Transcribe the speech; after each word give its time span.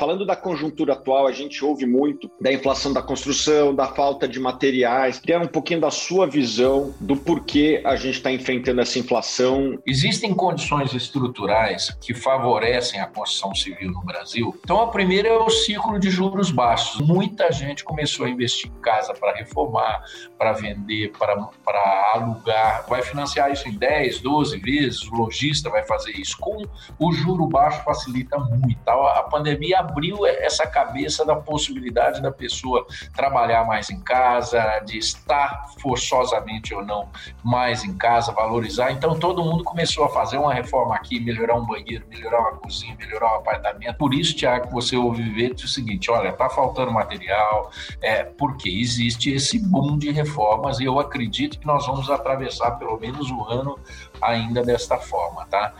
Falando 0.00 0.24
da 0.24 0.36
conjuntura 0.36 0.92
atual, 0.92 1.26
a 1.26 1.32
gente 1.32 1.64
ouve 1.64 1.84
muito 1.84 2.30
da 2.40 2.52
inflação 2.52 2.92
da 2.92 3.02
construção, 3.02 3.74
da 3.74 3.88
falta 3.88 4.28
de 4.28 4.38
materiais. 4.38 5.18
Quer 5.18 5.40
um 5.40 5.48
pouquinho 5.48 5.80
da 5.80 5.90
sua 5.90 6.24
visão 6.24 6.94
do 7.00 7.16
porquê 7.16 7.82
a 7.84 7.96
gente 7.96 8.14
está 8.14 8.30
enfrentando 8.30 8.80
essa 8.80 8.96
inflação? 8.96 9.76
Existem 9.84 10.32
condições 10.32 10.94
estruturais 10.94 11.90
que 12.00 12.14
favorecem 12.14 13.00
a 13.00 13.08
construção 13.08 13.52
civil 13.56 13.90
no 13.90 14.00
Brasil. 14.02 14.56
Então, 14.62 14.80
a 14.80 14.86
primeira 14.86 15.30
é 15.30 15.36
o 15.36 15.50
ciclo 15.50 15.98
de 15.98 16.10
juros 16.10 16.52
baixos. 16.52 17.00
Muita 17.00 17.50
gente 17.50 17.82
começou 17.82 18.24
a 18.24 18.30
investir 18.30 18.70
em 18.70 18.80
casa 18.80 19.12
para 19.12 19.34
reformar, 19.34 20.04
para 20.38 20.52
vender, 20.52 21.10
para 21.10 22.12
alugar. 22.14 22.86
Vai 22.88 23.02
financiar 23.02 23.50
isso 23.50 23.68
em 23.68 23.76
10, 23.76 24.20
12 24.20 24.58
vezes. 24.58 25.02
O 25.08 25.16
lojista 25.16 25.68
vai 25.68 25.84
fazer 25.84 26.12
isso. 26.12 26.38
Com 26.38 26.62
o 27.00 27.12
juro 27.12 27.48
baixo, 27.48 27.82
facilita 27.82 28.38
muito. 28.38 28.78
A 28.88 29.24
pandemia 29.24 29.87
abriu 29.88 30.26
essa 30.26 30.66
cabeça 30.66 31.24
da 31.24 31.34
possibilidade 31.34 32.20
da 32.20 32.30
pessoa 32.30 32.86
trabalhar 33.14 33.64
mais 33.66 33.90
em 33.90 34.00
casa, 34.00 34.80
de 34.84 34.98
estar 34.98 35.70
forçosamente 35.80 36.74
ou 36.74 36.84
não 36.84 37.08
mais 37.42 37.84
em 37.84 37.96
casa, 37.96 38.32
valorizar. 38.32 38.92
Então 38.92 39.18
todo 39.18 39.42
mundo 39.42 39.64
começou 39.64 40.04
a 40.04 40.08
fazer 40.08 40.36
uma 40.36 40.52
reforma 40.52 40.94
aqui, 40.94 41.18
melhorar 41.18 41.56
um 41.56 41.66
banheiro, 41.66 42.06
melhorar 42.08 42.40
uma 42.40 42.52
cozinha, 42.52 42.94
melhorar 42.96 43.32
um 43.32 43.36
apartamento. 43.36 43.96
Por 43.96 44.12
isso, 44.12 44.36
Tiago, 44.36 44.70
você 44.70 44.96
ouve 44.96 45.22
ver 45.30 45.52
o 45.52 45.68
seguinte: 45.68 46.10
olha, 46.10 46.32
tá 46.32 46.48
faltando 46.48 46.92
material, 46.92 47.70
é, 48.02 48.24
porque 48.24 48.68
existe 48.68 49.32
esse 49.32 49.58
boom 49.58 49.98
de 49.98 50.10
reformas 50.10 50.78
e 50.78 50.84
eu 50.84 50.98
acredito 50.98 51.58
que 51.58 51.66
nós 51.66 51.86
vamos 51.86 52.10
atravessar 52.10 52.72
pelo 52.72 52.98
menos 52.98 53.30
o 53.30 53.44
ano 53.44 53.78
ainda 54.20 54.62
desta 54.62 54.98
forma, 54.98 55.46
tá? 55.46 55.74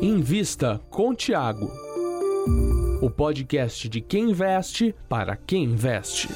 Invista 0.00 0.80
com 0.90 1.12
Tiago. 1.12 1.68
O 3.02 3.10
podcast 3.10 3.88
de 3.88 4.00
quem 4.00 4.30
investe 4.30 4.94
para 5.08 5.34
quem 5.34 5.64
investe. 5.64 6.28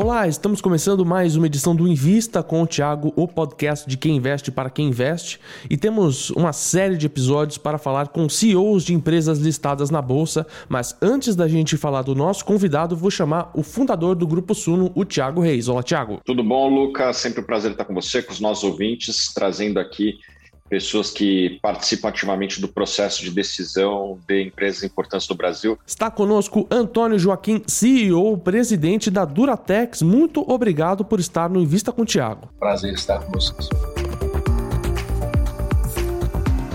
Olá, 0.00 0.28
estamos 0.28 0.60
começando 0.60 1.04
mais 1.04 1.34
uma 1.34 1.46
edição 1.46 1.74
do 1.74 1.88
Invista 1.88 2.40
com 2.40 2.62
o 2.62 2.66
Thiago, 2.68 3.12
o 3.16 3.26
podcast 3.26 3.90
de 3.90 3.96
quem 3.96 4.14
investe 4.14 4.48
para 4.48 4.70
quem 4.70 4.90
investe, 4.90 5.40
e 5.68 5.76
temos 5.76 6.30
uma 6.30 6.52
série 6.52 6.96
de 6.96 7.06
episódios 7.06 7.58
para 7.58 7.78
falar 7.78 8.06
com 8.06 8.28
CEOs 8.28 8.84
de 8.84 8.94
empresas 8.94 9.40
listadas 9.40 9.90
na 9.90 10.00
bolsa, 10.00 10.46
mas 10.68 10.96
antes 11.02 11.34
da 11.34 11.48
gente 11.48 11.76
falar 11.76 12.02
do 12.02 12.14
nosso 12.14 12.44
convidado, 12.44 12.94
vou 12.94 13.10
chamar 13.10 13.50
o 13.52 13.64
fundador 13.64 14.14
do 14.14 14.24
Grupo 14.24 14.54
Suno, 14.54 14.92
o 14.94 15.04
Thiago 15.04 15.40
Reis. 15.40 15.66
Olá, 15.66 15.82
Thiago. 15.82 16.20
Tudo 16.24 16.44
bom, 16.44 16.72
Lucas? 16.72 17.16
Sempre 17.16 17.40
um 17.40 17.44
prazer 17.44 17.72
estar 17.72 17.84
com 17.84 17.92
você, 17.92 18.22
com 18.22 18.32
os 18.32 18.38
nossos 18.38 18.62
ouvintes, 18.62 19.34
trazendo 19.34 19.80
aqui 19.80 20.20
pessoas 20.68 21.10
que 21.10 21.58
participam 21.62 22.08
ativamente 22.08 22.60
do 22.60 22.68
processo 22.68 23.22
de 23.22 23.30
decisão 23.30 24.18
de 24.26 24.42
empresas 24.42 24.82
importantes 24.82 25.26
do 25.26 25.34
Brasil. 25.34 25.78
Está 25.86 26.10
conosco 26.10 26.66
Antônio 26.70 27.18
Joaquim, 27.18 27.62
CEO, 27.66 28.36
presidente 28.38 29.10
da 29.10 29.24
Duratex. 29.24 30.02
Muito 30.02 30.44
obrigado 30.48 31.04
por 31.04 31.20
estar 31.20 31.48
no 31.48 31.60
Invista 31.60 31.92
com 31.92 32.02
o 32.02 32.04
Tiago. 32.04 32.48
Prazer 32.58 32.94
estar 32.94 33.20
com 33.20 33.32
vocês. 33.32 33.68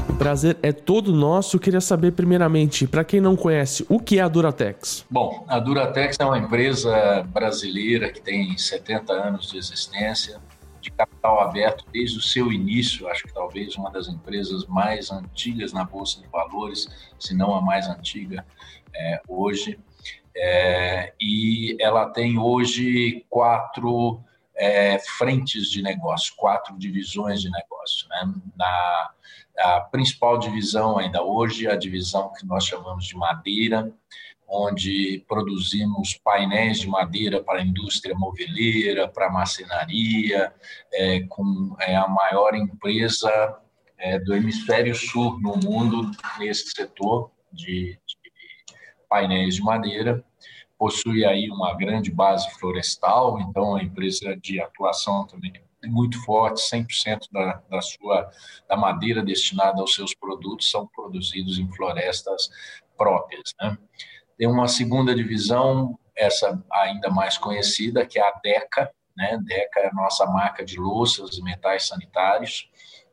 O 0.10 0.16
prazer 0.16 0.58
é 0.62 0.72
todo 0.72 1.12
nosso. 1.12 1.56
Eu 1.56 1.60
queria 1.60 1.82
saber, 1.82 2.12
primeiramente, 2.12 2.86
para 2.86 3.04
quem 3.04 3.20
não 3.20 3.36
conhece, 3.36 3.84
o 3.90 4.00
que 4.00 4.20
é 4.20 4.22
a 4.22 4.28
Duratex? 4.28 5.04
Bom, 5.10 5.44
a 5.48 5.60
Duratex 5.60 6.18
é 6.20 6.24
uma 6.24 6.38
empresa 6.38 7.26
brasileira 7.34 8.12
que 8.12 8.22
tem 8.22 8.56
70 8.56 9.12
anos 9.12 9.50
de 9.50 9.58
existência 9.58 10.40
de 10.84 10.92
capital 10.92 11.40
aberto 11.40 11.86
desde 11.92 12.18
o 12.18 12.22
seu 12.22 12.52
início, 12.52 13.08
acho 13.08 13.24
que 13.24 13.34
talvez 13.34 13.76
uma 13.76 13.90
das 13.90 14.08
empresas 14.08 14.66
mais 14.68 15.10
antigas 15.12 15.72
na 15.72 15.86
Bolsa 15.86 16.22
de 16.22 16.28
Valores, 16.28 16.88
se 17.18 17.34
não 17.34 17.56
a 17.56 17.62
mais 17.62 17.88
antiga 17.88 18.46
é, 18.94 19.22
hoje. 19.28 19.80
É, 20.36 21.14
e 21.22 21.78
ela 21.80 22.10
tem 22.10 22.38
hoje 22.38 23.26
quatro 23.30 24.20
é, 24.56 25.00
frentes 25.00 25.70
de 25.70 25.82
negócio, 25.82 26.34
quatro 26.36 26.78
divisões 26.78 27.42
de 27.42 27.50
negócio. 27.50 28.10
Né? 28.10 28.34
Na, 28.58 29.12
a 29.58 29.82
principal 29.82 30.38
divisão 30.38 30.98
ainda 30.98 31.24
hoje, 31.24 31.68
a 31.68 31.78
divisão 31.78 32.34
que 32.34 32.46
nós 32.46 32.66
chamamos 32.66 33.06
de 33.06 33.16
madeira, 33.16 33.92
onde 34.48 35.24
produzimos 35.28 36.20
painéis 36.24 36.80
de 36.80 36.88
madeira 36.88 37.44
para 37.44 37.60
a 37.60 37.64
indústria 37.64 38.16
moveleira, 38.16 39.08
para 39.08 39.28
a 39.28 39.32
marcenaria, 39.32 40.54
é, 40.92 41.22
com 41.22 41.76
é, 41.80 41.96
a 41.96 42.08
maior 42.08 42.54
empresa 42.56 43.58
é, 43.98 44.20
do 44.20 44.36
hemisfério 44.36 44.94
sul 44.94 45.40
no 45.40 45.58
mundo 45.58 46.12
nesse 46.38 46.72
setor 46.72 47.32
de, 47.52 48.00
de 48.06 48.22
painéis 49.10 49.56
de 49.56 49.62
madeira. 49.62 50.24
Possui 50.78 51.24
aí 51.26 51.50
uma 51.50 51.74
grande 51.76 52.12
base 52.12 52.50
florestal, 52.60 53.40
então 53.40 53.76
a 53.76 53.84
empresa 53.84 54.36
de 54.36 54.60
atuação 54.60 55.26
também 55.26 55.54
muito 55.86 56.22
forte, 56.24 56.62
100% 56.62 57.30
da, 57.32 57.62
da 57.70 57.82
sua 57.82 58.30
da 58.68 58.78
madeira 58.78 59.22
destinada 59.22 59.82
aos 59.82 59.94
seus 59.94 60.14
produtos 60.14 60.70
são 60.70 60.88
produzidos 60.88 61.58
em 61.60 61.70
florestas 61.72 62.50
próprias. 62.98 63.54
Né? 63.62 63.78
Tem 64.38 64.48
uma 64.48 64.68
segunda 64.68 65.14
divisão, 65.16 65.98
essa 66.16 66.64
ainda 66.72 67.10
mais 67.10 67.38
conhecida, 67.38 68.06
que 68.06 68.20
é 68.20 68.22
a 68.22 68.40
DECA. 68.44 68.92
Né? 69.16 69.38
DECA 69.44 69.80
é 69.82 69.88
a 69.90 69.94
nossa 69.94 70.26
marca 70.26 70.66
de 70.66 70.80
louças 70.80 71.38
e 71.38 71.44
metais 71.44 71.88
sanitários, 71.88 72.70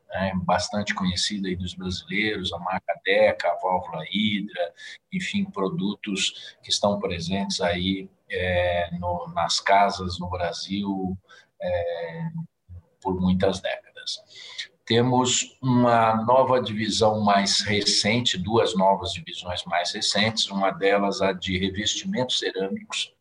né? 0.09 0.31
bastante 0.43 0.93
conhecida 0.93 1.47
aí 1.47 1.55
dos 1.55 1.73
brasileiros, 1.73 2.51
a 2.53 2.59
marca 2.59 2.99
DECA, 3.05 3.49
a 3.49 3.55
válvula 3.55 4.03
Hidra, 4.11 4.73
enfim, 5.11 5.45
produtos 5.45 6.55
que 6.63 6.69
estão 6.69 6.99
presentes 6.99 7.61
aí 7.61 8.09
é, 8.29 8.89
no, 8.97 9.27
nas 9.33 9.59
casas 9.59 10.19
no 10.19 10.29
Brasil 10.29 11.17
é, 11.61 12.29
por 13.01 13.19
muitas 13.19 13.59
décadas. 13.59 14.70
Temos 14.85 15.57
uma 15.61 16.15
nova 16.25 16.61
divisão 16.61 17.21
mais 17.21 17.61
recente, 17.61 18.37
duas 18.37 18.75
novas 18.75 19.13
divisões 19.13 19.63
mais 19.65 19.93
recentes, 19.93 20.49
uma 20.49 20.71
delas 20.71 21.21
a 21.21 21.31
de 21.31 21.57
revestimentos 21.57 22.39
cerâmicos, 22.39 23.13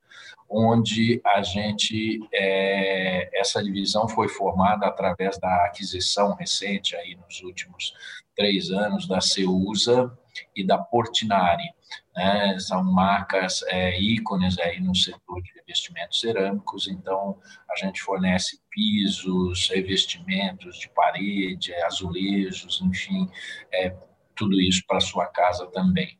onde 0.48 1.20
a 1.24 1.42
gente 1.42 2.20
é, 2.32 3.30
essa 3.38 3.62
divisão 3.62 4.08
foi 4.08 4.28
formada 4.28 4.86
através 4.86 5.38
da 5.38 5.66
aquisição 5.66 6.34
recente 6.34 6.96
aí 6.96 7.16
nos 7.16 7.40
últimos 7.42 7.94
três 8.34 8.70
anos 8.70 9.06
da 9.06 9.20
Ceusa 9.20 10.10
e 10.56 10.66
da 10.66 10.78
Portinari. 10.78 11.70
Né? 12.14 12.58
São 12.58 12.82
marcas 12.82 13.62
é, 13.68 14.00
ícones 14.00 14.58
aí 14.58 14.80
no 14.80 14.94
setor 14.94 15.42
de 15.42 15.52
revestimentos 15.54 16.20
cerâmicos, 16.20 16.88
então 16.88 17.38
a 17.70 17.76
gente 17.76 18.02
fornece 18.02 18.60
pisos, 18.70 19.68
revestimentos 19.70 20.78
de 20.78 20.88
parede, 20.90 21.74
azulejos, 21.84 22.80
enfim, 22.82 23.28
é, 23.72 23.94
tudo 24.34 24.60
isso 24.60 24.82
para 24.86 25.00
sua 25.00 25.26
casa 25.26 25.66
também. 25.66 26.18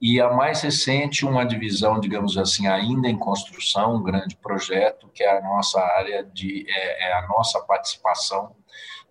E 0.00 0.20
a 0.20 0.30
mais 0.30 0.60
recente, 0.60 1.24
uma 1.24 1.46
divisão, 1.46 1.98
digamos 1.98 2.36
assim, 2.36 2.66
ainda 2.66 3.08
em 3.08 3.16
construção, 3.16 3.96
um 3.96 4.02
grande 4.02 4.36
projeto, 4.36 5.08
que 5.14 5.22
é 5.22 5.38
a 5.38 5.40
nossa 5.40 5.80
área 5.80 6.22
de, 6.24 6.66
é, 6.68 7.08
é 7.08 7.12
a 7.14 7.26
nossa 7.26 7.60
participação 7.60 8.54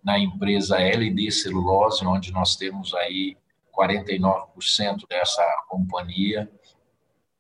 na 0.04 0.20
empresa 0.20 0.78
LD 0.80 1.32
Celulose, 1.32 2.06
onde 2.06 2.32
nós 2.32 2.56
temos 2.56 2.94
aí 2.94 3.38
49% 3.78 5.08
dessa 5.10 5.44
companhia. 5.68 6.50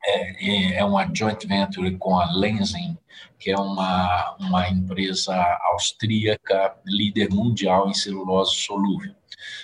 É, 0.05 0.79
é 0.79 0.83
uma 0.83 1.09
joint 1.13 1.47
venture 1.47 1.97
com 1.97 2.19
a 2.19 2.29
Lenzing, 2.33 2.97
que 3.39 3.51
é 3.51 3.57
uma, 3.57 4.35
uma 4.39 4.67
empresa 4.67 5.35
austríaca 5.71 6.75
líder 6.85 7.29
mundial 7.29 7.89
em 7.89 7.94
celulose 7.94 8.56
solúvel. 8.56 9.15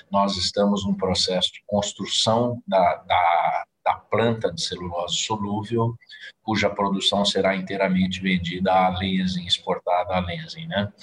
Nós 0.10 0.38
estamos 0.38 0.86
num 0.86 0.94
processo 0.94 1.51
de 1.51 1.62
construção 1.68 2.62
da, 2.68 2.95
da, 3.07 3.66
da 3.89 3.95
planta 3.95 4.53
de 4.53 4.62
celulose 4.62 5.18
solúvel, 5.18 5.95
cuja 6.44 6.69
produção 6.69 7.25
será 7.25 7.56
inteiramente 7.56 8.21
vendida 8.21 8.71
à 8.71 8.89
Lenzing, 8.89 9.47
exportada 9.47 10.13
à 10.13 10.19
Lenzing. 10.19 10.68
Né? 10.68 10.94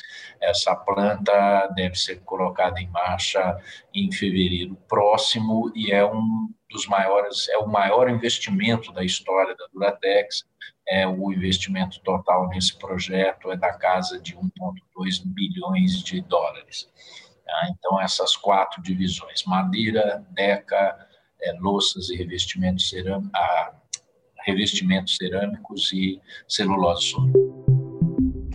Essa 0.41 0.77
planta 0.77 1.67
deve 1.75 1.97
ser 1.97 2.21
colocada 2.21 2.81
em 2.81 2.89
marcha 2.89 3.61
em 3.93 4.13
fevereiro 4.13 4.77
próximo 4.89 5.73
e 5.75 5.91
é 5.91 6.07
um 6.07 6.49
dos 6.71 6.87
maiores, 6.87 7.49
é 7.49 7.59
o 7.59 7.67
maior 7.67 8.09
investimento 8.09 8.93
da 8.93 9.05
história 9.05 9.57
da 9.57 9.67
Duratex. 9.73 10.45
É 10.89 11.05
o 11.05 11.33
investimento 11.33 12.01
total 12.03 12.49
nesse 12.49 12.79
projeto 12.79 13.51
é 13.51 13.57
da 13.57 13.73
casa 13.73 14.21
de 14.21 14.37
1,2 14.37 15.21
bilhões 15.25 16.01
de 16.01 16.21
dólares. 16.21 16.89
Tá? 17.45 17.69
Então 17.71 18.01
essas 18.01 18.37
quatro 18.37 18.81
divisões: 18.81 19.43
madeira, 19.45 20.25
deca, 20.31 21.06
é, 21.43 21.53
louças 21.61 22.11
e 22.11 22.17
revestimentos, 22.17 22.93
a, 23.35 23.75
revestimentos 24.45 25.17
cerâmicos 25.17 25.93
e 25.93 26.21
celulose 26.49 27.15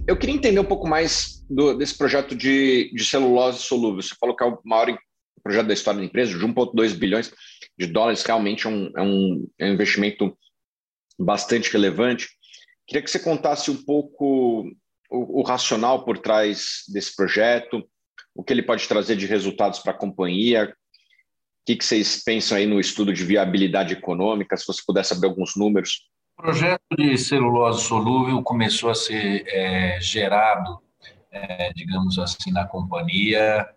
Eu 0.07 0.17
queria 0.17 0.35
entender 0.35 0.59
um 0.59 0.65
pouco 0.65 0.87
mais 0.87 1.45
do, 1.49 1.73
desse 1.73 1.97
projeto 1.97 2.35
de, 2.35 2.91
de 2.93 3.05
celulose 3.05 3.59
solúvel. 3.59 4.01
Você 4.01 4.15
falou 4.19 4.35
que 4.35 4.43
é 4.43 4.47
o 4.47 4.59
maior 4.63 4.97
projeto 5.43 5.67
da 5.67 5.73
história 5.73 5.99
da 5.99 6.05
empresa, 6.05 6.37
de 6.37 6.45
1,2 6.45 6.93
bilhões 6.93 7.33
de 7.77 7.87
dólares, 7.87 8.23
realmente 8.23 8.67
é 8.67 8.69
um, 8.69 8.91
é 8.95 9.01
um, 9.01 9.47
é 9.59 9.65
um 9.65 9.73
investimento 9.73 10.37
bastante 11.19 11.71
relevante. 11.71 12.29
Queria 12.87 13.01
que 13.01 13.09
você 13.09 13.19
contasse 13.19 13.71
um 13.71 13.83
pouco 13.83 14.69
o, 15.09 15.39
o 15.39 15.43
racional 15.43 16.05
por 16.05 16.17
trás 16.17 16.83
desse 16.87 17.15
projeto, 17.15 17.83
o 18.35 18.43
que 18.43 18.53
ele 18.53 18.63
pode 18.63 18.87
trazer 18.87 19.15
de 19.15 19.25
resultados 19.25 19.79
para 19.79 19.91
a 19.91 19.97
companhia, 19.97 20.73
que, 21.65 21.75
que 21.75 21.85
vocês 21.85 22.23
pensam 22.23 22.57
aí 22.57 22.65
no 22.65 22.79
estudo 22.79 23.13
de 23.13 23.23
viabilidade 23.23 23.93
econômica, 23.93 24.57
se 24.57 24.65
você 24.65 24.81
pudesse 24.85 25.13
abrir 25.13 25.27
alguns 25.27 25.55
números. 25.55 26.09
O 26.37 26.41
projeto 26.41 26.81
de 26.97 27.17
celulose 27.17 27.83
solúvel 27.83 28.41
começou 28.41 28.89
a 28.89 28.95
ser 28.95 29.43
é, 29.47 29.99
gerado, 30.01 30.79
é, 31.31 31.71
digamos 31.73 32.17
assim, 32.17 32.51
na 32.51 32.65
companhia 32.65 33.67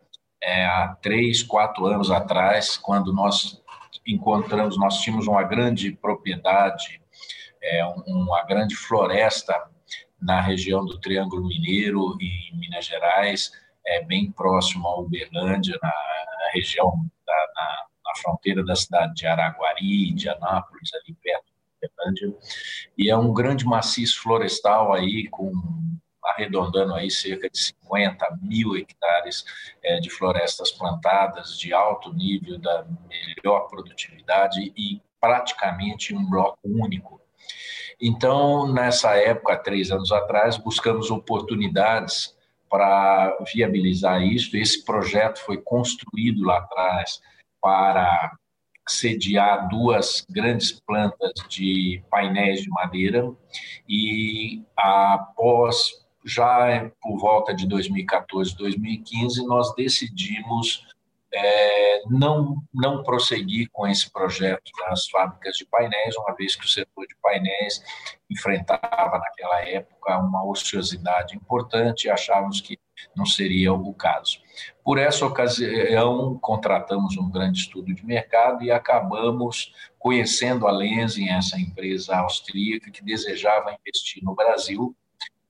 é, 0.42 0.64
há 0.66 0.96
três, 1.00 1.42
quatro 1.42 1.86
anos 1.86 2.10
atrás, 2.10 2.76
quando 2.76 3.12
nós 3.12 3.62
encontramos, 4.06 4.78
nós 4.78 5.00
tínhamos 5.00 5.26
uma 5.26 5.42
grande 5.42 5.92
propriedade, 5.92 7.00
é, 7.62 7.84
uma 8.06 8.44
grande 8.44 8.74
floresta 8.74 9.54
na 10.20 10.40
região 10.40 10.84
do 10.84 10.98
Triângulo 11.00 11.46
Mineiro 11.46 12.16
em 12.20 12.58
Minas 12.58 12.86
Gerais, 12.86 13.52
é 13.86 14.02
bem 14.02 14.30
próximo 14.32 14.88
a 14.88 15.00
Uberlândia, 15.00 15.78
na 15.82 15.92
região 16.54 16.92
da 17.26 17.46
na, 17.54 17.86
na, 18.04 18.20
fronteira 18.22 18.64
da 18.64 18.76
cidade 18.76 19.14
de 19.14 19.26
Araguari, 19.26 20.12
de 20.12 20.28
Anápolis, 20.28 20.90
ali 20.94 21.14
perto 21.22 21.44
de 21.46 21.88
Uberlândia, 21.88 22.38
e 22.96 23.10
é 23.10 23.16
um 23.16 23.32
grande 23.32 23.64
maciço 23.64 24.22
florestal 24.22 24.92
aí 24.92 25.28
com 25.28 25.52
arredondando 26.24 26.94
aí 26.94 27.10
cerca 27.10 27.50
de 27.50 27.58
50 27.58 28.38
mil 28.40 28.76
hectares 28.76 29.44
é, 29.82 30.00
de 30.00 30.08
florestas 30.08 30.72
plantadas 30.72 31.58
de 31.58 31.72
alto 31.74 32.12
nível 32.14 32.58
da 32.58 32.86
melhor 33.06 33.68
produtividade 33.68 34.72
e 34.76 35.02
praticamente 35.20 36.14
um 36.14 36.28
bloco 36.28 36.58
único. 36.64 37.20
Então, 38.00 38.72
nessa 38.72 39.14
época, 39.16 39.56
três 39.56 39.90
anos 39.90 40.10
atrás, 40.10 40.56
buscamos 40.56 41.10
oportunidades 41.10 42.34
para 42.74 43.38
viabilizar 43.54 44.20
isso. 44.20 44.56
Esse 44.56 44.84
projeto 44.84 45.38
foi 45.38 45.58
construído 45.58 46.44
lá 46.44 46.58
atrás 46.58 47.20
para 47.62 48.36
sediar 48.88 49.68
duas 49.68 50.26
grandes 50.28 50.80
plantas 50.84 51.32
de 51.48 52.02
painéis 52.10 52.62
de 52.62 52.70
madeira 52.70 53.32
e 53.88 54.60
após 54.76 55.92
já 56.26 56.90
por 57.00 57.16
volta 57.20 57.54
de 57.54 57.64
2014, 57.68 58.56
2015 58.56 59.46
nós 59.46 59.72
decidimos 59.76 60.84
é, 61.34 62.02
não, 62.08 62.56
não 62.72 63.02
prosseguir 63.02 63.68
com 63.72 63.86
esse 63.86 64.10
projeto 64.10 64.70
das 64.88 65.08
fábricas 65.08 65.56
de 65.56 65.66
painéis, 65.66 66.16
uma 66.16 66.34
vez 66.34 66.54
que 66.54 66.64
o 66.64 66.68
setor 66.68 67.06
de 67.06 67.16
painéis 67.20 67.82
enfrentava 68.30 69.18
naquela 69.18 69.60
época 69.62 70.18
uma 70.18 70.44
ociosidade 70.44 71.36
importante 71.36 72.04
e 72.04 72.10
achávamos 72.10 72.60
que 72.60 72.78
não 73.16 73.26
seria 73.26 73.72
o 73.72 73.92
caso. 73.92 74.38
Por 74.84 74.98
essa 74.98 75.26
ocasião, 75.26 76.38
contratamos 76.40 77.16
um 77.16 77.28
grande 77.28 77.58
estudo 77.58 77.92
de 77.92 78.06
mercado 78.06 78.62
e 78.62 78.70
acabamos 78.70 79.74
conhecendo 79.98 80.68
a 80.68 80.70
Lenzing, 80.70 81.30
essa 81.30 81.58
empresa 81.58 82.16
austríaca 82.16 82.90
que 82.90 83.04
desejava 83.04 83.76
investir 83.80 84.22
no 84.22 84.34
Brasil. 84.34 84.94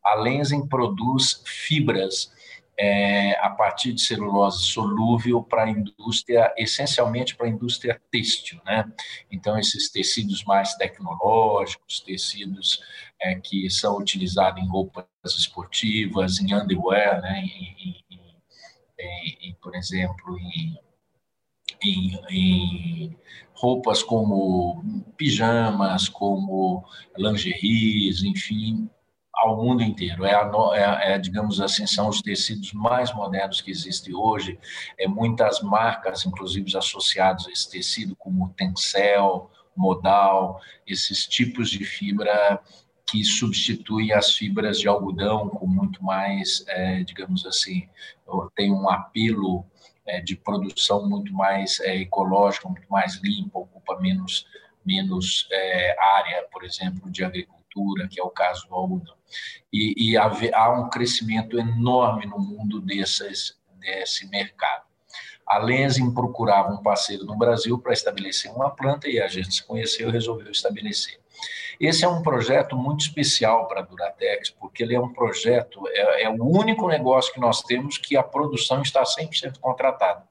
A 0.02 0.14
Lenzing 0.14 0.66
produz 0.66 1.42
fibras 1.44 2.32
é, 2.78 3.38
a 3.40 3.50
partir 3.50 3.92
de 3.92 4.00
celulose 4.00 4.64
solúvel 4.64 5.42
para 5.42 5.64
a 5.64 5.70
indústria, 5.70 6.52
essencialmente 6.56 7.36
para 7.36 7.46
a 7.46 7.50
indústria 7.50 8.00
têxtil, 8.10 8.60
né? 8.64 8.84
Então 9.30 9.58
esses 9.58 9.90
tecidos 9.90 10.44
mais 10.44 10.74
tecnológicos, 10.74 12.00
tecidos 12.00 12.80
é, 13.20 13.34
que 13.36 13.70
são 13.70 13.96
utilizados 13.98 14.62
em 14.62 14.68
roupas 14.68 15.06
esportivas, 15.24 16.40
em 16.40 16.54
underwear, 16.54 17.20
né? 17.22 17.40
Em, 17.44 18.02
em, 18.10 18.42
em, 18.98 19.48
em 19.48 19.54
por 19.54 19.74
exemplo, 19.76 20.38
em, 20.38 20.78
em, 22.30 23.16
roupas 23.54 24.02
como 24.02 24.82
pijamas, 25.16 26.08
como 26.08 26.84
lingeries, 27.16 28.22
enfim, 28.22 28.90
ao 29.44 29.62
mundo 29.62 29.82
inteiro. 29.82 30.25
É, 30.25 30.32
é, 30.32 31.12
é, 31.12 31.19
digamos 31.19 31.61
assim, 31.61 31.87
são 31.87 32.08
os 32.08 32.23
tecidos 32.23 32.73
mais 32.73 33.12
modernos 33.12 33.61
que 33.61 33.70
existem 33.70 34.14
hoje. 34.14 34.58
É, 34.99 35.06
muitas 35.06 35.61
marcas, 35.61 36.25
inclusive 36.25 36.76
associadas 36.76 37.46
a 37.46 37.50
esse 37.50 37.70
tecido, 37.70 38.17
como 38.17 38.52
Tencel, 38.56 39.50
Modal, 39.76 40.61
esses 40.87 41.26
tipos 41.26 41.69
de 41.69 41.85
fibra 41.85 42.61
que 43.06 43.23
substituem 43.23 44.12
as 44.12 44.35
fibras 44.35 44.79
de 44.81 44.88
algodão 44.88 45.49
com 45.49 45.67
muito 45.67 46.02
mais, 46.02 46.64
é, 46.69 47.02
digamos 47.02 47.44
assim, 47.44 47.87
tem 48.56 48.73
um 48.73 48.88
apelo 48.88 49.67
é, 50.06 50.20
de 50.20 50.37
produção 50.37 51.08
muito 51.08 51.32
mais 51.35 51.81
é, 51.81 51.96
ecológica, 51.96 52.69
muito 52.69 52.87
mais 52.88 53.17
limpa, 53.23 53.58
ocupa 53.58 54.00
menos 54.00 54.46
menos 54.85 55.49
é, 55.50 55.96
área, 55.99 56.46
por 56.52 56.62
exemplo, 56.62 57.11
de 57.11 57.25
agricultura 57.25 57.63
que 58.10 58.20
é 58.20 58.22
o 58.22 58.30
caso 58.30 58.68
do 58.68 58.74
algodão. 58.74 59.14
E, 59.72 60.12
e 60.12 60.16
há 60.16 60.70
um 60.70 60.88
crescimento 60.88 61.58
enorme 61.58 62.26
no 62.26 62.38
mundo 62.38 62.80
desses, 62.80 63.58
desse 63.80 64.28
mercado. 64.28 64.84
A 65.46 65.58
Lenzing 65.58 66.12
procurava 66.14 66.72
um 66.72 66.82
parceiro 66.82 67.24
no 67.24 67.36
Brasil 67.36 67.78
para 67.78 67.92
estabelecer 67.92 68.50
uma 68.50 68.70
planta 68.70 69.08
e 69.08 69.20
a 69.20 69.28
gente 69.28 69.54
se 69.54 69.62
conheceu 69.62 70.08
e 70.08 70.12
resolveu 70.12 70.50
estabelecer. 70.50 71.20
Esse 71.78 72.04
é 72.04 72.08
um 72.08 72.22
projeto 72.22 72.76
muito 72.76 73.00
especial 73.00 73.66
para 73.66 73.80
a 73.80 73.82
Duratex, 73.82 74.50
porque 74.50 74.82
ele 74.82 74.94
é 74.94 75.00
um 75.00 75.12
projeto, 75.12 75.82
é, 75.88 76.22
é, 76.22 76.30
o 76.30 76.44
único 76.44 76.88
negócio 76.88 77.32
que 77.32 77.40
nós 77.40 77.62
temos 77.62 77.98
que 77.98 78.16
a 78.16 78.22
produção 78.22 78.80
está 78.80 79.02
100% 79.02 79.58
contratada. 79.58 80.22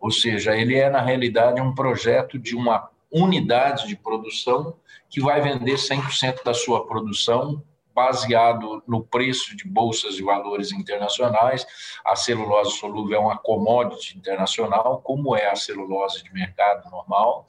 Ou 0.00 0.10
seja, 0.10 0.56
ele 0.56 0.76
é, 0.76 0.88
na 0.88 1.02
realidade, 1.02 1.60
um 1.60 1.74
projeto 1.74 2.38
de 2.38 2.56
uma 2.56 2.90
unidade 3.12 3.86
de 3.86 3.96
produção 3.96 4.74
que 5.10 5.20
vai 5.20 5.40
vender 5.40 5.74
100% 5.74 6.44
da 6.44 6.54
sua 6.54 6.86
produção 6.86 7.62
baseado 7.92 8.82
no 8.86 9.04
preço 9.04 9.56
de 9.56 9.68
bolsas 9.68 10.14
de 10.14 10.22
valores 10.22 10.72
internacionais. 10.72 11.66
A 12.04 12.14
celulose 12.16 12.78
solúvel 12.78 13.18
é 13.18 13.20
uma 13.20 13.36
commodity 13.36 14.16
internacional, 14.16 15.02
como 15.02 15.36
é 15.36 15.50
a 15.50 15.56
celulose 15.56 16.22
de 16.22 16.32
mercado 16.32 16.88
normal. 16.90 17.46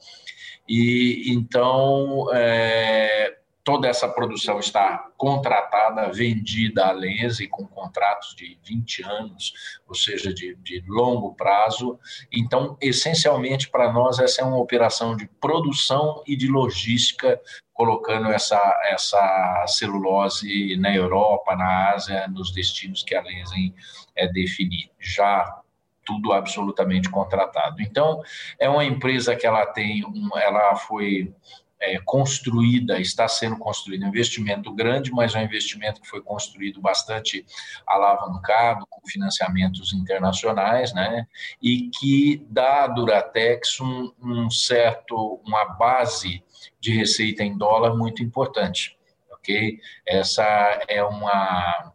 E 0.68 1.32
então 1.32 2.26
é, 2.34 3.38
toda 3.64 3.88
essa 3.88 4.08
produção 4.08 4.58
está 4.58 5.08
contratada, 5.16 6.10
vendida 6.12 6.86
à 6.86 6.92
Lense 6.92 7.46
com 7.46 7.66
contratos 7.66 8.34
de 8.34 8.58
20 8.64 9.04
anos, 9.04 9.52
ou 9.86 9.94
seja, 9.94 10.32
de, 10.34 10.56
de 10.56 10.82
longo 10.86 11.34
prazo. 11.34 11.98
Então, 12.32 12.76
essencialmente, 12.80 13.70
para 13.70 13.92
nós, 13.92 14.18
essa 14.18 14.42
é 14.42 14.44
uma 14.44 14.58
operação 14.58 15.16
de 15.16 15.28
produção 15.40 16.22
e 16.26 16.36
de 16.36 16.48
logística, 16.48 17.40
colocando 17.72 18.28
essa, 18.28 18.60
essa 18.84 19.64
celulose 19.68 20.76
na 20.76 20.94
Europa, 20.94 21.54
na 21.56 21.92
Ásia, 21.92 22.28
nos 22.28 22.52
destinos 22.52 23.02
que 23.02 23.14
a 23.14 23.22
Lense 23.22 23.74
é 24.16 24.26
definir. 24.26 24.90
Já 24.98 25.60
tudo 26.04 26.32
absolutamente 26.32 27.08
contratado. 27.08 27.80
Então, 27.80 28.20
é 28.58 28.68
uma 28.68 28.84
empresa 28.84 29.36
que 29.36 29.46
ela 29.46 29.64
tem, 29.66 30.04
um, 30.04 30.36
ela 30.36 30.74
foi 30.74 31.32
é, 31.82 31.98
construída, 32.04 33.00
está 33.00 33.26
sendo 33.26 33.58
construída, 33.58 34.06
um 34.06 34.08
investimento 34.08 34.72
grande, 34.72 35.10
mas 35.10 35.34
é 35.34 35.40
um 35.40 35.44
investimento 35.44 36.00
que 36.00 36.08
foi 36.08 36.22
construído 36.22 36.80
bastante 36.80 37.44
alavancado, 37.86 38.86
com 38.88 39.00
financiamentos 39.06 39.92
internacionais, 39.92 40.94
né, 40.94 41.26
e 41.60 41.90
que 41.90 42.46
dá 42.48 42.84
à 42.84 42.86
Duratex 42.86 43.80
um, 43.80 44.12
um 44.22 44.48
certo, 44.48 45.40
uma 45.44 45.64
base 45.64 46.42
de 46.78 46.96
receita 46.96 47.42
em 47.42 47.58
dólar 47.58 47.96
muito 47.96 48.22
importante, 48.22 48.96
ok? 49.30 49.78
Essa 50.06 50.44
é 50.88 51.02
uma 51.02 51.92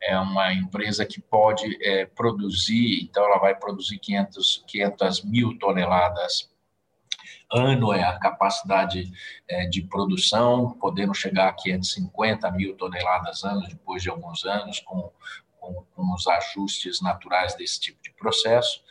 é 0.00 0.16
uma 0.16 0.52
empresa 0.54 1.04
que 1.04 1.20
pode 1.20 1.76
é, 1.84 2.06
produzir, 2.06 3.02
então 3.02 3.24
ela 3.24 3.38
vai 3.38 3.56
produzir 3.56 3.98
500, 3.98 4.64
500 4.66 5.24
mil 5.24 5.58
toneladas 5.58 6.48
ano 7.52 7.92
é 7.92 8.02
a 8.02 8.18
capacidade 8.18 9.10
é, 9.48 9.66
de 9.66 9.82
produção, 9.82 10.72
podendo 10.80 11.14
chegar 11.14 11.48
a 11.48 11.52
550 11.52 12.50
mil 12.52 12.76
toneladas 12.76 13.44
ano 13.44 13.66
depois 13.66 14.02
de 14.02 14.10
alguns 14.10 14.44
anos, 14.44 14.80
com, 14.80 15.10
com, 15.58 15.84
com 15.94 16.14
os 16.14 16.26
ajustes 16.26 17.00
naturais 17.00 17.54
desse 17.54 17.80
tipo 17.80 18.02
de 18.02 18.10
processo. 18.12 18.82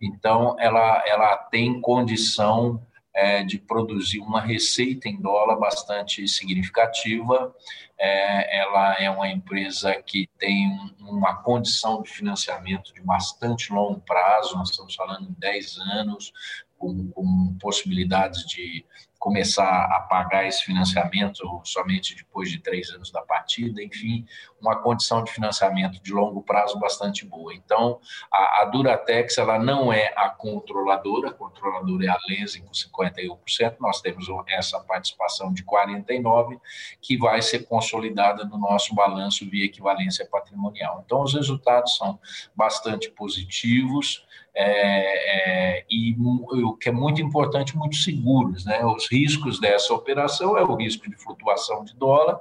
Então, 0.00 0.56
ela, 0.58 1.02
ela 1.06 1.36
tem 1.36 1.80
condição 1.80 2.82
é, 3.16 3.42
de 3.42 3.58
produzir 3.58 4.20
uma 4.20 4.42
receita 4.42 5.08
em 5.08 5.18
dólar 5.18 5.56
bastante 5.56 6.28
significativa. 6.28 7.54
É, 7.98 8.58
ela 8.58 8.94
é 9.00 9.08
uma 9.08 9.26
empresa 9.26 9.94
que 10.02 10.28
tem 10.38 10.68
uma 11.00 11.34
condição 11.36 12.02
de 12.02 12.10
financiamento 12.10 12.92
de 12.92 13.00
bastante 13.00 13.72
longo 13.72 14.00
prazo, 14.00 14.58
nós 14.58 14.68
estamos 14.68 14.94
falando 14.94 15.28
de 15.28 15.34
10 15.40 15.78
anos, 15.78 16.30
com, 16.78 17.10
com 17.10 17.56
possibilidades 17.60 18.46
de 18.46 18.84
começar 19.18 19.86
a 19.86 20.00
pagar 20.00 20.46
esse 20.46 20.62
financiamento 20.62 21.42
somente 21.64 22.14
depois 22.14 22.50
de 22.50 22.60
três 22.60 22.90
anos 22.90 23.10
da 23.10 23.22
partida, 23.22 23.82
enfim, 23.82 24.24
uma 24.60 24.76
condição 24.76 25.24
de 25.24 25.32
financiamento 25.32 26.00
de 26.00 26.12
longo 26.12 26.42
prazo 26.42 26.78
bastante 26.78 27.24
boa. 27.24 27.52
Então, 27.52 27.98
a, 28.30 28.62
a 28.62 28.64
Duratex 28.66 29.38
ela 29.38 29.58
não 29.58 29.92
é 29.92 30.12
a 30.16 30.28
controladora, 30.28 31.30
a 31.30 31.32
controladora 31.32 32.06
é 32.06 32.08
a 32.08 32.18
Lensing 32.28 32.62
com 32.62 32.72
51%, 32.72 33.76
nós 33.80 34.00
temos 34.00 34.26
essa 34.46 34.78
participação 34.80 35.52
de 35.52 35.64
49%, 35.64 36.60
que 37.00 37.16
vai 37.16 37.42
ser 37.42 37.66
consolidada 37.66 38.44
no 38.44 38.58
nosso 38.58 38.94
balanço 38.94 39.48
via 39.48 39.64
equivalência 39.64 40.26
patrimonial. 40.26 41.02
Então, 41.04 41.22
os 41.22 41.34
resultados 41.34 41.96
são 41.96 42.18
bastante 42.54 43.10
positivos, 43.10 44.24
é, 44.58 45.78
é, 45.78 45.84
e 45.90 46.16
o 46.18 46.74
que 46.74 46.88
é 46.88 46.92
muito 46.92 47.20
importante, 47.20 47.76
muito 47.76 47.96
seguros. 47.96 48.64
Né? 48.64 48.82
Os 48.84 49.06
riscos 49.10 49.60
dessa 49.60 49.92
operação 49.92 50.56
é 50.56 50.62
o 50.62 50.74
risco 50.74 51.08
de 51.10 51.16
flutuação 51.16 51.84
de 51.84 51.94
dólar, 51.94 52.40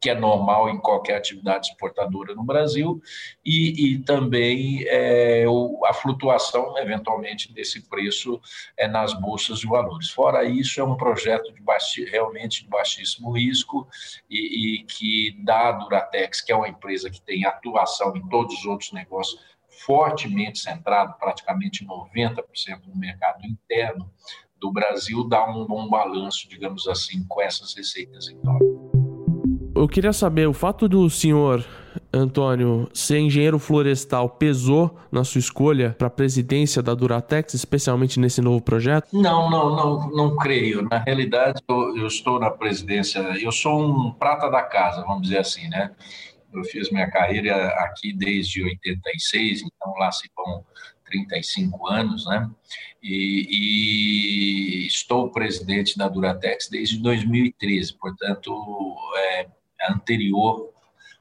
que 0.00 0.10
é 0.10 0.14
normal 0.16 0.68
em 0.68 0.78
qualquer 0.78 1.16
atividade 1.16 1.68
exportadora 1.68 2.34
no 2.34 2.42
Brasil, 2.42 3.00
e, 3.44 3.92
e 3.92 3.98
também 4.00 4.82
é, 4.88 5.44
o, 5.46 5.80
a 5.86 5.92
flutuação, 5.92 6.76
eventualmente, 6.76 7.52
desse 7.52 7.88
preço 7.88 8.40
é, 8.76 8.88
nas 8.88 9.12
bolsas 9.12 9.60
de 9.60 9.68
valores. 9.68 10.10
Fora 10.10 10.42
isso, 10.42 10.80
é 10.80 10.84
um 10.84 10.96
projeto 10.96 11.52
de 11.52 11.62
baixi, 11.62 12.04
realmente 12.04 12.64
de 12.64 12.68
baixíssimo 12.68 13.30
risco 13.30 13.86
e, 14.28 14.80
e 14.80 14.84
que 14.84 15.36
dá 15.44 15.68
a 15.68 15.72
Duratex, 15.72 16.40
que 16.40 16.50
é 16.50 16.56
uma 16.56 16.68
empresa 16.68 17.08
que 17.08 17.20
tem 17.20 17.44
atuação 17.44 18.16
em 18.16 18.28
todos 18.28 18.58
os 18.58 18.64
outros 18.64 18.90
negócios, 18.90 19.38
fortemente 19.80 20.58
centrado, 20.58 21.14
praticamente 21.18 21.84
90% 21.84 22.42
no 22.86 22.96
mercado 22.96 23.44
interno 23.46 24.10
do 24.60 24.72
Brasil, 24.72 25.28
dá 25.28 25.44
um 25.50 25.66
bom 25.66 25.88
balanço, 25.88 26.48
digamos 26.48 26.86
assim, 26.86 27.24
com 27.26 27.40
essas 27.40 27.74
receitas 27.74 28.28
em 28.28 28.40
dólar. 28.40 28.60
Eu 29.74 29.88
queria 29.88 30.12
saber, 30.12 30.46
o 30.46 30.52
fato 30.52 30.88
do 30.88 31.08
senhor 31.10 31.64
Antônio 32.12 32.88
ser 32.92 33.18
engenheiro 33.18 33.58
florestal 33.58 34.28
pesou 34.28 34.96
na 35.10 35.24
sua 35.24 35.38
escolha 35.38 35.94
para 35.98 36.06
a 36.06 36.10
presidência 36.10 36.82
da 36.82 36.94
Duratex, 36.94 37.54
especialmente 37.54 38.20
nesse 38.20 38.40
novo 38.40 38.60
projeto? 38.60 39.08
Não, 39.12 39.50
não, 39.50 39.74
não, 39.74 40.10
não 40.10 40.36
creio. 40.36 40.82
Na 40.82 40.98
realidade, 40.98 41.60
eu, 41.66 41.96
eu 41.96 42.06
estou 42.06 42.38
na 42.38 42.50
presidência, 42.50 43.18
eu 43.40 43.50
sou 43.50 43.82
um 43.82 44.12
prata 44.12 44.50
da 44.50 44.62
casa, 44.62 45.02
vamos 45.02 45.22
dizer 45.22 45.38
assim, 45.38 45.68
né? 45.68 45.90
Eu 46.52 46.62
fiz 46.64 46.90
minha 46.90 47.10
carreira 47.10 47.68
aqui 47.84 48.12
desde 48.12 48.62
86, 48.62 49.62
então 49.62 49.94
lá 49.94 50.12
se 50.12 50.30
vão 50.36 50.64
35 51.04 51.88
anos, 51.88 52.26
né? 52.26 52.50
E, 53.02 53.46
e 53.50 54.86
estou 54.86 55.30
presidente 55.30 55.96
da 55.98 56.08
Duratex 56.08 56.68
desde 56.68 56.98
2013, 56.98 57.94
portanto, 57.94 58.96
é 59.16 59.48
anterior 59.90 60.70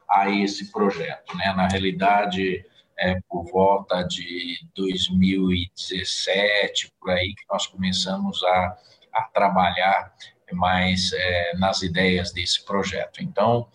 a 0.10 0.30
esse 0.30 0.72
projeto, 0.72 1.36
né? 1.38 1.54
Na 1.54 1.68
realidade, 1.68 2.66
é 2.98 3.20
por 3.28 3.52
volta 3.52 4.04
de 4.04 4.60
2017, 4.76 6.92
por 7.00 7.12
aí, 7.12 7.34
que 7.34 7.44
nós 7.50 7.66
começamos 7.68 8.44
a, 8.44 8.78
a 9.14 9.24
trabalhar 9.34 10.14
mais 10.54 11.12
é, 11.14 11.58
nas 11.58 11.82
ideias 11.82 12.32
desse 12.32 12.64
projeto. 12.66 13.24
Então, 13.24 13.68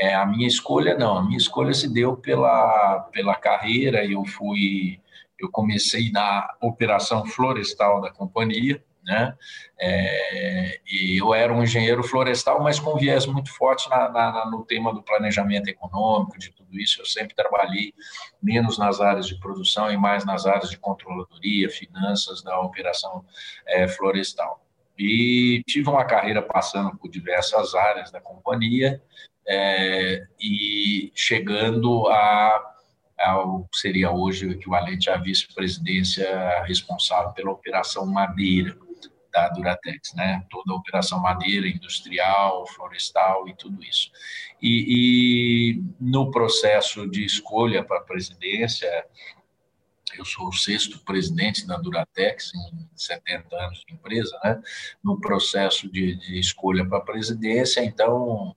é, 0.00 0.14
a 0.14 0.24
minha 0.24 0.48
escolha 0.48 0.96
não, 0.96 1.18
a 1.18 1.22
minha 1.22 1.36
escolha 1.36 1.74
se 1.74 1.86
deu 1.86 2.16
pela, 2.16 3.00
pela 3.12 3.34
carreira, 3.34 4.02
eu 4.02 4.24
fui, 4.24 4.98
eu 5.38 5.50
comecei 5.50 6.10
na 6.10 6.56
operação 6.58 7.26
florestal 7.26 8.00
da 8.00 8.10
companhia, 8.10 8.82
né? 9.04 9.36
É, 9.78 10.80
e 10.90 11.20
eu 11.20 11.34
era 11.34 11.52
um 11.52 11.62
engenheiro 11.62 12.02
florestal, 12.02 12.62
mas 12.62 12.80
com 12.80 12.96
viés 12.96 13.26
muito 13.26 13.54
forte 13.54 13.90
na, 13.90 14.08
na, 14.08 14.50
no 14.50 14.64
tema 14.64 14.92
do 14.92 15.02
planejamento 15.02 15.68
econômico, 15.68 16.38
de 16.38 16.50
tudo 16.50 16.78
isso. 16.78 17.02
Eu 17.02 17.06
sempre 17.06 17.34
trabalhei 17.34 17.92
menos 18.42 18.78
nas 18.78 19.02
áreas 19.02 19.26
de 19.26 19.38
produção 19.38 19.92
e 19.92 19.98
mais 19.98 20.24
nas 20.24 20.46
áreas 20.46 20.70
de 20.70 20.78
controladoria, 20.78 21.68
finanças 21.68 22.42
da 22.42 22.58
operação 22.58 23.22
é, 23.66 23.86
florestal. 23.86 24.64
E 24.98 25.62
tive 25.66 25.88
uma 25.90 26.04
carreira 26.04 26.40
passando 26.40 26.96
por 26.96 27.10
diversas 27.10 27.74
áreas 27.74 28.10
da 28.10 28.20
companhia, 28.20 29.02
é, 29.50 30.24
e 30.40 31.10
chegando 31.14 32.06
a 32.08 32.66
ao 33.18 33.68
seria 33.74 34.10
hoje 34.10 34.46
o 34.46 34.52
equivalente 34.52 35.10
à 35.10 35.16
vice-presidência 35.18 36.62
responsável 36.62 37.32
pela 37.32 37.50
operação 37.50 38.06
madeira 38.06 38.74
da 39.30 39.48
Duratex, 39.50 40.14
né? 40.14 40.44
Toda 40.48 40.72
a 40.72 40.76
operação 40.76 41.20
madeira, 41.20 41.68
industrial, 41.68 42.66
florestal 42.68 43.46
e 43.46 43.54
tudo 43.54 43.82
isso. 43.84 44.10
E, 44.60 45.76
e 45.78 45.82
no 46.00 46.30
processo 46.30 47.08
de 47.08 47.24
escolha 47.24 47.84
para 47.84 47.98
a 47.98 48.04
presidência, 48.04 48.88
eu 50.16 50.24
sou 50.24 50.48
o 50.48 50.52
sexto 50.52 50.98
presidente 51.04 51.66
da 51.66 51.76
Duratex 51.76 52.52
em 52.54 52.88
70 52.96 53.54
anos 53.54 53.84
de 53.86 53.94
empresa, 53.94 54.38
né? 54.42 54.60
No 55.04 55.20
processo 55.20 55.90
de, 55.90 56.16
de 56.16 56.38
escolha 56.38 56.88
para 56.88 56.98
a 56.98 57.04
presidência, 57.04 57.84
então 57.84 58.56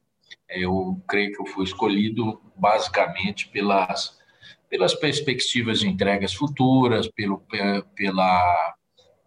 eu 0.54 1.02
creio 1.08 1.32
que 1.32 1.42
eu 1.42 1.46
fui 1.46 1.64
escolhido 1.64 2.42
basicamente 2.56 3.48
pelas, 3.50 4.18
pelas 4.70 4.94
perspectivas 4.94 5.80
de 5.80 5.88
entregas 5.88 6.34
futuras, 6.34 7.08
pelo, 7.08 7.44
pela, 7.96 8.76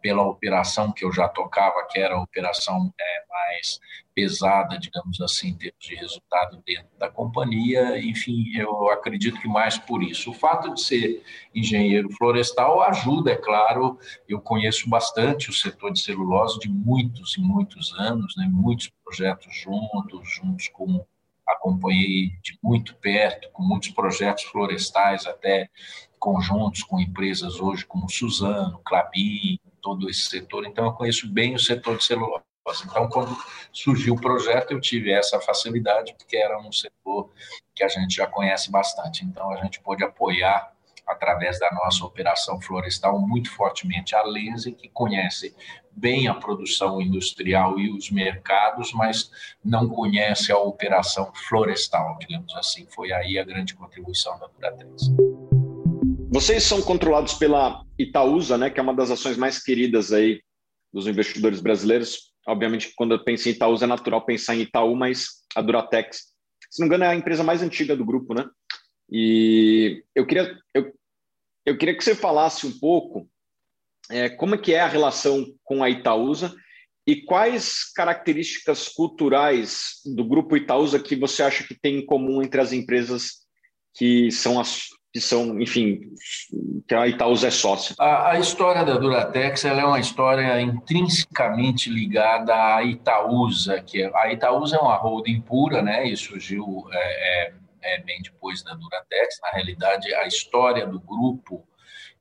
pela 0.01 0.23
operação 0.23 0.93
que 0.93 1.05
eu 1.05 1.13
já 1.13 1.29
tocava, 1.29 1.87
que 1.91 1.99
era 1.99 2.15
a 2.15 2.23
operação 2.23 2.93
é, 3.01 3.25
mais 3.29 3.81
pesada, 4.15 4.79
digamos 4.79 5.21
assim, 5.21 5.49
em 5.49 5.55
termos 5.57 5.85
de 5.85 5.95
resultado 5.95 6.63
dentro 6.65 6.89
da 6.99 7.11
companhia. 7.11 7.99
Enfim, 7.99 8.45
eu 8.57 8.89
acredito 8.91 9.41
que 9.41 9.47
mais 9.47 9.77
por 9.77 10.03
isso. 10.03 10.31
O 10.31 10.35
fato 10.35 10.73
de 10.73 10.81
ser 10.81 11.23
engenheiro 11.55 12.11
florestal 12.13 12.81
ajuda, 12.83 13.33
é 13.33 13.37
claro. 13.37 13.99
Eu 14.29 14.41
conheço 14.41 14.89
bastante 14.89 15.51
o 15.51 15.53
setor 15.53 15.93
de 15.93 16.01
celulose 16.01 16.59
de 16.59 16.69
muitos 16.69 17.37
e 17.37 17.41
muitos 17.41 17.93
anos, 17.99 18.35
né? 18.37 18.49
muitos 18.51 18.91
projetos 19.05 19.55
juntos, 19.55 20.29
juntos 20.35 20.69
com 20.69 21.05
acompanhei 21.47 22.33
de 22.43 22.59
muito 22.63 22.95
perto, 22.97 23.51
com 23.53 23.63
muitos 23.63 23.91
projetos 23.91 24.45
florestais, 24.45 25.27
até 25.27 25.69
conjuntos 26.19 26.83
com 26.83 27.01
empresas 27.01 27.61
hoje 27.61 27.85
como 27.87 28.11
Suzano, 28.11 28.81
Clabin, 28.85 29.61
todo 29.81 30.11
esse 30.11 30.23
setor. 30.23 30.67
Então, 30.67 30.87
eu 30.87 30.93
conheço 30.93 31.29
bem 31.29 31.55
o 31.55 31.59
setor 31.59 31.97
de 31.97 32.05
celulose. 32.05 32.43
Então, 32.85 33.09
quando 33.09 33.37
surgiu 33.73 34.15
o 34.15 34.21
projeto, 34.21 34.73
eu 34.73 34.81
tive 34.81 35.13
essa 35.13 35.41
facilidade, 35.41 36.15
porque 36.19 36.37
era 36.37 36.59
um 36.59 36.73
setor 36.73 37.31
que 37.73 37.85
a 37.85 37.89
gente 37.89 38.17
já 38.17 38.27
conhece 38.27 38.71
bastante. 38.73 39.25
Então, 39.25 39.51
a 39.53 39.57
gente 39.63 39.81
pôde 39.81 40.03
apoiar 40.03 40.73
através 41.07 41.61
da 41.61 41.71
nossa 41.71 42.05
operação 42.05 42.61
florestal 42.61 43.21
muito 43.21 43.49
fortemente 43.53 44.17
a 44.17 44.23
Lense, 44.25 44.73
que 44.73 44.89
conhece 44.89 45.55
bem 45.97 46.29
a 46.29 46.35
produção 46.35 47.01
industrial 47.01 47.79
e 47.79 47.91
os 47.91 48.11
mercados, 48.11 48.93
mas 48.93 49.31
não 49.65 49.89
conhece 49.89 50.53
a 50.53 50.59
operação 50.59 51.33
florestal, 51.49 52.19
digamos 52.21 52.55
assim. 52.55 52.87
Foi 52.95 53.13
aí 53.13 53.39
a 53.39 53.45
grande 53.45 53.75
contribuição 53.75 54.39
da 54.39 54.47
Duratex. 54.47 55.11
Vocês 56.29 56.63
são 56.65 56.83
controlados 56.83 57.33
pela 57.35 57.83
Itaúsa, 57.99 58.59
né, 58.59 58.69
que 58.69 58.79
é 58.79 58.83
uma 58.83 58.95
das 58.95 59.11
ações 59.11 59.39
mais 59.39 59.63
queridas 59.63 60.13
aí 60.13 60.43
dos 60.93 61.07
investidores 61.07 61.61
brasileiros. 61.61 62.33
Obviamente, 62.47 62.93
quando 62.95 63.15
eu 63.15 63.25
penso 63.25 63.49
em 63.49 63.53
Itaúsa, 63.53 63.87
é 63.87 63.89
natural 63.89 64.25
pensar 64.25 64.55
em 64.55 64.61
Itaú, 64.61 64.95
mas 64.95 65.45
a 65.55 65.63
Duratex, 65.63 66.35
se 66.71 66.81
não 66.81 66.85
me 66.85 66.89
engano, 66.89 67.05
é 67.05 67.09
a 67.09 67.17
empresa 67.17 67.43
mais 67.43 67.63
antiga 67.63 67.97
do 67.97 68.05
grupo, 68.05 68.35
né? 68.35 68.45
E 69.11 70.05
eu 70.15 70.27
queria, 70.27 70.59
eu, 70.75 70.93
eu 71.65 71.79
queria 71.79 71.97
que 71.97 72.05
você 72.05 72.15
falasse 72.15 72.67
um 72.67 72.79
pouco 72.79 73.27
é, 74.11 74.29
como 74.29 74.55
é 74.55 74.59
que 74.59 74.75
é 74.75 74.81
a 74.81 74.89
relação 74.89 75.47
com 75.65 75.83
a 75.83 75.91
Itaúsa 75.91 76.55
e 77.07 77.23
quais 77.23 77.93
características 77.93 78.89
culturais 78.89 80.01
do 80.05 80.25
grupo 80.25 80.57
Itaúsa 80.57 80.99
que 80.99 81.15
você 81.15 81.43
acha 81.43 81.65
que 81.65 81.75
tem 81.75 81.99
em 81.99 82.07
comum 82.07 82.43
entre 82.43 82.61
as 82.61 82.73
empresas 82.73 83.47
que 83.95 84.31
são 84.31 84.61
as 84.61 84.89
que 85.17 85.21
são, 85.23 85.59
enfim, 85.59 86.13
que 86.87 86.95
a 86.95 87.09
Itaúsa 87.09 87.49
é 87.49 87.51
sócia. 87.51 87.97
A, 87.99 88.33
a, 88.33 88.39
história 88.39 88.85
da 88.85 88.99
Duratex 88.99 89.65
é 89.65 89.73
uma 89.73 89.99
história 89.99 90.61
intrinsecamente 90.61 91.89
ligada 91.89 92.53
à 92.55 92.85
Itaúsa, 92.85 93.81
que 93.81 94.03
é, 94.03 94.11
a 94.15 94.31
Itaúsa 94.31 94.77
é 94.77 94.79
uma 94.79 94.95
holding 94.95 95.41
pura, 95.41 95.81
né? 95.81 96.07
E 96.07 96.15
surgiu 96.19 96.85
é, 96.93 97.47
é, 97.47 97.55
é, 97.83 98.01
bem 98.03 98.21
depois 98.21 98.63
da 98.63 98.75
Duratex. 98.75 99.41
Na 99.43 99.53
realidade, 99.53 100.13
a 100.17 100.27
história 100.27 100.87
do 100.87 101.01
grupo 101.01 101.67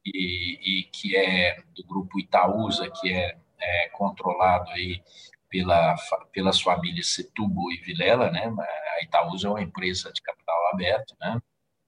e, 0.05 0.59
e 0.81 0.83
que 0.83 1.15
é 1.15 1.57
do 1.75 1.83
grupo 1.83 2.19
Itaúsa, 2.19 2.89
que 2.89 3.12
é, 3.12 3.38
é, 3.59 3.89
controlado 3.89 4.69
aí 4.71 5.01
pela, 5.50 5.95
pelas 6.31 6.62
famílias 6.62 7.07
Setúbal 7.07 7.71
e 7.71 7.77
Vilela, 7.77 8.29
né? 8.29 8.53
A 9.00 9.03
Itaúsa 9.03 9.47
é 9.47 9.51
uma 9.51 9.62
empresa 9.62 10.12
de 10.12 10.21
capital 10.21 10.55
aberto, 10.74 11.15
né? 11.19 11.39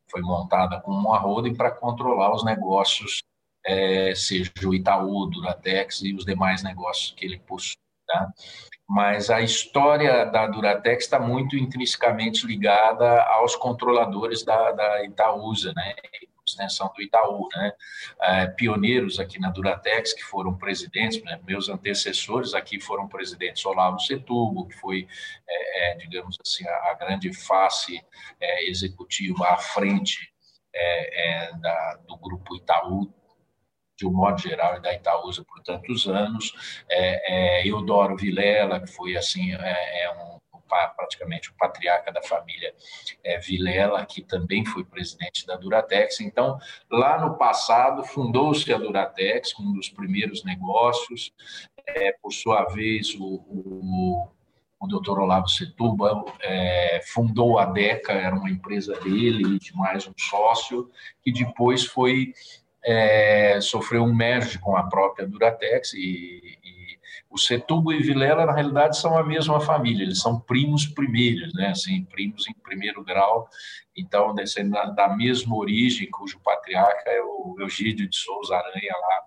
Foi 0.09 0.21
montada 0.21 0.79
com 0.79 0.91
uma 0.91 1.19
holding 1.19 1.55
para 1.55 1.71
controlar 1.71 2.33
os 2.33 2.45
negócios, 2.45 3.21
é, 3.65 4.15
seja 4.15 4.51
o 4.65 4.73
Itaú, 4.73 5.27
Duratex 5.27 6.01
e 6.01 6.13
os 6.13 6.25
demais 6.25 6.63
negócios 6.63 7.11
que 7.11 7.25
ele 7.25 7.39
possui. 7.39 7.75
Tá? 8.07 8.31
Mas 8.87 9.29
a 9.29 9.41
história 9.41 10.25
da 10.25 10.47
Duratex 10.47 11.03
está 11.03 11.19
muito 11.19 11.57
intrinsecamente 11.57 12.47
ligada 12.47 13.21
aos 13.23 13.53
controladores 13.53 14.45
da, 14.45 14.71
da 14.71 15.03
Itaúsa, 15.03 15.73
né? 15.75 15.93
Extensão 16.47 16.91
do 16.95 17.01
Itaú, 17.01 17.47
né? 17.55 17.71
É, 18.21 18.47
pioneiros 18.47 19.19
aqui 19.19 19.39
na 19.39 19.49
Duratex, 19.49 20.13
que 20.13 20.23
foram 20.23 20.57
presidentes, 20.57 21.23
né? 21.23 21.39
meus 21.45 21.69
antecessores 21.69 22.53
aqui 22.53 22.79
foram 22.79 23.07
presidentes 23.07 23.65
Olavo 23.65 23.99
Setúbal, 23.99 24.65
que 24.67 24.75
foi, 24.75 25.07
é, 25.47 25.91
é, 25.91 25.95
digamos 25.97 26.37
assim, 26.45 26.67
a, 26.67 26.91
a, 26.91 26.93
grande 26.95 27.33
face 27.33 28.01
é, 28.39 28.69
executiva 28.69 29.47
à 29.49 29.57
frente 29.57 30.31
é, 30.73 31.51
da, 31.57 31.99
do 32.07 32.17
grupo 32.17 32.55
Itaú, 32.55 33.11
de 33.97 34.05
um 34.05 34.11
modo 34.11 34.39
geral, 34.39 34.77
e 34.77 34.81
da 34.81 34.93
Itaúsa 34.93 35.43
por 35.43 35.61
tantos 35.63 36.07
anos, 36.07 36.83
é, 36.89 37.61
é, 37.63 37.67
Eudoro 37.67 38.15
Vilela, 38.15 38.79
que 38.79 38.87
foi 38.87 39.17
assim 39.17 39.53
é 39.53 40.11
um 40.11 40.37
praticamente 40.67 41.49
o 41.49 41.53
patriarca 41.53 42.11
da 42.11 42.21
família 42.21 42.73
é, 43.23 43.39
Vilela, 43.39 44.05
que 44.05 44.21
também 44.21 44.65
foi 44.65 44.83
presidente 44.83 45.45
da 45.45 45.55
Duratex. 45.55 46.19
Então, 46.21 46.57
lá 46.91 47.19
no 47.19 47.37
passado, 47.37 48.03
fundou-se 48.03 48.71
a 48.73 48.77
Duratex, 48.77 49.53
um 49.59 49.73
dos 49.73 49.89
primeiros 49.89 50.43
negócios. 50.43 51.33
É, 51.85 52.11
por 52.21 52.31
sua 52.33 52.65
vez, 52.65 53.15
o, 53.15 53.35
o, 53.47 54.27
o 54.79 54.87
doutor 54.87 55.19
Olavo 55.19 55.47
Setúbal 55.47 56.25
é, 56.41 57.01
fundou 57.07 57.57
a 57.57 57.65
DECA, 57.65 58.13
era 58.13 58.35
uma 58.35 58.49
empresa 58.49 58.93
dele 58.99 59.55
e 59.55 59.59
de 59.59 59.75
mais 59.75 60.07
um 60.07 60.13
sócio, 60.17 60.91
que 61.23 61.31
depois 61.31 61.85
foi 61.85 62.33
é, 62.87 63.59
sofreu 63.59 64.03
um 64.03 64.15
merge 64.15 64.57
com 64.59 64.77
a 64.77 64.83
própria 64.83 65.27
Duratex 65.27 65.93
e, 65.93 66.57
o 67.29 67.37
Setúbal 67.37 67.93
e 67.93 68.01
Vilela, 68.01 68.45
na 68.45 68.53
realidade, 68.53 68.97
são 68.97 69.17
a 69.17 69.23
mesma 69.23 69.59
família, 69.59 70.03
eles 70.03 70.21
são 70.21 70.39
primos 70.39 70.85
primeiros, 70.85 71.53
né? 71.53 71.67
assim, 71.67 72.05
primos 72.05 72.47
em 72.47 72.53
primeiro 72.53 73.03
grau, 73.03 73.49
então, 73.95 74.33
descendo 74.33 74.71
da 74.95 75.09
mesma 75.09 75.55
origem, 75.55 76.09
cujo 76.09 76.39
patriarca 76.39 77.09
é 77.09 77.21
o 77.21 77.57
Eugídio 77.59 78.09
de 78.09 78.15
Souza 78.15 78.55
Aranha 78.55 78.93
lá, 78.93 79.21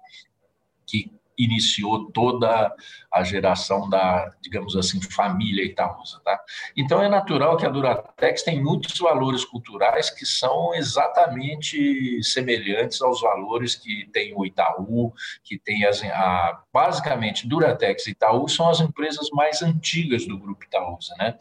que 0.86 1.12
iniciou 1.44 2.10
toda 2.10 2.74
a 3.12 3.24
geração 3.24 3.88
da, 3.88 4.32
digamos 4.40 4.76
assim, 4.76 5.00
família 5.00 5.64
Itaúsa. 5.64 6.20
Tá? 6.24 6.38
Então, 6.76 7.02
é 7.02 7.08
natural 7.08 7.56
que 7.56 7.66
a 7.66 7.68
Duratex 7.68 8.42
tem 8.42 8.62
muitos 8.62 8.96
valores 8.98 9.44
culturais 9.44 10.10
que 10.10 10.24
são 10.24 10.72
exatamente 10.74 12.22
semelhantes 12.22 13.02
aos 13.02 13.20
valores 13.20 13.74
que 13.74 14.08
tem 14.12 14.32
o 14.36 14.46
Itaú, 14.46 15.12
que 15.42 15.58
tem 15.58 15.84
as, 15.84 16.02
a, 16.04 16.62
basicamente, 16.72 17.48
Duratex 17.48 18.06
e 18.06 18.10
Itaú 18.12 18.48
são 18.48 18.68
as 18.68 18.80
empresas 18.80 19.28
mais 19.32 19.60
antigas 19.60 20.26
do 20.26 20.38
grupo 20.38 20.64
Itaúsa. 20.64 21.14
Né? 21.18 21.36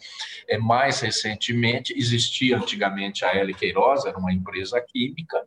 É, 0.48 0.58
mais 0.58 1.00
recentemente, 1.01 1.94
existia 1.96 2.58
antigamente 2.58 3.24
a 3.24 3.36
L. 3.36 3.53
Queiroz, 3.53 4.06
era 4.06 4.18
uma 4.18 4.34
empresa 4.34 4.82
química, 4.82 5.39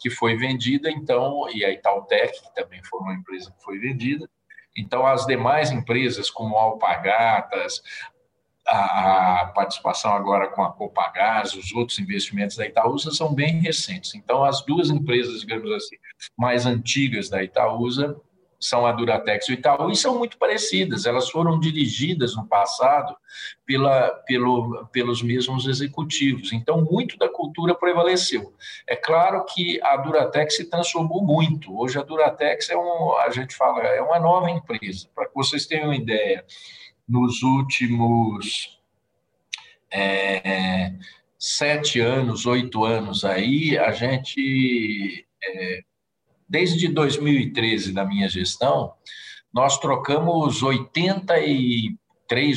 que 0.00 0.10
foi 0.10 0.36
vendida, 0.36 0.90
então, 0.90 1.48
e 1.52 1.64
a 1.64 1.70
Itautec, 1.70 2.40
que 2.40 2.54
também 2.54 2.82
foi 2.84 3.00
uma 3.00 3.14
empresa 3.14 3.52
que 3.56 3.62
foi 3.62 3.78
vendida. 3.78 3.97
Então, 4.76 5.06
as 5.06 5.26
demais 5.26 5.70
empresas, 5.70 6.30
como 6.30 6.56
a 6.56 6.62
Alpagatas, 6.62 7.82
a, 8.66 9.42
a 9.42 9.46
participação 9.46 10.12
agora 10.12 10.48
com 10.48 10.62
a 10.62 10.72
Copagás, 10.72 11.54
os 11.54 11.72
outros 11.72 11.98
investimentos 11.98 12.56
da 12.56 12.66
Itaúsa 12.66 13.10
são 13.10 13.34
bem 13.34 13.60
recentes. 13.60 14.14
Então, 14.14 14.44
as 14.44 14.62
duas 14.64 14.90
empresas, 14.90 15.40
digamos 15.40 15.70
assim, 15.72 15.96
mais 16.36 16.66
antigas 16.66 17.28
da 17.28 17.42
Itaúsa 17.42 18.16
são 18.60 18.86
a 18.86 18.92
Duratex 18.92 19.48
e 19.48 19.52
o 19.52 19.54
Itaú, 19.54 19.90
e 19.90 19.96
são 19.96 20.18
muito 20.18 20.36
parecidas. 20.36 21.06
Elas 21.06 21.30
foram 21.30 21.60
dirigidas 21.60 22.34
no 22.36 22.46
passado 22.46 23.16
pela, 23.64 24.10
pelo, 24.26 24.86
pelos 24.86 25.22
mesmos 25.22 25.66
executivos. 25.66 26.52
Então, 26.52 26.82
muito 26.82 27.16
da 27.16 27.28
cultura 27.28 27.74
prevaleceu. 27.74 28.52
É 28.86 28.96
claro 28.96 29.44
que 29.44 29.80
a 29.82 29.96
Duratex 29.96 30.56
se 30.56 30.64
transformou 30.64 31.22
muito. 31.24 31.78
Hoje, 31.78 31.98
a 31.98 32.02
Duratex 32.02 32.68
é 32.70 32.76
um, 32.76 33.16
a 33.18 33.30
gente 33.30 33.54
fala, 33.54 33.80
é 33.82 34.02
uma 34.02 34.18
nova 34.18 34.50
empresa. 34.50 35.08
Para 35.14 35.28
que 35.28 35.34
vocês 35.34 35.66
tenham 35.66 35.86
uma 35.86 35.96
ideia, 35.96 36.44
nos 37.08 37.42
últimos 37.42 38.78
é, 39.90 40.92
sete 41.38 42.00
anos, 42.00 42.44
oito 42.44 42.84
anos 42.84 43.24
aí, 43.24 43.78
a 43.78 43.92
gente 43.92 45.26
é, 45.42 45.82
desde 46.48 46.88
2013, 46.88 47.92
da 47.92 48.04
minha 48.04 48.28
gestão, 48.28 48.92
nós 49.52 49.78
trocamos 49.78 50.62
83, 50.62 51.96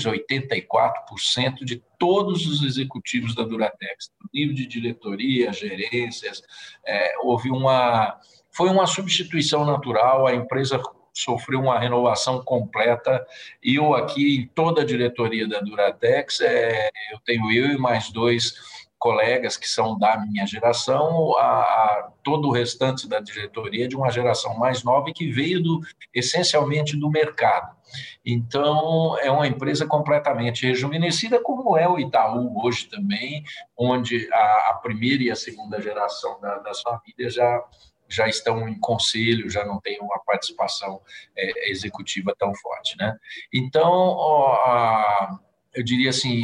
84% 0.06 1.64
de 1.64 1.84
todos 1.98 2.46
os 2.48 2.64
executivos 2.64 3.36
da 3.36 3.44
Duratex, 3.44 4.12
nível 4.34 4.56
de 4.56 4.66
diretoria, 4.66 5.54
gerências, 5.54 6.42
é, 6.86 7.14
houve 7.22 7.50
uma, 7.50 8.18
foi 8.52 8.70
uma 8.70 8.88
substituição 8.88 9.66
natural, 9.66 10.28
a 10.28 10.36
empresa 10.36 10.82
sofreu 11.14 11.60
uma 11.60 11.80
renovação 11.80 12.44
completa. 12.44 13.26
E 13.64 13.76
eu 13.76 13.94
aqui, 13.94 14.38
em 14.38 14.48
toda 14.48 14.82
a 14.82 14.86
diretoria 14.86 15.48
da 15.48 15.60
Duratex, 15.60 16.40
é, 16.42 16.90
eu 17.12 17.20
tenho 17.26 17.52
eu 17.52 17.68
e 17.68 17.78
mais 17.78 18.10
dois 18.12 18.54
colegas 19.02 19.58
que 19.58 19.68
são 19.68 19.98
da 19.98 20.16
minha 20.16 20.46
geração, 20.46 21.36
a, 21.36 21.62
a, 21.62 22.12
todo 22.24 22.48
o 22.48 22.52
restante 22.52 23.10
da 23.10 23.20
diretoria 23.20 23.88
de 23.88 23.96
uma 23.96 24.12
geração 24.12 24.56
mais 24.60 24.84
nova 24.84 25.10
e 25.10 25.14
que 25.14 25.32
veio 25.32 25.62
do, 25.62 25.82
essencialmente 26.14 26.96
do 26.96 27.10
mercado. 27.10 27.76
Então, 28.24 29.18
é 29.18 29.32
uma 29.32 29.48
empresa 29.48 29.88
completamente 29.88 30.68
rejuvenescida, 30.68 31.42
como 31.42 31.76
é 31.76 31.90
o 31.90 31.98
Itaú 31.98 32.64
hoje 32.64 32.88
também, 32.90 33.44
onde 33.76 34.30
a, 34.32 34.70
a 34.70 34.74
primeira 34.76 35.24
e 35.24 35.32
a 35.32 35.36
segunda 35.36 35.82
geração 35.82 36.40
da, 36.40 36.60
das 36.60 36.80
famílias 36.84 37.34
já, 37.34 37.60
já 38.08 38.28
estão 38.28 38.70
em 38.70 38.80
conselho, 38.80 39.50
já 39.50 39.66
não 39.66 39.82
tem 39.82 40.00
uma 40.00 40.20
participação 40.20 41.02
é, 41.36 41.72
executiva 41.72 42.36
tão 42.38 42.54
forte. 42.54 42.96
Né? 43.00 43.18
Então, 43.52 43.92
ó, 43.92 45.40
eu 45.74 45.84
diria 45.84 46.12
assim, 46.12 46.44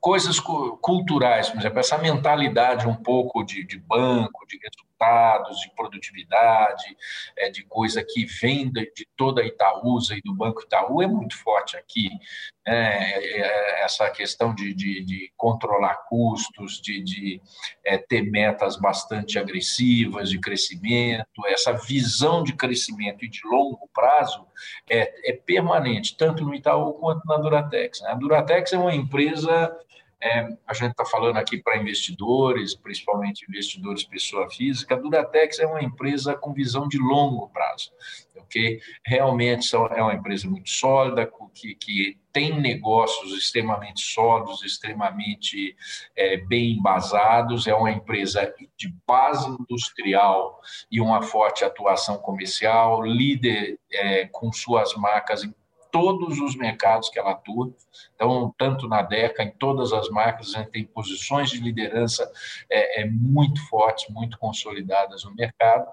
coisas 0.00 0.38
culturais, 0.40 1.48
por 1.48 1.58
exemplo, 1.58 1.80
essa 1.80 1.98
mentalidade 1.98 2.86
um 2.86 2.94
pouco 2.94 3.42
de, 3.42 3.64
de 3.64 3.78
banco, 3.78 4.46
de 4.46 4.58
resultados, 4.98 5.60
de 5.60 5.70
produtividade, 5.74 6.96
é, 7.36 7.50
de 7.50 7.64
coisa 7.64 8.04
que 8.04 8.26
vem 8.26 8.70
de, 8.70 8.92
de, 8.94 9.06
toda 9.16 9.40
a 9.40 9.46
Itaúsa 9.46 10.14
e 10.14 10.22
do 10.22 10.34
Banco 10.34 10.62
Itaú 10.62 11.02
é 11.02 11.06
muito 11.06 11.36
forte 11.36 11.76
aqui. 11.76 12.10
Né? 12.66 13.12
É, 13.14 13.40
é, 13.40 13.84
essa 13.84 14.10
questão 14.10 14.54
de, 14.54 14.74
de, 14.74 15.04
de, 15.04 15.32
controlar 15.36 15.94
custos, 16.08 16.80
de, 16.80 17.02
de 17.02 17.40
é, 17.84 17.96
ter 17.96 18.22
metas 18.22 18.76
bastante 18.76 19.38
agressivas 19.38 20.28
de 20.28 20.38
crescimento, 20.38 21.46
essa 21.46 21.72
visão 21.72 22.42
de 22.42 22.52
crescimento 22.52 23.24
e 23.24 23.28
de 23.28 23.40
longo 23.44 23.88
prazo 23.94 24.46
é, 24.90 25.30
é 25.30 25.32
permanente, 25.32 26.16
tanto 26.16 26.44
no 26.44 26.54
Itaú 26.54 26.94
quanto 26.94 27.24
na 27.26 27.36
Duratex. 27.38 28.00
Né? 28.00 28.10
A 28.10 28.14
Duratex 28.14 28.72
é 28.72 28.78
uma 28.78 28.94
empresa 28.94 29.74
é, 30.20 30.48
a 30.66 30.74
gente 30.74 30.90
está 30.90 31.04
falando 31.04 31.36
aqui 31.36 31.62
para 31.62 31.76
investidores, 31.76 32.74
principalmente 32.74 33.46
investidores 33.48 34.04
pessoa 34.04 34.50
física. 34.50 34.94
A 34.94 34.98
Duratex 34.98 35.60
é 35.60 35.66
uma 35.66 35.82
empresa 35.82 36.34
com 36.34 36.52
visão 36.52 36.88
de 36.88 36.98
longo 36.98 37.48
prazo, 37.50 37.92
ok? 38.36 38.80
Realmente 39.04 39.74
é 39.74 40.02
uma 40.02 40.14
empresa 40.14 40.48
muito 40.48 40.68
sólida, 40.68 41.30
que, 41.54 41.74
que 41.76 42.18
tem 42.32 42.60
negócios 42.60 43.32
extremamente 43.32 44.00
sólidos, 44.02 44.64
extremamente 44.64 45.76
é, 46.16 46.36
bem 46.36 46.72
embasados. 46.72 47.66
É 47.66 47.74
uma 47.74 47.90
empresa 47.90 48.52
de 48.76 48.92
base 49.06 49.48
industrial 49.48 50.60
e 50.90 51.00
uma 51.00 51.22
forte 51.22 51.64
atuação 51.64 52.18
comercial, 52.18 53.02
líder 53.02 53.78
é, 53.92 54.26
com 54.26 54.52
suas 54.52 54.94
marcas 54.94 55.44
em 55.44 55.54
todos 55.90 56.38
os 56.40 56.56
mercados 56.56 57.08
que 57.08 57.18
ela 57.18 57.32
atua. 57.32 57.72
Então, 58.14 58.54
tanto 58.58 58.88
na 58.88 59.02
DECA, 59.02 59.42
em 59.42 59.50
todas 59.50 59.92
as 59.92 60.08
marcas, 60.08 60.54
a 60.54 60.60
gente 60.60 60.70
tem 60.70 60.84
posições 60.84 61.50
de 61.50 61.58
liderança 61.58 62.30
é, 62.70 63.02
é 63.02 63.04
muito 63.04 63.60
fortes, 63.68 64.12
muito 64.12 64.38
consolidadas 64.38 65.24
no 65.24 65.34
mercado. 65.34 65.88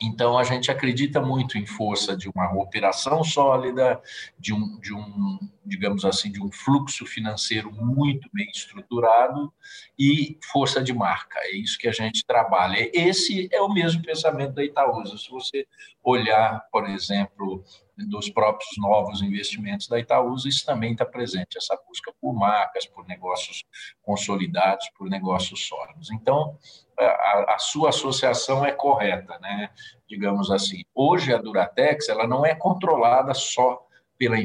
Então, 0.00 0.38
a 0.38 0.44
gente 0.44 0.70
acredita 0.70 1.20
muito 1.20 1.58
em 1.58 1.66
força 1.66 2.16
de 2.16 2.28
uma 2.28 2.52
operação 2.52 3.24
sólida, 3.24 4.00
de 4.38 4.52
um, 4.52 4.78
de 4.78 4.94
um, 4.94 5.38
digamos 5.64 6.04
assim, 6.04 6.30
de 6.30 6.40
um 6.40 6.52
fluxo 6.52 7.04
financeiro 7.04 7.72
muito 7.72 8.28
bem 8.32 8.48
estruturado 8.54 9.52
e 9.98 10.38
força 10.52 10.82
de 10.82 10.92
marca. 10.92 11.40
É 11.40 11.56
isso 11.56 11.76
que 11.78 11.88
a 11.88 11.92
gente 11.92 12.24
trabalha. 12.24 12.88
Esse 12.92 13.48
é 13.52 13.60
o 13.60 13.72
mesmo 13.72 14.02
pensamento 14.02 14.54
da 14.54 14.64
Itaúsa. 14.64 15.18
Se 15.18 15.30
você 15.30 15.66
olhar, 16.08 16.64
por 16.70 16.88
exemplo, 16.88 17.62
dos 17.96 18.30
próprios 18.30 18.70
novos 18.78 19.20
investimentos 19.22 19.88
da 19.88 19.98
Itaúsa, 19.98 20.48
isso 20.48 20.64
também 20.64 20.92
está 20.92 21.04
presente, 21.04 21.58
essa 21.58 21.76
busca 21.86 22.12
por 22.20 22.32
marcas, 22.32 22.86
por 22.86 23.06
negócios 23.06 23.64
consolidados, 24.02 24.88
por 24.96 25.08
negócios 25.08 25.66
sólidos. 25.66 26.10
Então, 26.12 26.56
a, 26.98 27.54
a 27.54 27.58
sua 27.58 27.88
associação 27.88 28.64
é 28.64 28.72
correta, 28.72 29.38
né? 29.40 29.70
digamos 30.08 30.50
assim. 30.50 30.84
Hoje, 30.94 31.34
a 31.34 31.38
Duratex 31.38 32.08
ela 32.08 32.26
não 32.26 32.46
é 32.46 32.54
controlada 32.54 33.34
só 33.34 33.87
pela, 34.18 34.36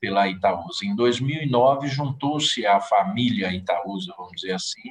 pela 0.00 0.28
Itaúsa. 0.28 0.84
Em 0.84 0.94
2009, 0.94 1.88
juntou-se 1.88 2.66
a 2.66 2.80
família 2.80 3.52
Itaúsa, 3.52 4.12
vamos 4.16 4.32
dizer 4.32 4.52
assim, 4.52 4.82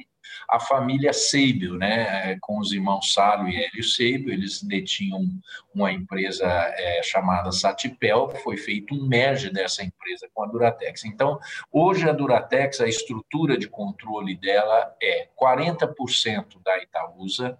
a 0.48 0.58
família 0.58 1.12
Seibel, 1.12 1.74
né, 1.74 2.38
com 2.40 2.58
os 2.58 2.72
irmãos 2.72 3.12
Salo 3.12 3.48
e 3.48 3.56
Hélio 3.56 3.84
Seibel, 3.84 4.32
eles 4.32 4.62
detinham 4.62 5.26
uma 5.74 5.92
empresa 5.92 6.46
é, 6.46 7.02
chamada 7.02 7.52
Satipel, 7.52 8.30
foi 8.42 8.56
feito 8.56 8.94
um 8.94 9.06
merge 9.06 9.50
dessa 9.50 9.82
empresa 9.82 10.28
com 10.32 10.42
a 10.42 10.46
Duratex. 10.46 11.04
Então, 11.04 11.38
hoje 11.72 12.08
a 12.08 12.12
Duratex, 12.12 12.80
a 12.80 12.88
estrutura 12.88 13.56
de 13.56 13.68
controle 13.68 14.36
dela 14.36 14.94
é 15.02 15.28
40% 15.40 16.62
da 16.64 16.78
Itaúsa, 16.82 17.58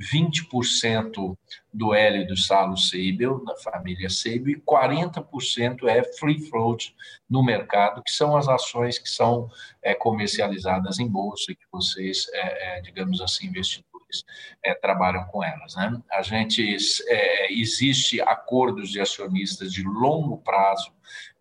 20% 0.00 1.36
do 1.72 1.94
L 1.94 2.26
do 2.26 2.36
Salo 2.36 2.76
Seibel, 2.76 3.44
da 3.44 3.56
família 3.56 4.10
Seibel, 4.10 4.50
e 4.50 4.60
40% 4.60 5.88
é 5.88 6.02
free 6.18 6.40
float 6.48 6.94
no 7.28 7.42
mercado, 7.44 8.02
que 8.02 8.10
são 8.10 8.36
as 8.36 8.48
ações 8.48 8.98
que 8.98 9.08
são 9.08 9.48
é, 9.82 9.94
comercializadas 9.94 10.98
em 10.98 11.08
bolsa 11.08 11.52
e 11.52 11.56
que 11.56 11.66
vocês, 11.70 12.26
é, 12.32 12.78
é, 12.78 12.80
digamos 12.80 13.20
assim, 13.20 13.46
investidores, 13.46 14.24
é, 14.62 14.74
trabalham 14.74 15.24
com 15.26 15.42
elas. 15.42 15.74
Né? 15.74 16.00
A 16.10 16.22
gente, 16.22 16.76
é, 17.06 17.52
existe 17.52 18.20
acordos 18.20 18.90
de 18.90 19.00
acionistas 19.00 19.72
de 19.72 19.82
longo 19.82 20.38
prazo 20.38 20.92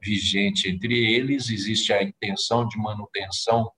vigente 0.01 0.69
entre 0.69 1.13
eles, 1.13 1.49
existe 1.49 1.91
a 1.93 2.01
intenção 2.01 2.67
de 2.67 2.77
manutenção 2.77 3.71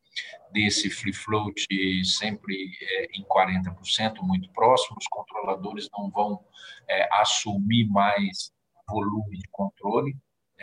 desse 0.54 0.90
free 0.90 1.14
float 1.14 1.66
sempre 2.06 2.72
é, 2.82 3.06
em 3.18 3.24
40%, 3.24 4.22
muito 4.22 4.50
próximo, 4.52 4.98
os 5.00 5.08
controladores 5.08 5.90
não 5.98 6.10
vão 6.10 6.40
é, 6.88 7.10
assumir 7.20 7.88
mais 7.90 8.52
volume 8.88 9.38
de 9.38 9.48
controle. 9.52 10.16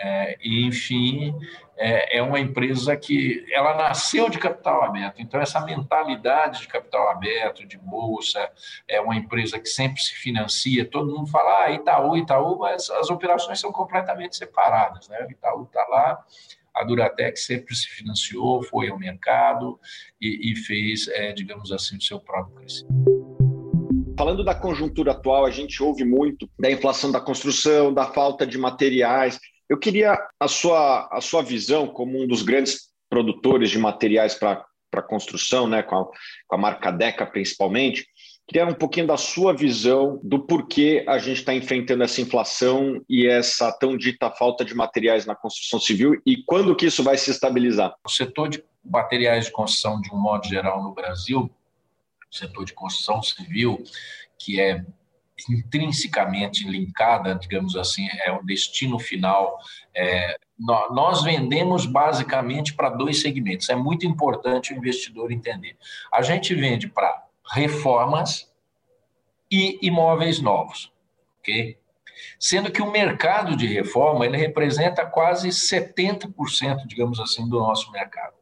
É, 0.02 0.38
enfim, 0.42 1.34
é, 1.76 2.16
é, 2.16 2.22
uma 2.22 2.40
empresa 2.40 2.96
que 2.96 3.44
ela 3.52 3.74
nasceu 3.74 4.30
de 4.30 4.38
capital 4.38 4.82
aberto, 4.82 5.20
então 5.20 5.38
essa 5.38 5.60
mentalidade 5.60 6.60
de 6.60 6.68
capital 6.68 7.10
aberto, 7.10 7.66
de 7.66 7.76
bolsa, 7.76 8.50
é 8.88 8.98
uma 8.98 9.14
empresa 9.14 9.58
que 9.58 9.68
sempre 9.68 10.00
se 10.00 10.14
financia. 10.14 10.88
Todo 10.88 11.14
mundo 11.14 11.26
fala 11.26 11.64
ah, 11.64 11.70
Itaú, 11.70 12.16
Itaú, 12.16 12.58
mas 12.58 12.88
as 12.88 13.10
operações 13.10 13.60
são 13.60 13.70
completamente 13.70 14.36
separadas. 14.36 15.06
Né? 15.08 15.26
O 15.28 15.30
Itaú 15.30 15.64
está 15.64 15.86
lá, 15.88 16.24
a 16.74 16.82
Duratex 16.82 17.44
sempre 17.44 17.74
se 17.74 17.88
financiou, 17.88 18.62
foi 18.62 18.88
ao 18.88 18.98
mercado 18.98 19.78
e, 20.18 20.52
e 20.52 20.56
fez, 20.56 21.08
é, 21.08 21.32
digamos 21.32 21.72
assim, 21.72 21.98
o 21.98 22.02
seu 22.02 22.18
próprio 22.18 22.56
crescimento. 22.56 23.20
Falando 24.18 24.44
da 24.44 24.54
conjuntura 24.54 25.12
atual, 25.12 25.46
a 25.46 25.50
gente 25.50 25.82
ouve 25.82 26.04
muito 26.04 26.46
da 26.58 26.70
inflação 26.70 27.10
da 27.10 27.20
construção, 27.20 27.92
da 27.92 28.04
falta 28.04 28.46
de 28.46 28.58
materiais. 28.58 29.40
Eu 29.70 29.78
queria 29.78 30.18
a 30.40 30.48
sua, 30.48 31.08
a 31.12 31.20
sua 31.20 31.42
visão 31.42 31.86
como 31.86 32.20
um 32.20 32.26
dos 32.26 32.42
grandes 32.42 32.90
produtores 33.08 33.70
de 33.70 33.78
materiais 33.78 34.34
para 34.34 34.66
construção, 35.08 35.68
né, 35.68 35.80
com 35.80 35.94
a, 35.94 36.04
com 36.04 36.56
a 36.56 36.58
marca 36.58 36.90
Deca 36.90 37.24
principalmente. 37.24 38.04
Queria 38.48 38.66
um 38.66 38.74
pouquinho 38.74 39.06
da 39.06 39.16
sua 39.16 39.54
visão 39.54 40.18
do 40.24 40.40
porquê 40.40 41.04
a 41.06 41.18
gente 41.18 41.38
está 41.38 41.54
enfrentando 41.54 42.02
essa 42.02 42.20
inflação 42.20 43.00
e 43.08 43.28
essa 43.28 43.70
tão 43.70 43.96
dita 43.96 44.28
falta 44.28 44.64
de 44.64 44.74
materiais 44.74 45.24
na 45.24 45.36
construção 45.36 45.78
civil 45.78 46.20
e 46.26 46.42
quando 46.42 46.74
que 46.74 46.86
isso 46.86 47.04
vai 47.04 47.16
se 47.16 47.30
estabilizar. 47.30 47.94
O 48.04 48.10
setor 48.10 48.48
de 48.48 48.64
materiais 48.84 49.44
de 49.44 49.52
construção, 49.52 50.00
de 50.00 50.12
um 50.12 50.18
modo 50.18 50.48
geral, 50.48 50.82
no 50.82 50.92
Brasil, 50.92 51.48
o 52.28 52.34
setor 52.34 52.64
de 52.64 52.72
construção 52.72 53.22
civil, 53.22 53.80
que 54.36 54.60
é 54.60 54.84
intrinsecamente 55.48 56.68
linkada, 56.68 57.34
digamos 57.34 57.76
assim, 57.76 58.06
é 58.24 58.32
o 58.32 58.42
destino 58.42 58.98
final. 58.98 59.58
É, 59.94 60.36
nós 60.58 61.22
vendemos 61.22 61.86
basicamente 61.86 62.74
para 62.74 62.90
dois 62.90 63.20
segmentos. 63.20 63.68
É 63.68 63.74
muito 63.74 64.06
importante 64.06 64.72
o 64.72 64.76
investidor 64.76 65.32
entender. 65.32 65.76
A 66.12 66.22
gente 66.22 66.54
vende 66.54 66.88
para 66.88 67.24
reformas 67.52 68.50
e 69.50 69.78
imóveis 69.82 70.40
novos, 70.40 70.92
ok? 71.40 71.78
Sendo 72.38 72.70
que 72.70 72.82
o 72.82 72.90
mercado 72.90 73.56
de 73.56 73.66
reforma 73.66 74.26
ele 74.26 74.36
representa 74.36 75.06
quase 75.06 75.48
70%, 75.48 76.86
digamos 76.86 77.18
assim, 77.18 77.48
do 77.48 77.58
nosso 77.58 77.90
mercado. 77.90 78.39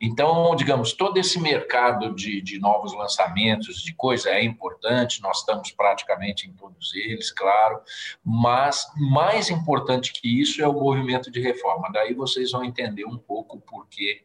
Então, 0.00 0.56
digamos, 0.56 0.94
todo 0.94 1.18
esse 1.18 1.38
mercado 1.38 2.14
de, 2.14 2.40
de 2.40 2.58
novos 2.58 2.94
lançamentos, 2.94 3.82
de 3.82 3.92
coisa 3.92 4.30
é 4.30 4.42
importante, 4.42 5.20
nós 5.20 5.40
estamos 5.40 5.70
praticamente 5.72 6.48
em 6.48 6.54
todos 6.54 6.94
eles, 6.94 7.30
claro, 7.30 7.82
mas 8.24 8.86
mais 8.96 9.50
importante 9.50 10.12
que 10.12 10.40
isso 10.40 10.62
é 10.62 10.66
o 10.66 10.72
movimento 10.72 11.30
de 11.30 11.40
reforma. 11.40 11.90
Daí 11.92 12.14
vocês 12.14 12.52
vão 12.52 12.64
entender 12.64 13.04
um 13.04 13.18
pouco 13.18 13.58
o 13.58 13.60
porquê 13.60 14.22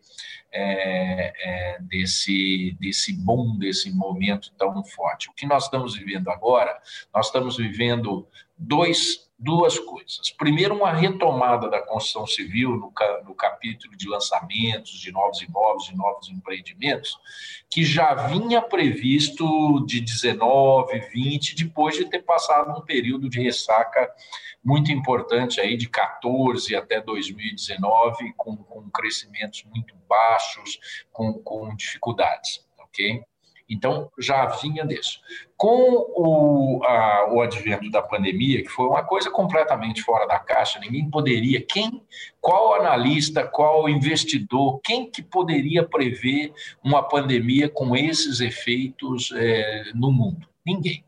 é, 0.49 1.33
é, 1.37 1.79
desse, 1.81 2.77
desse 2.79 3.11
boom, 3.11 3.57
desse 3.57 3.91
momento 3.91 4.53
tão 4.57 4.81
forte. 4.85 5.29
O 5.29 5.33
que 5.33 5.45
nós 5.45 5.65
estamos 5.65 5.95
vivendo 5.95 6.29
agora, 6.29 6.79
nós 7.13 7.25
estamos 7.25 7.57
vivendo 7.57 8.25
dois 8.57 9.24
duas 9.37 9.77
coisas. 9.77 10.29
Primeiro, 10.37 10.75
uma 10.75 10.93
retomada 10.93 11.69
da 11.69 11.81
construção 11.81 12.25
civil 12.25 12.71
no, 12.71 12.93
no, 13.25 13.35
capítulo 13.35 13.95
de 13.95 14.07
lançamentos 14.07 14.91
de 14.93 15.11
novos 15.11 15.41
imóveis, 15.41 15.83
de 15.83 15.95
novos 15.95 16.29
empreendimentos, 16.29 17.17
que 17.69 17.83
já 17.83 18.13
vinha 18.13 18.61
previsto 18.61 19.85
de 19.85 19.99
19, 19.99 20.99
20, 20.99 21.55
depois 21.55 21.97
de 21.97 22.05
ter 22.05 22.23
passado 22.23 22.71
um 22.71 22.81
período 22.81 23.29
de 23.29 23.41
ressaca 23.41 24.09
muito 24.63 24.91
importante 24.91 25.59
aí 25.59 25.75
de 25.75 25.89
14 25.89 26.75
até 26.75 27.01
2019, 27.01 28.33
com, 28.37 28.55
com 28.55 28.89
crescimentos 28.89 29.63
muito 29.65 29.93
baixos, 30.07 30.79
com, 31.11 31.33
com 31.33 31.75
dificuldades, 31.75 32.65
ok? 32.79 33.21
Então, 33.69 34.11
já 34.19 34.45
vinha 34.45 34.85
disso. 34.85 35.19
Com 35.57 36.05
o, 36.15 36.83
a, 36.83 37.33
o 37.33 37.41
advento 37.41 37.89
da 37.89 38.01
pandemia, 38.01 38.61
que 38.61 38.69
foi 38.69 38.85
uma 38.85 39.03
coisa 39.03 39.31
completamente 39.31 40.03
fora 40.03 40.27
da 40.27 40.37
caixa, 40.37 40.79
ninguém 40.79 41.09
poderia, 41.09 41.61
quem, 41.61 42.01
qual 42.39 42.75
analista, 42.75 43.45
qual 43.45 43.89
investidor, 43.89 44.79
quem 44.83 45.09
que 45.09 45.23
poderia 45.23 45.83
prever 45.83 46.53
uma 46.83 47.01
pandemia 47.01 47.67
com 47.67 47.95
esses 47.95 48.39
efeitos 48.39 49.31
é, 49.35 49.91
no 49.95 50.11
mundo? 50.11 50.47
Ninguém. 50.65 51.03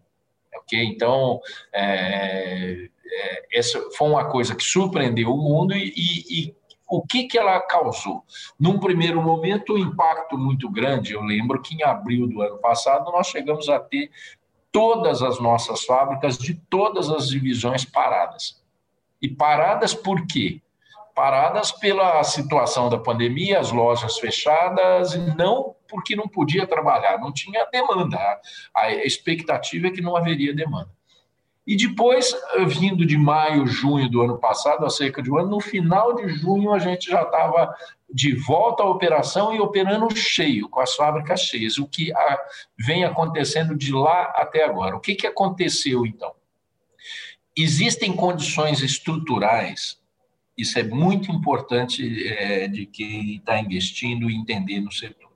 Ok? 0.56 0.84
Então, 0.84 1.40
é, 1.72 2.90
é, 3.06 3.44
essa 3.54 3.80
foi 3.92 4.10
uma 4.10 4.30
coisa 4.30 4.56
que 4.56 4.64
surpreendeu 4.64 5.30
o 5.30 5.38
mundo 5.38 5.74
e, 5.76 5.94
e, 5.96 6.48
e 6.48 6.56
o 6.88 7.06
que, 7.06 7.26
que 7.26 7.38
ela 7.38 7.60
causou? 7.60 8.24
Num 8.60 8.80
primeiro 8.80 9.22
momento, 9.22 9.74
um 9.74 9.78
impacto 9.78 10.38
muito 10.38 10.70
grande. 10.70 11.14
Eu 11.14 11.22
lembro 11.22 11.62
que 11.62 11.76
em 11.76 11.84
abril 11.84 12.28
do 12.28 12.42
ano 12.42 12.58
passado 12.58 13.12
nós 13.12 13.28
chegamos 13.28 13.68
a 13.68 13.80
ter 13.80 14.10
todas 14.72 15.22
as 15.22 15.40
nossas 15.40 15.84
fábricas 15.84 16.38
de 16.38 16.56
todas 16.70 17.10
as 17.10 17.28
divisões 17.28 17.84
paradas. 17.84 18.64
E 19.22 19.28
paradas 19.28 19.94
por 19.94 20.26
quê? 20.28 20.62
Paradas 21.14 21.72
pela 21.72 22.24
situação 22.24 22.90
da 22.90 22.98
pandemia, 22.98 23.60
as 23.60 23.72
lojas 23.72 24.20
fechadas, 24.20 25.14
e 25.14 25.36
não 25.36 25.76
porque 25.88 26.16
não 26.16 26.28
podia 26.28 26.68
trabalhar, 26.68 27.18
não 27.18 27.32
tinha 27.32 27.66
demanda. 27.72 28.20
A 28.76 28.92
expectativa 28.92 29.88
é 29.88 29.92
que 29.92 30.02
não 30.02 30.16
haveria 30.16 30.54
demanda. 30.54 30.97
E 31.68 31.76
depois, 31.76 32.34
eh, 32.54 32.64
vindo 32.64 33.06
de 33.06 33.18
maio, 33.18 33.68
junho 33.68 34.10
do 34.10 34.22
ano 34.22 34.38
passado, 34.38 34.86
há 34.86 34.90
cerca 34.90 35.22
de 35.22 35.30
um 35.30 35.38
ano, 35.38 35.50
no 35.50 35.60
final 35.60 36.16
de 36.16 36.30
junho 36.30 36.72
a 36.72 36.80
gente 36.80 37.12
já 37.12 37.24
estava 37.24 37.76
de 38.10 38.34
volta 38.34 38.84
à 38.84 38.86
operação 38.90 39.54
e 39.54 39.60
operando 39.60 40.16
cheio, 40.16 40.70
com 40.70 40.80
as 40.80 40.96
fábricas 40.96 41.42
cheias, 41.42 41.78
o 41.78 41.86
que 41.86 42.14
vem 42.80 43.04
acontecendo 43.04 43.76
de 43.76 43.92
lá 43.92 44.34
até 44.38 44.64
agora. 44.64 44.96
O 44.96 45.02
que, 45.02 45.14
que 45.14 45.28
aconteceu 45.28 46.06
então? 46.06 46.34
Existem 47.54 48.16
condições 48.16 48.82
estruturais, 48.82 50.00
isso 50.58 50.80
é 50.80 50.84
muito 50.84 51.30
importante 51.34 52.26
é, 52.30 52.70
de 52.70 52.86
quem 52.86 53.36
está 53.36 53.60
investindo 53.60 54.30
e 54.30 54.36
entender 54.38 54.80
no 54.80 54.92
setor 54.92 55.27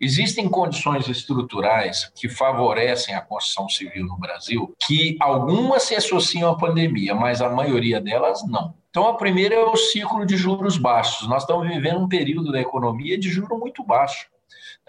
Existem 0.00 0.48
condições 0.48 1.08
estruturais 1.08 2.10
que 2.14 2.28
favorecem 2.28 3.14
a 3.14 3.20
construção 3.20 3.68
civil 3.68 4.06
no 4.06 4.18
Brasil, 4.18 4.74
que 4.86 5.16
algumas 5.20 5.82
se 5.84 5.94
associam 5.94 6.50
à 6.50 6.56
pandemia, 6.56 7.14
mas 7.14 7.40
a 7.42 7.48
maioria 7.48 8.00
delas 8.00 8.46
não. 8.48 8.74
Então, 8.90 9.06
a 9.06 9.14
primeira 9.14 9.54
é 9.54 9.64
o 9.64 9.76
ciclo 9.76 10.26
de 10.26 10.36
juros 10.36 10.76
baixos. 10.76 11.28
Nós 11.28 11.42
estamos 11.42 11.68
vivendo 11.68 12.00
um 12.00 12.08
período 12.08 12.50
da 12.50 12.60
economia 12.60 13.16
de 13.16 13.28
juro 13.28 13.56
muito 13.56 13.84
baixo. 13.84 14.26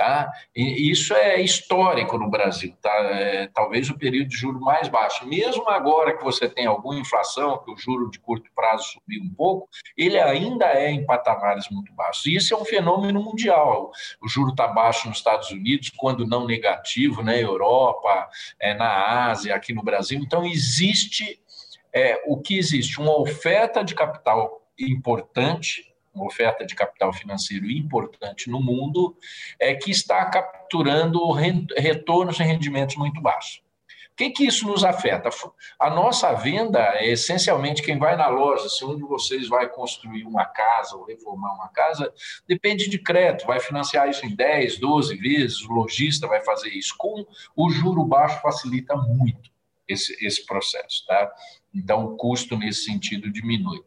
Tá? 0.02 0.32
E 0.56 0.90
isso 0.90 1.14
é 1.14 1.40
histórico 1.40 2.18
no 2.18 2.28
Brasil, 2.28 2.76
tá? 2.82 2.90
É, 2.90 3.46
talvez 3.54 3.88
o 3.88 3.96
período 3.96 4.30
de 4.30 4.36
juro 4.36 4.60
mais 4.60 4.88
baixo. 4.88 5.28
Mesmo 5.28 5.70
agora 5.70 6.18
que 6.18 6.24
você 6.24 6.50
tem 6.50 6.66
alguma 6.66 6.98
inflação, 6.98 7.60
que 7.64 7.72
o 7.72 7.78
juro 7.78 8.10
de 8.10 8.18
curto 8.18 8.50
prazo 8.56 8.94
subiu 8.94 9.22
um 9.22 9.30
pouco, 9.30 9.70
ele 9.96 10.20
ainda 10.20 10.66
é 10.66 10.90
em 10.90 11.06
patamares 11.06 11.70
muito 11.70 11.94
baixos. 11.94 12.26
E 12.26 12.36
isso 12.36 12.52
é 12.52 12.58
um 12.58 12.66
fenômeno 12.66 13.22
mundial. 13.22 13.92
O 14.20 14.28
juro 14.28 14.50
está 14.50 14.68
baixo 14.70 15.08
nos 15.08 15.18
Estados 15.18 15.52
Unidos, 15.52 15.92
quando 15.96 16.26
não 16.26 16.48
negativo, 16.48 17.18
na 17.22 17.34
né? 17.34 17.44
Europa, 17.44 18.28
é, 18.60 18.74
na 18.74 19.30
Ásia, 19.30 19.54
aqui 19.54 19.72
no 19.72 19.84
Brasil. 19.84 20.20
Então, 20.20 20.44
existe 20.44 21.40
é, 21.94 22.20
o 22.26 22.42
que 22.42 22.58
existe? 22.58 23.00
Uma 23.00 23.16
oferta 23.20 23.84
de 23.84 23.94
capital 23.94 24.64
importante 24.80 25.91
uma 26.14 26.26
oferta 26.26 26.66
de 26.66 26.76
capital 26.76 27.14
financeiro 27.14 27.70
importante 27.70 28.50
no 28.50 28.62
mundo, 28.62 29.16
é 29.60 29.74
que 29.76 29.92
está 29.92 30.26
capturando 30.26 31.32
retornos 31.32 32.40
e 32.40 32.44
rendimentos 32.44 32.96
muito 32.96 33.22
baixos. 33.22 33.62
O 34.12 34.16
que, 34.16 34.30
que 34.30 34.46
isso 34.46 34.68
nos 34.68 34.84
afeta? 34.84 35.30
A 35.80 35.90
nossa 35.90 36.34
venda 36.34 36.80
é 36.96 37.10
essencialmente 37.12 37.82
quem 37.82 37.98
vai 37.98 38.16
na 38.16 38.28
loja, 38.28 38.70
se 38.70 38.84
um 38.84 38.96
de 38.96 39.04
vocês 39.04 39.48
vai 39.48 39.70
construir 39.70 40.26
uma 40.26 40.46
casa 40.46 40.96
ou 40.96 41.06
reformar 41.06 41.54
uma 41.54 41.70
casa, 41.70 42.14
depende 42.48 42.90
de 42.90 43.00
crédito, 43.00 43.48
vai 43.48 43.60
financiar 43.60 44.10
isso 44.10 44.26
em 44.26 44.36
10, 44.36 44.80
12 44.80 45.16
vezes, 45.16 45.62
o 45.62 45.72
lojista 45.72 46.28
vai 46.28 46.42
fazer 46.44 46.70
isso. 46.70 46.94
Com 46.98 47.26
o 47.56 47.70
juro 47.70 48.04
baixo 48.04 48.42
facilita 48.42 48.96
muito 48.96 49.50
esse, 49.88 50.14
esse 50.24 50.46
processo, 50.46 51.06
tá? 51.08 51.32
Então 51.74 52.06
o 52.06 52.18
custo 52.18 52.58
nesse 52.58 52.84
sentido 52.84 53.32
diminui. 53.32 53.82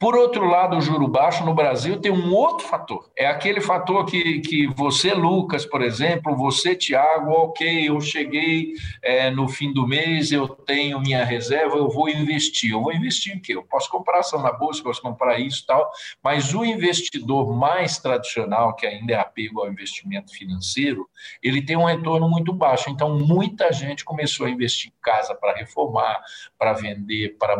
Por 0.00 0.16
outro 0.16 0.46
lado, 0.46 0.78
o 0.78 0.80
juro 0.80 1.06
baixo 1.06 1.44
no 1.44 1.52
Brasil 1.52 2.00
tem 2.00 2.10
um 2.10 2.32
outro 2.32 2.66
fator. 2.66 3.10
É 3.14 3.26
aquele 3.26 3.60
fator 3.60 4.06
que, 4.06 4.40
que 4.40 4.66
você, 4.68 5.12
Lucas, 5.12 5.66
por 5.66 5.82
exemplo, 5.82 6.34
você, 6.34 6.74
Tiago, 6.74 7.30
ok, 7.32 7.86
eu 7.86 8.00
cheguei 8.00 8.72
é, 9.02 9.30
no 9.30 9.46
fim 9.46 9.74
do 9.74 9.86
mês, 9.86 10.32
eu 10.32 10.48
tenho 10.48 10.98
minha 10.98 11.22
reserva, 11.22 11.76
eu 11.76 11.90
vou 11.90 12.08
investir. 12.08 12.70
Eu 12.70 12.82
vou 12.82 12.94
investir 12.94 13.36
em 13.36 13.38
quê? 13.38 13.54
Eu 13.54 13.62
posso 13.62 13.90
comprar 13.90 14.20
ação 14.20 14.40
na 14.40 14.50
bolsa, 14.50 14.82
posso 14.82 15.02
comprar 15.02 15.38
isso 15.38 15.66
tal, 15.66 15.90
mas 16.24 16.54
o 16.54 16.64
investidor 16.64 17.54
mais 17.54 17.98
tradicional, 17.98 18.74
que 18.74 18.86
ainda 18.86 19.12
é 19.12 19.16
apego 19.16 19.60
ao 19.60 19.70
investimento 19.70 20.32
financeiro, 20.32 21.06
ele 21.42 21.60
tem 21.60 21.76
um 21.76 21.84
retorno 21.84 22.26
muito 22.26 22.54
baixo. 22.54 22.88
Então, 22.88 23.18
muita 23.18 23.70
gente 23.70 24.02
começou 24.02 24.46
a 24.46 24.50
investir 24.50 24.90
em 24.90 25.02
casa 25.02 25.34
para 25.34 25.54
reformar, 25.54 26.22
para 26.58 26.72
vender, 26.72 27.36
para 27.38 27.54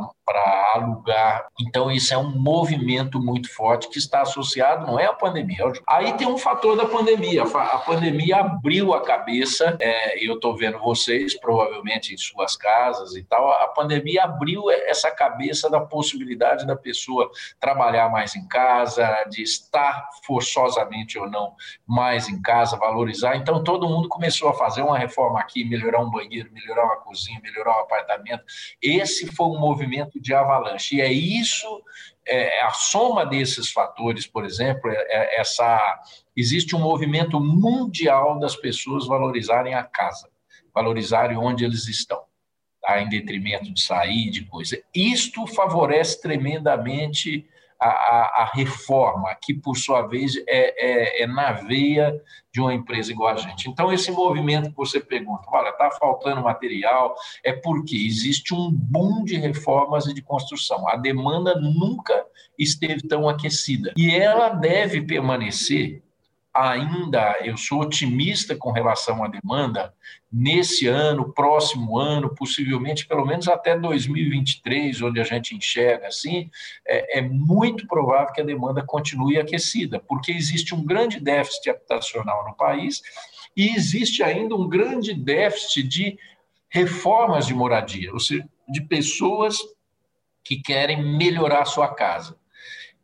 alugar. 0.75 1.47
Então, 1.61 1.91
isso 1.91 2.15
é 2.15 2.19
um 2.19 2.31
movimento 2.31 3.21
muito 3.21 3.53
forte 3.53 3.89
que 3.89 3.99
está 3.99 4.23
associado, 4.23 4.87
não 4.87 4.99
é 4.99 5.07
a 5.07 5.13
pandemia. 5.13 5.65
É 5.65 5.73
Aí 5.89 6.13
tem 6.15 6.27
um 6.27 6.39
fator 6.39 6.77
da 6.77 6.87
pandemia. 6.87 7.43
A 7.43 7.79
pandemia 7.79 8.37
abriu 8.37 8.95
a 8.95 9.03
cabeça, 9.03 9.77
é, 9.81 10.25
eu 10.25 10.35
estou 10.35 10.57
vendo 10.57 10.79
vocês, 10.79 11.39
provavelmente 11.39 12.15
em 12.15 12.17
suas 12.17 12.57
casas 12.57 13.15
e 13.17 13.23
tal, 13.23 13.51
a 13.51 13.69
pandemia 13.69 14.25
abriu 14.25 14.71
essa 14.71 15.11
cabeça 15.11 15.69
da 15.69 15.81
possibilidade 15.81 16.67
da 16.67 16.77
pessoa 16.77 17.31
trabalhar 17.59 18.11
mais 18.11 18.37
em 18.37 18.47
casa, 18.47 19.25
de 19.31 19.43
estar 19.43 20.09
forçosamente 20.25 21.19
ou 21.19 21.29
não 21.29 21.55
mais 21.87 22.29
em 22.29 22.41
casa, 22.41 22.77
valorizar. 22.77 23.37
Então, 23.37 23.63
todo 23.63 23.89
mundo 23.89 24.09
começou 24.09 24.49
a 24.49 24.55
fazer 24.55 24.83
uma 24.83 24.99
reforma 24.99 25.41
aqui, 25.41 25.65
melhorar 25.65 26.01
um 26.01 26.11
banheiro, 26.11 26.51
melhorar 26.53 26.85
uma 26.85 26.97
cozinha, 26.97 27.41
melhorar 27.43 27.79
um 27.79 27.81
apartamento. 27.81 28.45
Esse 28.83 29.27
foi 29.27 29.47
um 29.47 29.59
movimento 29.59 30.20
de 30.21 30.35
avalanche. 30.35 30.97
E 30.97 31.01
é 31.01 31.13
isso 31.13 31.83
é, 32.27 32.63
a 32.63 32.71
soma 32.71 33.27
desses 33.27 33.71
fatores, 33.73 34.27
por 34.27 34.45
exemplo, 34.45 34.91
é, 34.91 34.95
é, 34.95 35.41
essa 35.41 36.01
existe 36.37 36.77
um 36.77 36.81
movimento 36.81 37.41
mundial 37.41 38.39
das 38.39 38.55
pessoas 38.55 39.07
valorizarem 39.07 39.75
a 39.75 39.83
casa, 39.83 40.31
valorizarem 40.73 41.37
onde 41.37 41.65
eles 41.65 41.89
estão, 41.89 42.23
tá? 42.81 43.01
em 43.01 43.09
detrimento 43.09 43.73
de 43.73 43.83
sair, 43.83 44.31
de 44.31 44.45
coisa. 44.45 44.81
Isto 44.95 45.47
favorece 45.47 46.21
tremendamente 46.21 47.47
a, 47.87 48.43
a, 48.43 48.51
reforma, 48.53 49.35
que 49.41 49.55
por 49.55 49.77
sua 49.77 50.03
vez 50.03 50.37
é, 50.37 50.43
é, 50.49 51.23
é, 51.23 51.27
na 51.27 51.53
veia 51.53 52.21
de 52.53 52.61
uma 52.61 52.75
empresa 52.75 53.11
igual 53.11 53.33
a 53.33 53.37
gente. 53.37 53.71
Então, 53.71 53.93
esse 53.93 54.11
movimento 54.11 54.71
que 54.71 54.77
você 54.77 55.01
pergunta, 55.01 55.45
olha, 55.49 55.71
está 55.71 55.91
faltando 55.93 56.43
material, 56.43 57.15
é 57.43 57.53
porque 57.53 57.97
existe 57.97 58.53
um 58.55 58.71
boom 58.71 59.25
de 59.25 59.37
reformas 59.37 60.07
e 60.07 60.13
de 60.13 60.21
construção. 60.21 60.87
A 60.89 60.97
demanda 60.97 61.55
nunca 61.59 62.27
esteve 62.59 63.07
tão 63.09 63.29
aquecida. 63.29 63.95
E 63.97 64.15
ela 64.15 64.51
deve 64.51 65.01
permanecer 65.01 66.03
ainda 66.53 67.39
eu 67.43 67.57
sou 67.57 67.81
otimista 67.81 68.57
com 68.57 68.73
relação 68.73 69.23
à 69.23 69.29
demanda 69.29 69.95
nesse 70.33 70.87
ano, 70.87 71.33
próximo 71.33 71.99
ano, 71.99 72.35
possivelmente 72.35 73.07
pelo 73.07 73.25
menos 73.25 73.49
até 73.49 73.79
2023, 73.79 75.01
onde 75.03 75.21
a 75.21 75.25
gente 75.25 75.55
enxerga 75.55 76.09
assim, 76.09 76.51
é, 76.87 77.19
é, 77.19 77.23
muito 77.23 77.87
provável 77.87 78.33
que 78.33 78.41
a 78.41 78.45
demanda 78.45 78.83
continue 78.83 79.39
aquecida, 79.39 80.01
porque 80.01 80.33
existe 80.33 80.75
um 80.75 80.85
grande 80.85 81.21
déficit 81.21 81.71
habitacional 81.71 82.45
no 82.49 82.55
país 82.55 83.01
e 83.57 83.75
existe 83.75 84.23
ainda 84.23 84.55
um 84.55 84.69
grande 84.69 85.15
déficit 85.15 85.87
de 85.87 86.19
reformas 86.69 87.47
de 87.47 87.55
moradia, 87.55 88.13
ou 88.13 88.21
seja, 88.21 88.49
de 88.69 88.81
pessoas 88.83 89.59
que 90.45 90.61
querem 90.61 91.03
melhorar 91.17 91.65
sua 91.65 91.89
casa. 91.89 92.37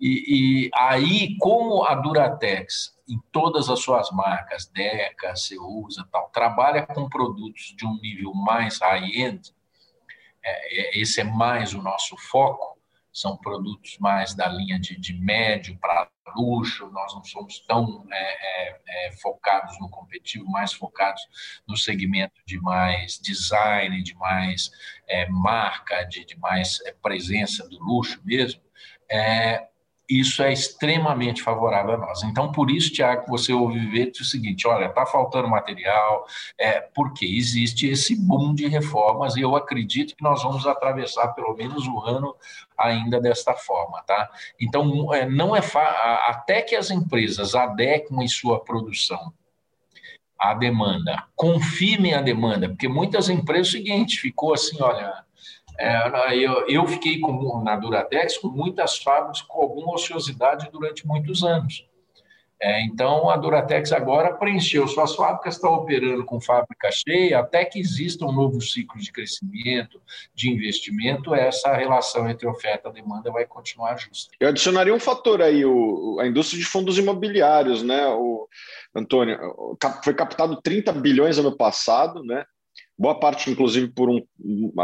E, 0.00 0.66
e 0.66 0.70
aí, 0.74 1.36
como 1.38 1.84
a 1.84 1.94
Duratex 1.94 2.95
em 3.08 3.18
todas 3.30 3.68
as 3.68 3.80
suas 3.80 4.10
marcas, 4.10 4.66
Deca, 4.66 5.36
Ceusa, 5.36 6.06
tal, 6.10 6.28
trabalha 6.30 6.86
com 6.86 7.08
produtos 7.08 7.74
de 7.76 7.86
um 7.86 7.98
nível 8.00 8.34
mais 8.34 8.80
high-end, 8.80 9.54
é, 10.44 10.80
é, 10.80 11.00
esse 11.00 11.20
é 11.20 11.24
mais 11.24 11.74
o 11.74 11.82
nosso 11.82 12.16
foco, 12.16 12.76
são 13.12 13.36
produtos 13.36 13.96
mais 13.98 14.34
da 14.34 14.46
linha 14.46 14.78
de, 14.78 14.98
de 14.98 15.14
médio 15.14 15.78
para 15.78 16.08
luxo, 16.36 16.90
nós 16.90 17.14
não 17.14 17.24
somos 17.24 17.60
tão 17.60 18.06
é, 18.12 18.68
é, 18.68 18.80
é, 18.88 19.12
focados 19.12 19.78
no 19.80 19.88
competitivo, 19.88 20.44
mais 20.46 20.72
focados 20.72 21.22
no 21.66 21.76
segmento 21.76 22.34
de 22.44 22.60
mais 22.60 23.18
design, 23.18 24.02
de 24.02 24.14
mais 24.14 24.70
é, 25.08 25.26
marca, 25.28 26.04
de, 26.04 26.24
de 26.24 26.38
mais 26.38 26.78
presença 27.00 27.66
do 27.68 27.78
luxo 27.82 28.20
mesmo, 28.24 28.60
é, 29.10 29.66
isso 30.08 30.42
é 30.42 30.52
extremamente 30.52 31.42
favorável 31.42 31.94
a 31.94 31.98
nós. 31.98 32.22
Então, 32.22 32.52
por 32.52 32.70
isso, 32.70 32.92
Tiago, 32.92 33.26
você 33.28 33.52
ouve 33.52 33.78
ver 33.86 34.12
o 34.20 34.24
seguinte: 34.24 34.66
olha, 34.66 34.86
está 34.86 35.04
faltando 35.04 35.48
material, 35.48 36.26
é, 36.58 36.80
porque 36.80 37.26
existe 37.26 37.88
esse 37.88 38.14
boom 38.14 38.54
de 38.54 38.68
reformas 38.68 39.36
e 39.36 39.40
eu 39.40 39.56
acredito 39.56 40.14
que 40.16 40.22
nós 40.22 40.42
vamos 40.42 40.66
atravessar 40.66 41.28
pelo 41.34 41.54
menos 41.54 41.86
o 41.86 42.00
ano 42.00 42.34
ainda 42.78 43.20
desta 43.20 43.54
forma, 43.54 44.02
tá? 44.02 44.30
Então, 44.60 45.12
é, 45.12 45.28
não 45.28 45.56
é 45.56 45.60
até 46.28 46.62
que 46.62 46.76
as 46.76 46.90
empresas 46.90 47.54
adequem 47.54 48.28
sua 48.28 48.62
produção 48.62 49.32
à 50.38 50.52
demanda, 50.54 51.24
confirmem 51.34 52.14
a 52.14 52.20
demanda, 52.20 52.68
porque 52.68 52.88
muitas 52.88 53.28
empresas, 53.30 53.74
é 53.74 53.78
o 53.78 53.78
seguinte, 53.78 54.20
ficou 54.20 54.52
assim, 54.52 54.80
olha 54.82 55.25
é, 55.78 56.36
eu, 56.36 56.66
eu 56.68 56.86
fiquei 56.86 57.20
com, 57.20 57.62
na 57.62 57.76
Duratex 57.76 58.38
com 58.38 58.48
muitas 58.48 58.98
fábricas 58.98 59.42
com 59.42 59.60
alguma 59.60 59.94
ociosidade 59.94 60.68
durante 60.70 61.06
muitos 61.06 61.42
anos. 61.42 61.86
É, 62.58 62.82
então, 62.84 63.28
a 63.28 63.36
Duratex 63.36 63.92
agora 63.92 64.32
preencheu 64.32 64.88
suas 64.88 65.14
fábricas, 65.14 65.56
está 65.56 65.68
operando 65.68 66.24
com 66.24 66.40
fábrica 66.40 66.90
cheia, 66.90 67.38
até 67.38 67.66
que 67.66 67.78
exista 67.78 68.24
um 68.24 68.32
novo 68.32 68.62
ciclo 68.62 68.98
de 68.98 69.12
crescimento, 69.12 70.00
de 70.34 70.50
investimento, 70.50 71.34
essa 71.34 71.74
relação 71.74 72.28
entre 72.30 72.48
oferta 72.48 72.88
e 72.88 72.92
demanda 72.92 73.30
vai 73.30 73.44
continuar 73.44 73.98
justa. 73.98 74.32
Eu 74.40 74.48
adicionaria 74.48 74.94
um 74.94 75.00
fator 75.00 75.42
aí, 75.42 75.66
o, 75.66 76.18
a 76.18 76.26
indústria 76.26 76.58
de 76.58 76.64
fundos 76.64 76.96
imobiliários, 76.96 77.82
né, 77.82 78.06
o, 78.08 78.48
Antônio, 78.94 79.38
foi 80.02 80.14
captado 80.14 80.60
30 80.62 80.92
bilhões 80.94 81.36
ano 81.36 81.54
passado, 81.54 82.24
né, 82.24 82.46
boa 82.98 83.18
parte, 83.18 83.50
inclusive, 83.50 83.88
por 83.88 84.08
um, 84.08 84.20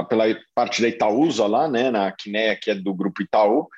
pela 0.08 0.24
parte 0.54 0.82
da 0.82 0.88
Itaúsa 0.88 1.46
lá, 1.46 1.68
né, 1.68 1.90
na 1.90 2.12
Quinéia, 2.12 2.58
que 2.60 2.70
é 2.70 2.74
do 2.74 2.94
grupo 2.94 3.22
Itaú, 3.22 3.68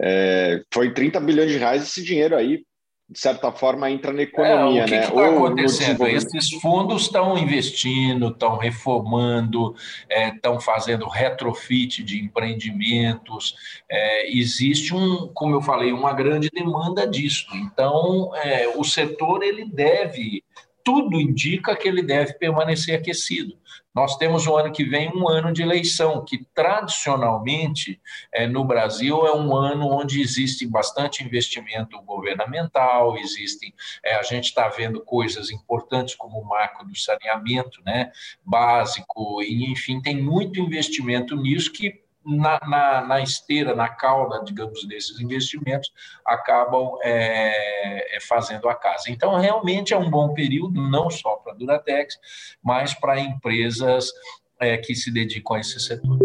é, 0.00 0.62
foi 0.72 0.92
30 0.92 1.20
bilhões 1.20 1.50
de 1.50 1.58
reais 1.58 1.82
esse 1.82 2.02
dinheiro 2.02 2.36
aí, 2.36 2.62
de 3.08 3.20
certa 3.20 3.52
forma, 3.52 3.88
entra 3.88 4.12
na 4.12 4.22
economia. 4.22 4.80
É, 4.80 4.84
o 4.84 4.86
que 4.86 4.90
né? 4.90 5.04
está 5.04 5.28
acontecendo? 5.28 6.06
Esses 6.08 6.50
fundos 6.60 7.02
estão 7.02 7.38
investindo, 7.38 8.28
estão 8.28 8.56
reformando, 8.56 9.76
estão 10.10 10.56
é, 10.56 10.60
fazendo 10.60 11.06
retrofit 11.06 12.02
de 12.02 12.20
empreendimentos. 12.20 13.54
É, 13.88 14.36
existe 14.36 14.92
um, 14.92 15.30
como 15.32 15.54
eu 15.54 15.62
falei, 15.62 15.92
uma 15.92 16.12
grande 16.12 16.50
demanda 16.52 17.06
disso. 17.06 17.46
Então, 17.54 18.34
é, 18.34 18.68
o 18.76 18.82
setor 18.82 19.44
ele 19.44 19.64
deve 19.64 20.42
tudo 20.86 21.20
indica 21.20 21.74
que 21.74 21.88
ele 21.88 22.00
deve 22.00 22.34
permanecer 22.34 22.96
aquecido. 22.96 23.58
Nós 23.92 24.16
temos 24.16 24.46
o 24.46 24.56
ano 24.56 24.70
que 24.70 24.84
vem 24.84 25.10
um 25.12 25.28
ano 25.28 25.52
de 25.52 25.60
eleição, 25.60 26.24
que 26.24 26.46
tradicionalmente 26.54 28.00
é, 28.32 28.46
no 28.46 28.64
Brasil 28.64 29.26
é 29.26 29.34
um 29.34 29.56
ano 29.56 29.88
onde 29.88 30.20
existe 30.20 30.64
bastante 30.64 31.24
investimento 31.24 32.00
governamental, 32.02 33.16
existem, 33.16 33.74
é, 34.04 34.14
a 34.14 34.22
gente 34.22 34.44
está 34.44 34.68
vendo 34.68 35.00
coisas 35.00 35.50
importantes 35.50 36.14
como 36.14 36.38
o 36.38 36.46
marco 36.46 36.84
do 36.84 36.96
saneamento 36.96 37.82
né, 37.84 38.12
básico, 38.44 39.42
e 39.42 39.72
enfim, 39.72 40.00
tem 40.00 40.22
muito 40.22 40.60
investimento 40.60 41.34
nisso 41.34 41.72
que 41.72 42.05
na, 42.26 42.60
na, 42.66 43.06
na, 43.06 43.20
esteira, 43.20 43.74
na 43.74 43.88
cauda, 43.88 44.42
digamos, 44.44 44.84
desses 44.86 45.20
investimentos, 45.20 45.92
acabam 46.24 46.98
é, 47.02 48.16
é, 48.16 48.20
fazendo 48.20 48.68
a 48.68 48.74
casa. 48.74 49.10
Então, 49.10 49.38
realmente 49.38 49.94
é 49.94 49.96
um 49.96 50.10
bom 50.10 50.34
período, 50.34 50.80
não 50.80 51.08
só 51.08 51.36
para 51.36 51.52
a 51.52 51.56
Duratex, 51.56 52.18
mas 52.62 52.92
para 52.94 53.20
empresas 53.20 54.10
é, 54.58 54.76
que 54.76 54.94
se 54.94 55.12
dedicam 55.12 55.56
a 55.56 55.60
esse 55.60 55.78
setor. 55.78 56.18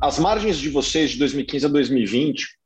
As 0.00 0.18
margens 0.18 0.58
de 0.58 0.70
vocês 0.70 1.10
de 1.10 1.18
2015 1.18 1.66
a 1.66 1.68
2020, 1.68 2.58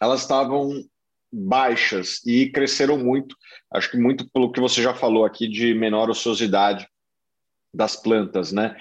elas 0.00 0.22
estavam 0.22 0.84
baixas 1.32 2.24
e 2.26 2.50
cresceram 2.50 2.98
muito, 2.98 3.36
acho 3.72 3.90
que 3.90 3.96
muito 3.96 4.28
pelo 4.30 4.50
que 4.50 4.60
você 4.60 4.82
já 4.82 4.94
falou 4.94 5.24
aqui 5.24 5.48
de 5.48 5.74
menor 5.74 6.10
ociosidade 6.10 6.88
das 7.72 7.94
plantas, 7.96 8.52
né? 8.52 8.76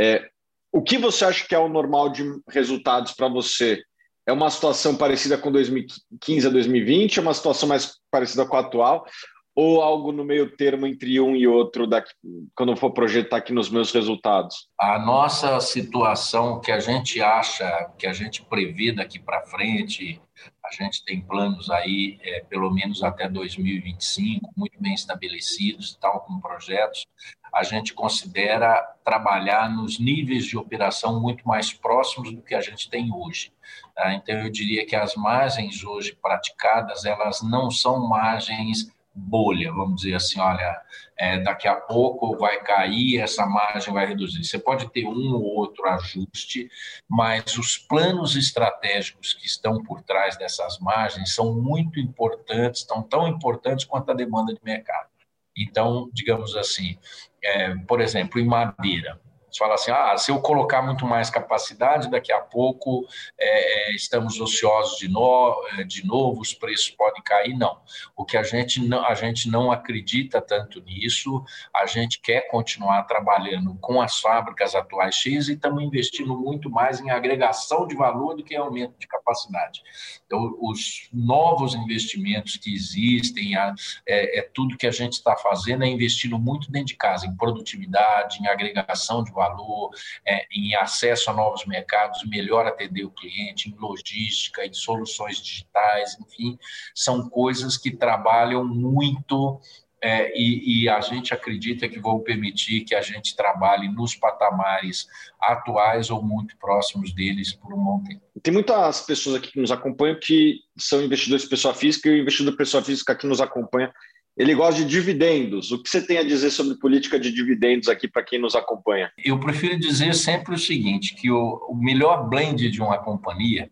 É, 0.00 0.28
o 0.72 0.82
que 0.82 0.98
você 0.98 1.24
acha 1.24 1.46
que 1.46 1.54
é 1.54 1.58
o 1.58 1.68
normal 1.68 2.10
de 2.10 2.24
resultados 2.48 3.12
para 3.12 3.28
você? 3.28 3.82
É 4.26 4.32
uma 4.32 4.50
situação 4.50 4.94
parecida 4.94 5.38
com 5.38 5.50
2015 5.50 6.46
a 6.46 6.50
2020? 6.50 7.18
É 7.18 7.22
uma 7.22 7.32
situação 7.32 7.68
mais 7.68 7.94
parecida 8.10 8.44
com 8.44 8.56
a 8.56 8.60
atual? 8.60 9.06
Ou 9.54 9.82
algo 9.82 10.12
no 10.12 10.24
meio 10.24 10.54
termo 10.54 10.86
entre 10.86 11.18
um 11.20 11.34
e 11.34 11.46
outro, 11.46 11.86
daqui, 11.86 12.12
quando 12.54 12.72
eu 12.72 12.76
for 12.76 12.92
projetar 12.92 13.38
aqui 13.38 13.52
nos 13.52 13.70
meus 13.70 13.90
resultados? 13.90 14.68
A 14.78 14.98
nossa 14.98 15.58
situação 15.60 16.60
que 16.60 16.70
a 16.70 16.78
gente 16.78 17.20
acha, 17.20 17.90
que 17.98 18.06
a 18.06 18.12
gente 18.12 18.44
prevê 18.44 18.92
daqui 18.92 19.18
para 19.18 19.46
frente, 19.46 20.20
a 20.64 20.72
gente 20.72 21.04
tem 21.04 21.20
planos 21.20 21.70
aí, 21.70 22.18
é, 22.22 22.40
pelo 22.40 22.70
menos 22.70 23.02
até 23.02 23.28
2025, 23.28 24.52
muito 24.56 24.80
bem 24.80 24.94
estabelecidos, 24.94 25.96
tal 25.96 26.20
com 26.20 26.40
projetos 26.40 27.06
a 27.52 27.62
gente 27.62 27.94
considera 27.94 28.82
trabalhar 29.04 29.70
nos 29.70 29.98
níveis 29.98 30.44
de 30.44 30.56
operação 30.56 31.20
muito 31.20 31.46
mais 31.46 31.72
próximos 31.72 32.32
do 32.32 32.42
que 32.42 32.54
a 32.54 32.60
gente 32.60 32.90
tem 32.90 33.12
hoje. 33.12 33.52
Tá? 33.94 34.14
Então, 34.14 34.34
eu 34.36 34.50
diria 34.50 34.86
que 34.86 34.94
as 34.94 35.14
margens 35.14 35.82
hoje 35.84 36.16
praticadas, 36.20 37.04
elas 37.04 37.42
não 37.42 37.70
são 37.70 38.06
margens 38.06 38.92
bolha, 39.14 39.72
vamos 39.72 40.02
dizer 40.02 40.14
assim, 40.14 40.38
olha, 40.38 40.80
é, 41.18 41.40
daqui 41.40 41.66
a 41.66 41.74
pouco 41.74 42.36
vai 42.36 42.60
cair, 42.62 43.18
essa 43.18 43.44
margem 43.44 43.92
vai 43.92 44.06
reduzir. 44.06 44.44
Você 44.44 44.58
pode 44.58 44.88
ter 44.90 45.04
um 45.04 45.34
ou 45.34 45.42
outro 45.56 45.86
ajuste, 45.88 46.70
mas 47.08 47.58
os 47.58 47.76
planos 47.76 48.36
estratégicos 48.36 49.34
que 49.34 49.46
estão 49.46 49.82
por 49.82 50.02
trás 50.02 50.36
dessas 50.36 50.78
margens 50.78 51.34
são 51.34 51.54
muito 51.54 51.98
importantes, 51.98 52.82
estão 52.82 53.02
tão 53.02 53.26
importantes 53.26 53.84
quanto 53.84 54.10
a 54.10 54.14
demanda 54.14 54.54
de 54.54 54.60
mercado. 54.62 55.08
Então, 55.56 56.08
digamos 56.12 56.54
assim, 56.54 56.96
é, 57.42 57.74
por 57.74 58.00
exemplo, 58.00 58.40
em 58.40 58.46
madeira. 58.46 59.20
Você 59.50 59.58
fala 59.58 59.74
assim, 59.74 59.90
ah, 59.90 60.16
se 60.16 60.30
eu 60.30 60.40
colocar 60.40 60.82
muito 60.82 61.06
mais 61.06 61.30
capacidade, 61.30 62.10
daqui 62.10 62.32
a 62.32 62.40
pouco 62.40 63.06
é, 63.38 63.90
é, 63.90 63.94
estamos 63.94 64.38
ociosos 64.40 64.98
de, 64.98 65.08
no, 65.08 65.54
é, 65.78 65.84
de 65.84 66.06
novo, 66.06 66.40
os 66.40 66.52
preços 66.52 66.90
podem 66.90 67.22
cair. 67.22 67.56
Não. 67.56 67.80
O 68.16 68.24
que 68.24 68.36
a 68.36 68.42
gente 68.42 68.80
não, 68.86 69.04
a 69.04 69.14
gente 69.14 69.48
não 69.48 69.72
acredita 69.72 70.40
tanto 70.40 70.80
nisso, 70.82 71.42
a 71.74 71.86
gente 71.86 72.20
quer 72.20 72.42
continuar 72.48 73.04
trabalhando 73.04 73.74
com 73.80 74.00
as 74.00 74.20
fábricas 74.20 74.74
atuais 74.74 75.14
cheias 75.14 75.48
e 75.48 75.54
estamos 75.54 75.82
investindo 75.82 76.36
muito 76.36 76.70
mais 76.70 77.00
em 77.00 77.10
agregação 77.10 77.86
de 77.86 77.96
valor 77.96 78.34
do 78.34 78.44
que 78.44 78.54
em 78.54 78.58
aumento 78.58 78.98
de 78.98 79.06
capacidade. 79.06 79.82
Então, 80.26 80.56
os 80.60 81.08
novos 81.12 81.74
investimentos 81.74 82.56
que 82.56 82.74
existem, 82.74 83.56
é, 83.56 83.74
é 84.06 84.42
tudo 84.42 84.76
que 84.76 84.86
a 84.86 84.90
gente 84.90 85.14
está 85.14 85.36
fazendo 85.36 85.84
é 85.84 85.88
investindo 85.88 86.38
muito 86.38 86.70
dentro 86.70 86.88
de 86.88 86.96
casa, 86.96 87.26
em 87.26 87.34
produtividade, 87.34 88.38
em 88.40 88.46
agregação 88.46 89.24
de 89.24 89.32
valor, 89.38 89.90
é, 90.26 90.46
em 90.52 90.74
acesso 90.74 91.30
a 91.30 91.32
novos 91.32 91.64
mercados, 91.64 92.24
melhor 92.26 92.66
atender 92.66 93.04
o 93.04 93.10
cliente, 93.10 93.70
em 93.70 93.76
logística, 93.76 94.66
em 94.66 94.72
soluções 94.72 95.40
digitais, 95.40 96.18
enfim, 96.20 96.58
são 96.94 97.28
coisas 97.28 97.76
que 97.76 97.90
trabalham 97.90 98.64
muito 98.64 99.60
é, 100.00 100.32
e, 100.38 100.84
e, 100.84 100.88
a 100.88 101.00
gente 101.00 101.34
acredita 101.34 101.88
que 101.88 101.98
vão 101.98 102.20
permitir 102.20 102.84
que 102.84 102.94
a 102.94 103.02
gente 103.02 103.34
trabalhe 103.34 103.88
nos 103.88 104.14
patamares 104.14 105.08
atuais 105.40 106.08
ou 106.08 106.22
muito 106.22 106.56
próximos 106.56 107.12
deles 107.12 107.52
por 107.52 107.74
um 107.74 107.82
bom 107.82 108.02
tempo. 108.04 108.22
Tem 108.40 108.54
muitas 108.54 109.00
pessoas 109.00 109.36
aqui 109.36 109.50
que 109.50 109.60
nos 109.60 109.72
acompanham 109.72 110.16
que 110.20 110.60
são 110.76 111.02
investidores 111.02 111.42
de 111.42 111.50
pessoa 111.50 111.74
física 111.74 112.08
e 112.08 112.12
o 112.12 112.22
investidor 112.22 112.52
de 112.52 112.58
pessoa 112.58 112.82
física 112.82 113.16
que 113.16 113.26
nos 113.26 113.40
acompanha 113.40 113.92
ele 114.38 114.54
gosta 114.54 114.84
de 114.84 114.88
dividendos. 114.88 115.72
O 115.72 115.82
que 115.82 115.90
você 115.90 116.00
tem 116.00 116.18
a 116.18 116.22
dizer 116.22 116.50
sobre 116.50 116.78
política 116.78 117.18
de 117.18 117.32
dividendos 117.32 117.88
aqui 117.88 118.06
para 118.06 118.22
quem 118.22 118.38
nos 118.38 118.54
acompanha? 118.54 119.12
Eu 119.22 119.40
prefiro 119.40 119.76
dizer 119.76 120.14
sempre 120.14 120.54
o 120.54 120.58
seguinte, 120.58 121.16
que 121.16 121.28
o, 121.28 121.66
o 121.68 121.74
melhor 121.74 122.28
blend 122.28 122.70
de 122.70 122.80
uma 122.80 122.98
companhia, 122.98 123.68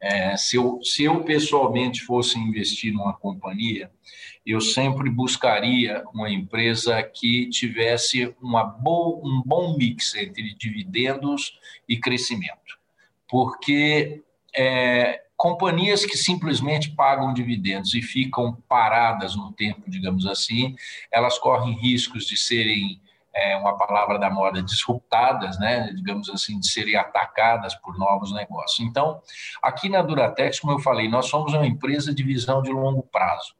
é, 0.00 0.36
se, 0.36 0.56
eu, 0.56 0.78
se 0.84 1.02
eu 1.02 1.24
pessoalmente 1.24 2.02
fosse 2.02 2.38
investir 2.38 2.92
numa 2.92 3.12
companhia, 3.12 3.90
eu 4.46 4.60
sempre 4.60 5.10
buscaria 5.10 6.04
uma 6.14 6.30
empresa 6.30 7.02
que 7.02 7.48
tivesse 7.48 8.32
uma 8.40 8.62
bo, 8.62 9.20
um 9.24 9.42
bom 9.44 9.76
mix 9.76 10.14
entre 10.14 10.54
dividendos 10.54 11.58
e 11.88 11.98
crescimento. 11.98 12.78
Porque 13.28 14.22
é, 14.54 15.25
companhias 15.36 16.04
que 16.04 16.16
simplesmente 16.16 16.90
pagam 16.90 17.32
dividendos 17.32 17.94
e 17.94 18.00
ficam 18.00 18.56
paradas 18.68 19.36
no 19.36 19.52
tempo, 19.52 19.82
digamos 19.88 20.26
assim, 20.26 20.74
elas 21.12 21.38
correm 21.38 21.74
riscos 21.74 22.26
de 22.26 22.36
serem 22.36 23.00
é, 23.34 23.54
uma 23.56 23.76
palavra 23.76 24.18
da 24.18 24.30
moda, 24.30 24.62
disruptadas, 24.62 25.58
né, 25.58 25.92
digamos 25.94 26.30
assim, 26.30 26.58
de 26.58 26.66
serem 26.66 26.96
atacadas 26.96 27.74
por 27.74 27.98
novos 27.98 28.32
negócios. 28.32 28.80
Então, 28.80 29.20
aqui 29.62 29.90
na 29.90 30.00
Duratex, 30.00 30.58
como 30.58 30.72
eu 30.72 30.78
falei, 30.78 31.06
nós 31.06 31.26
somos 31.26 31.52
uma 31.52 31.66
empresa 31.66 32.14
de 32.14 32.22
visão 32.22 32.62
de 32.62 32.72
longo 32.72 33.02
prazo. 33.02 33.54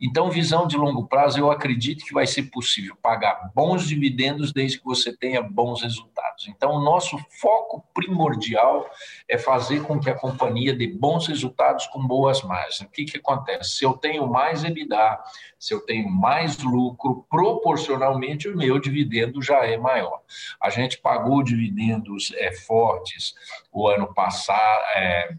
Então, 0.00 0.30
visão 0.30 0.66
de 0.66 0.76
longo 0.76 1.06
prazo, 1.06 1.38
eu 1.38 1.50
acredito 1.50 2.04
que 2.04 2.12
vai 2.12 2.26
ser 2.26 2.44
possível 2.44 2.96
pagar 3.02 3.50
bons 3.54 3.86
dividendos 3.86 4.52
desde 4.52 4.78
que 4.78 4.84
você 4.84 5.16
tenha 5.16 5.42
bons 5.42 5.82
resultados. 5.82 6.48
Então, 6.48 6.72
o 6.72 6.80
nosso 6.80 7.18
foco 7.40 7.84
primordial 7.94 8.88
é 9.28 9.38
fazer 9.38 9.82
com 9.82 9.98
que 9.98 10.10
a 10.10 10.14
companhia 10.14 10.74
dê 10.74 10.86
bons 10.86 11.26
resultados 11.26 11.86
com 11.86 12.06
boas 12.06 12.42
margens. 12.42 12.80
O 12.80 12.90
que, 12.90 13.04
que 13.04 13.18
acontece? 13.18 13.76
Se 13.76 13.84
eu 13.84 13.94
tenho 13.94 14.26
mais 14.26 14.64
EBITDA, 14.64 15.18
se 15.58 15.72
eu 15.72 15.80
tenho 15.80 16.10
mais 16.10 16.58
lucro, 16.58 17.26
proporcionalmente 17.30 18.48
o 18.48 18.56
meu 18.56 18.78
dividendo 18.78 19.40
já 19.42 19.64
é 19.64 19.76
maior. 19.76 20.20
A 20.60 20.70
gente 20.70 20.98
pagou 20.98 21.42
dividendos 21.42 22.32
é, 22.36 22.52
fortes 22.52 23.34
o 23.72 23.88
ano 23.88 24.12
passado. 24.12 24.82
É, 24.94 25.36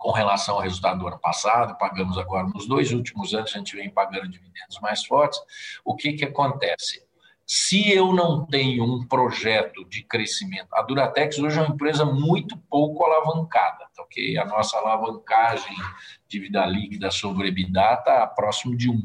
com 0.00 0.12
relação 0.12 0.54
ao 0.54 0.62
resultado 0.62 0.98
do 0.98 1.08
ano 1.08 1.18
passado, 1.18 1.76
pagamos 1.76 2.16
agora 2.16 2.48
nos 2.48 2.66
dois 2.66 2.90
últimos 2.90 3.34
anos, 3.34 3.54
a 3.54 3.58
gente 3.58 3.76
vem 3.76 3.90
pagando 3.90 4.30
dividendos 4.30 4.80
mais 4.80 5.04
fortes. 5.04 5.38
O 5.84 5.94
que, 5.94 6.14
que 6.14 6.24
acontece? 6.24 7.04
Se 7.44 7.92
eu 7.92 8.10
não 8.14 8.46
tenho 8.46 8.82
um 8.82 9.06
projeto 9.06 9.84
de 9.84 10.02
crescimento, 10.02 10.68
a 10.72 10.80
Duratex 10.80 11.38
hoje 11.38 11.58
é 11.58 11.62
uma 11.62 11.74
empresa 11.74 12.06
muito 12.06 12.56
pouco 12.70 13.04
alavancada, 13.04 13.84
tá 13.94 14.02
ok? 14.02 14.38
A 14.38 14.46
nossa 14.46 14.78
alavancagem 14.78 15.76
dívida 16.26 16.64
líquida 16.64 17.10
sobre 17.10 17.48
EBITDA 17.48 17.92
está 17.92 18.26
próximo 18.26 18.74
de 18.74 18.88
um. 18.88 19.02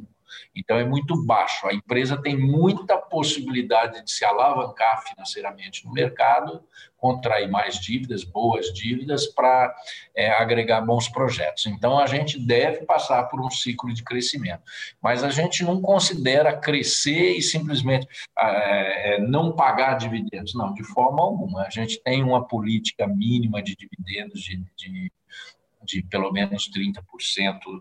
Então, 0.55 0.77
é 0.77 0.85
muito 0.85 1.21
baixo. 1.25 1.67
A 1.67 1.73
empresa 1.73 2.21
tem 2.21 2.37
muita 2.37 2.97
possibilidade 2.97 4.03
de 4.03 4.11
se 4.11 4.23
alavancar 4.23 5.03
financeiramente 5.03 5.85
no 5.85 5.91
mercado, 5.91 6.63
contrair 7.05 7.47
mais 7.47 7.79
dívidas, 7.79 8.23
boas 8.23 8.73
dívidas, 8.73 9.27
para 9.27 9.75
é, 10.15 10.31
agregar 10.31 10.81
bons 10.81 11.07
projetos. 11.07 11.67
Então, 11.67 11.99
a 11.99 12.07
gente 12.07 12.39
deve 12.39 12.83
passar 12.83 13.25
por 13.25 13.39
um 13.39 13.51
ciclo 13.51 13.93
de 13.93 14.03
crescimento. 14.03 14.63
Mas 14.99 15.23
a 15.23 15.29
gente 15.29 15.63
não 15.63 15.79
considera 15.79 16.57
crescer 16.57 17.37
e 17.37 17.43
simplesmente 17.43 18.07
é, 18.39 19.19
não 19.21 19.51
pagar 19.51 19.99
dividendos. 19.99 20.55
Não, 20.55 20.73
de 20.73 20.83
forma 20.83 21.21
alguma. 21.21 21.61
A 21.61 21.69
gente 21.69 22.01
tem 22.01 22.23
uma 22.23 22.43
política 22.43 23.05
mínima 23.05 23.61
de 23.61 23.75
dividendos, 23.75 24.41
de, 24.41 24.63
de 24.75 25.11
de 25.85 26.03
pelo 26.03 26.31
menos 26.31 26.69
30% 26.71 27.01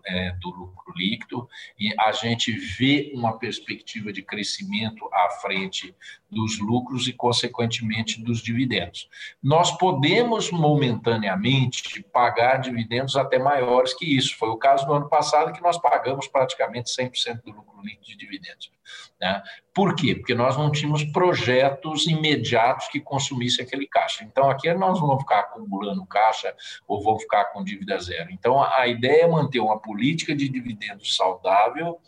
é, 0.05 0.31
do 0.39 0.49
lucro 0.49 0.93
líquido, 0.95 1.47
e 1.79 1.93
a 1.99 2.11
gente 2.11 2.51
vê 2.51 3.11
uma 3.15 3.37
perspectiva 3.37 4.13
de 4.13 4.21
crescimento 4.21 5.09
à 5.11 5.29
frente 5.41 5.95
dos 6.29 6.59
lucros 6.59 7.07
e, 7.07 7.13
consequentemente, 7.13 8.21
dos 8.21 8.41
dividendos. 8.41 9.09
Nós 9.41 9.75
podemos, 9.77 10.51
momentaneamente, 10.51 12.03
pagar 12.11 12.57
dividendos 12.57 13.15
até 13.15 13.39
maiores 13.39 13.93
que 13.93 14.05
isso. 14.05 14.35
Foi 14.37 14.49
o 14.49 14.57
caso 14.57 14.85
do 14.85 14.93
ano 14.93 15.09
passado, 15.09 15.53
que 15.53 15.61
nós 15.61 15.77
pagamos 15.77 16.27
praticamente 16.27 16.89
100% 16.89 17.41
do 17.43 17.51
lucro 17.51 17.81
líquido 17.81 18.05
de 18.05 18.17
dividendos. 18.17 18.74
Né? 19.19 19.41
Por 19.73 19.95
quê? 19.95 20.15
Porque 20.15 20.35
nós 20.35 20.57
não 20.57 20.71
tínhamos 20.71 21.03
projetos 21.03 22.07
imediatos 22.07 22.87
que 22.87 22.99
consumissem 22.99 23.65
aquele 23.65 23.87
caixa. 23.87 24.23
Então, 24.23 24.49
aqui 24.49 24.73
nós 24.73 24.99
não 24.99 25.07
vamos 25.07 25.23
ficar 25.23 25.39
acumulando 25.39 26.05
caixa 26.05 26.55
ou 26.87 27.03
vamos 27.03 27.23
ficar 27.23 27.45
com 27.45 27.63
dívida 27.63 27.97
zero. 27.99 28.31
Então, 28.31 28.61
a 28.61 28.87
ideia 28.87 29.23
é 29.23 29.27
manter 29.27 29.59
uma 29.59 29.79
política 29.79 30.35
de 30.35 30.49
dividendos 30.49 31.15
saudável 31.15 31.99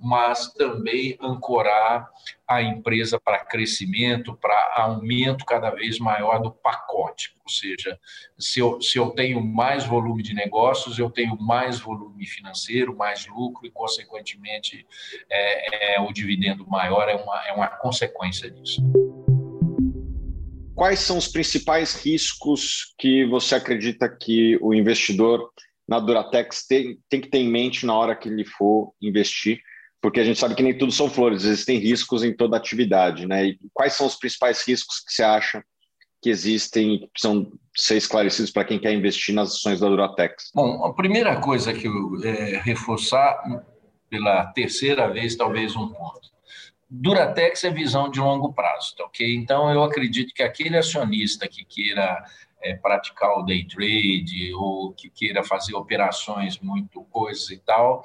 mas 0.00 0.52
também 0.52 1.16
ancorar 1.20 2.08
a 2.46 2.62
empresa 2.62 3.18
para 3.18 3.44
crescimento, 3.44 4.36
para 4.36 4.74
aumento 4.76 5.44
cada 5.44 5.70
vez 5.70 5.98
maior 5.98 6.40
do 6.40 6.50
pacote. 6.50 7.34
Ou 7.42 7.50
seja, 7.50 7.98
se 8.38 8.60
eu, 8.60 8.80
se 8.80 8.98
eu 8.98 9.10
tenho 9.10 9.42
mais 9.42 9.84
volume 9.84 10.22
de 10.22 10.34
negócios, 10.34 10.98
eu 10.98 11.10
tenho 11.10 11.36
mais 11.40 11.80
volume 11.80 12.26
financeiro, 12.26 12.96
mais 12.96 13.26
lucro 13.26 13.66
e, 13.66 13.70
consequentemente, 13.70 14.86
é, 15.28 15.96
é 15.96 16.00
o 16.00 16.12
dividendo 16.12 16.66
maior 16.66 17.08
é 17.08 17.16
uma, 17.16 17.46
é 17.48 17.52
uma 17.52 17.66
consequência 17.66 18.50
disso. 18.50 18.82
Quais 20.74 21.00
são 21.00 21.18
os 21.18 21.26
principais 21.26 22.00
riscos 22.04 22.94
que 22.96 23.24
você 23.26 23.56
acredita 23.56 24.08
que 24.08 24.56
o 24.62 24.72
investidor 24.72 25.50
na 25.88 25.98
Duratex 25.98 26.66
tem, 26.68 26.98
tem 27.08 27.20
que 27.20 27.28
ter 27.28 27.38
em 27.38 27.48
mente 27.48 27.84
na 27.84 27.94
hora 27.94 28.14
que 28.14 28.28
ele 28.28 28.44
for 28.44 28.92
investir? 29.02 29.60
Porque 30.00 30.20
a 30.20 30.24
gente 30.24 30.38
sabe 30.38 30.54
que 30.54 30.62
nem 30.62 30.76
tudo 30.76 30.92
são 30.92 31.10
flores, 31.10 31.44
existem 31.44 31.78
riscos 31.78 32.22
em 32.22 32.34
toda 32.34 32.56
atividade, 32.56 33.26
né? 33.26 33.46
E 33.46 33.58
quais 33.72 33.94
são 33.94 34.06
os 34.06 34.16
principais 34.16 34.66
riscos 34.66 35.00
que 35.00 35.12
você 35.12 35.22
acha 35.22 35.62
que 36.20 36.30
existem 36.30 36.94
e 36.94 36.98
que 37.00 37.06
precisam 37.08 37.52
ser 37.76 37.96
esclarecidos 37.96 38.50
para 38.50 38.64
quem 38.64 38.78
quer 38.78 38.92
investir 38.92 39.34
nas 39.34 39.50
ações 39.50 39.80
da 39.80 39.88
Duratex? 39.88 40.50
Bom, 40.54 40.84
a 40.84 40.92
primeira 40.92 41.40
coisa 41.40 41.72
que 41.72 41.86
eu 41.86 42.20
é, 42.24 42.60
reforçar 42.64 43.40
pela 44.08 44.46
terceira 44.46 45.08
vez, 45.08 45.36
talvez 45.36 45.76
um 45.76 45.88
ponto. 45.88 46.28
Duratex 46.90 47.64
é 47.64 47.70
visão 47.70 48.10
de 48.10 48.18
longo 48.18 48.52
prazo, 48.52 48.96
tá 48.96 49.04
ok? 49.04 49.34
Então, 49.36 49.70
eu 49.70 49.82
acredito 49.82 50.32
que 50.32 50.42
aquele 50.42 50.76
acionista 50.76 51.46
que 51.46 51.64
queira 51.64 52.24
é, 52.62 52.74
praticar 52.74 53.38
o 53.38 53.42
day 53.42 53.66
trade 53.66 54.52
ou 54.54 54.92
que 54.92 55.10
queira 55.10 55.44
fazer 55.44 55.74
operações 55.74 56.58
muito 56.58 57.02
coisas 57.04 57.50
e 57.50 57.58
tal, 57.58 58.02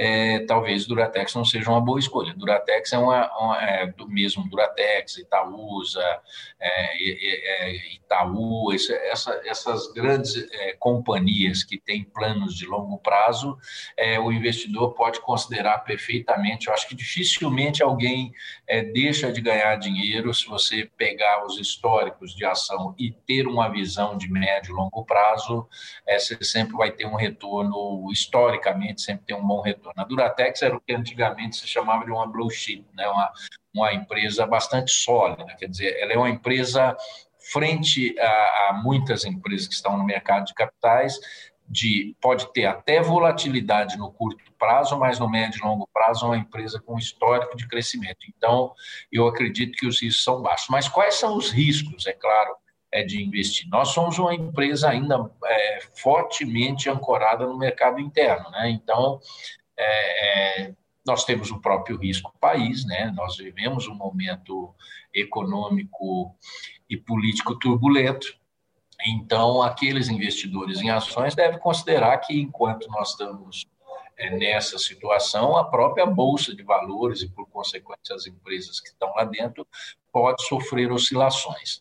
é, 0.00 0.38
talvez 0.46 0.86
Duratex 0.86 1.34
não 1.34 1.44
seja 1.44 1.68
uma 1.68 1.80
boa 1.80 1.98
escolha. 1.98 2.32
Duratex 2.32 2.92
é, 2.92 2.98
uma, 2.98 3.28
uma 3.36 3.60
é, 3.60 3.86
do 3.88 4.08
mesmo 4.08 4.48
Duratex, 4.48 5.18
Itaúsa, 5.18 6.04
é, 6.60 7.66
é 7.66 7.94
Itaú, 7.94 8.72
esse, 8.72 8.94
essa, 8.94 9.42
essas 9.44 9.92
grandes 9.92 10.36
é, 10.52 10.74
companhias 10.74 11.64
que 11.64 11.76
têm 11.76 12.04
planos 12.04 12.54
de 12.54 12.64
longo 12.64 12.98
prazo, 12.98 13.58
é, 13.96 14.20
o 14.20 14.30
investidor 14.30 14.94
pode 14.94 15.20
considerar 15.20 15.78
perfeitamente. 15.78 16.68
Eu 16.68 16.74
acho 16.74 16.86
que 16.86 16.94
dificilmente 16.94 17.82
alguém 17.82 18.32
deixa 18.92 19.32
de 19.32 19.40
ganhar 19.40 19.74
dinheiro 19.76 20.32
se 20.32 20.46
você 20.46 20.88
pegar 20.96 21.44
os 21.44 21.58
históricos 21.58 22.36
de 22.36 22.44
ação 22.44 22.94
e 22.98 23.10
ter 23.10 23.48
uma 23.48 23.68
visão 23.68 24.16
de 24.16 24.30
médio 24.30 24.72
e 24.72 24.76
longo 24.76 25.04
prazo, 25.04 25.66
você 26.06 26.38
sempre 26.42 26.76
vai 26.76 26.92
ter 26.92 27.06
um 27.06 27.16
retorno, 27.16 28.08
historicamente, 28.12 29.00
sempre 29.00 29.24
tem 29.26 29.36
um 29.36 29.46
bom 29.46 29.60
retorno 29.60 29.87
a 29.96 30.04
Duratex 30.04 30.62
era 30.62 30.76
o 30.76 30.80
que 30.80 30.94
antigamente 30.94 31.56
se 31.56 31.66
chamava 31.66 32.04
de 32.04 32.10
uma 32.10 32.26
blue 32.26 32.50
chip, 32.50 32.84
né? 32.94 33.08
uma, 33.08 33.32
uma 33.74 33.92
empresa 33.92 34.46
bastante 34.46 34.92
sólida, 34.92 35.54
quer 35.56 35.68
dizer, 35.68 35.96
ela 36.00 36.12
é 36.12 36.16
uma 36.16 36.30
empresa 36.30 36.96
frente 37.52 38.18
a, 38.18 38.68
a 38.68 38.80
muitas 38.82 39.24
empresas 39.24 39.66
que 39.66 39.74
estão 39.74 39.96
no 39.96 40.04
mercado 40.04 40.46
de 40.46 40.54
capitais, 40.54 41.18
de 41.68 42.16
pode 42.20 42.50
ter 42.52 42.64
até 42.64 43.00
volatilidade 43.00 43.98
no 43.98 44.10
curto 44.10 44.42
prazo, 44.58 44.98
mas 44.98 45.18
no 45.18 45.28
médio 45.28 45.60
e 45.60 45.66
longo 45.66 45.88
prazo 45.92 46.24
é 46.24 46.28
uma 46.28 46.36
empresa 46.38 46.80
com 46.80 46.98
histórico 46.98 47.56
de 47.56 47.68
crescimento. 47.68 48.26
Então, 48.28 48.72
eu 49.12 49.26
acredito 49.28 49.76
que 49.76 49.86
os 49.86 50.00
riscos 50.00 50.24
são 50.24 50.42
baixos. 50.42 50.68
Mas 50.70 50.88
quais 50.88 51.14
são 51.14 51.36
os 51.36 51.50
riscos, 51.50 52.06
é 52.06 52.12
claro, 52.12 52.56
é 52.90 53.04
de 53.04 53.22
investir? 53.22 53.68
Nós 53.68 53.88
somos 53.88 54.18
uma 54.18 54.34
empresa 54.34 54.88
ainda 54.88 55.30
é, 55.44 55.78
fortemente 55.94 56.88
ancorada 56.88 57.46
no 57.46 57.58
mercado 57.58 58.00
interno, 58.00 58.50
né? 58.50 58.70
Então, 58.70 59.20
é, 59.78 60.64
é, 60.64 60.74
nós 61.06 61.24
temos 61.24 61.50
o 61.50 61.60
próprio 61.60 61.96
risco 61.96 62.34
país, 62.40 62.84
né? 62.84 63.12
nós 63.16 63.36
vivemos 63.36 63.86
um 63.86 63.94
momento 63.94 64.74
econômico 65.14 66.34
e 66.90 66.96
político 66.96 67.58
turbulento, 67.58 68.36
então 69.06 69.62
aqueles 69.62 70.08
investidores 70.08 70.80
em 70.80 70.90
ações 70.90 71.34
devem 71.34 71.58
considerar 71.58 72.18
que 72.18 72.38
enquanto 72.38 72.88
nós 72.88 73.10
estamos 73.10 73.66
é, 74.18 74.36
nessa 74.36 74.76
situação, 74.78 75.56
a 75.56 75.64
própria 75.64 76.04
bolsa 76.04 76.54
de 76.54 76.64
valores 76.64 77.22
e, 77.22 77.28
por 77.28 77.48
consequência, 77.48 78.16
as 78.16 78.26
empresas 78.26 78.80
que 78.80 78.88
estão 78.88 79.14
lá 79.14 79.24
dentro 79.24 79.66
pode 80.12 80.44
sofrer 80.44 80.90
oscilações. 80.90 81.80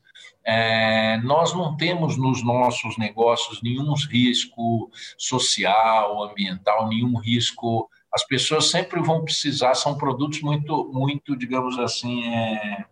É, 0.50 1.18
nós 1.18 1.54
não 1.54 1.76
temos 1.76 2.16
nos 2.16 2.42
nossos 2.42 2.98
negócios 2.98 3.62
nenhum 3.62 3.94
risco 4.10 4.90
social, 5.18 6.24
ambiental, 6.24 6.88
nenhum 6.88 7.18
risco. 7.20 7.90
As 8.14 8.26
pessoas 8.26 8.72
sempre 8.72 9.02
vão 9.02 9.26
precisar, 9.26 9.76
são 9.76 9.98
produtos 9.98 10.42
muito, 10.42 10.90
muito 10.94 11.36
digamos 11.36 11.78
assim, 11.78 12.34
é, 12.34 12.86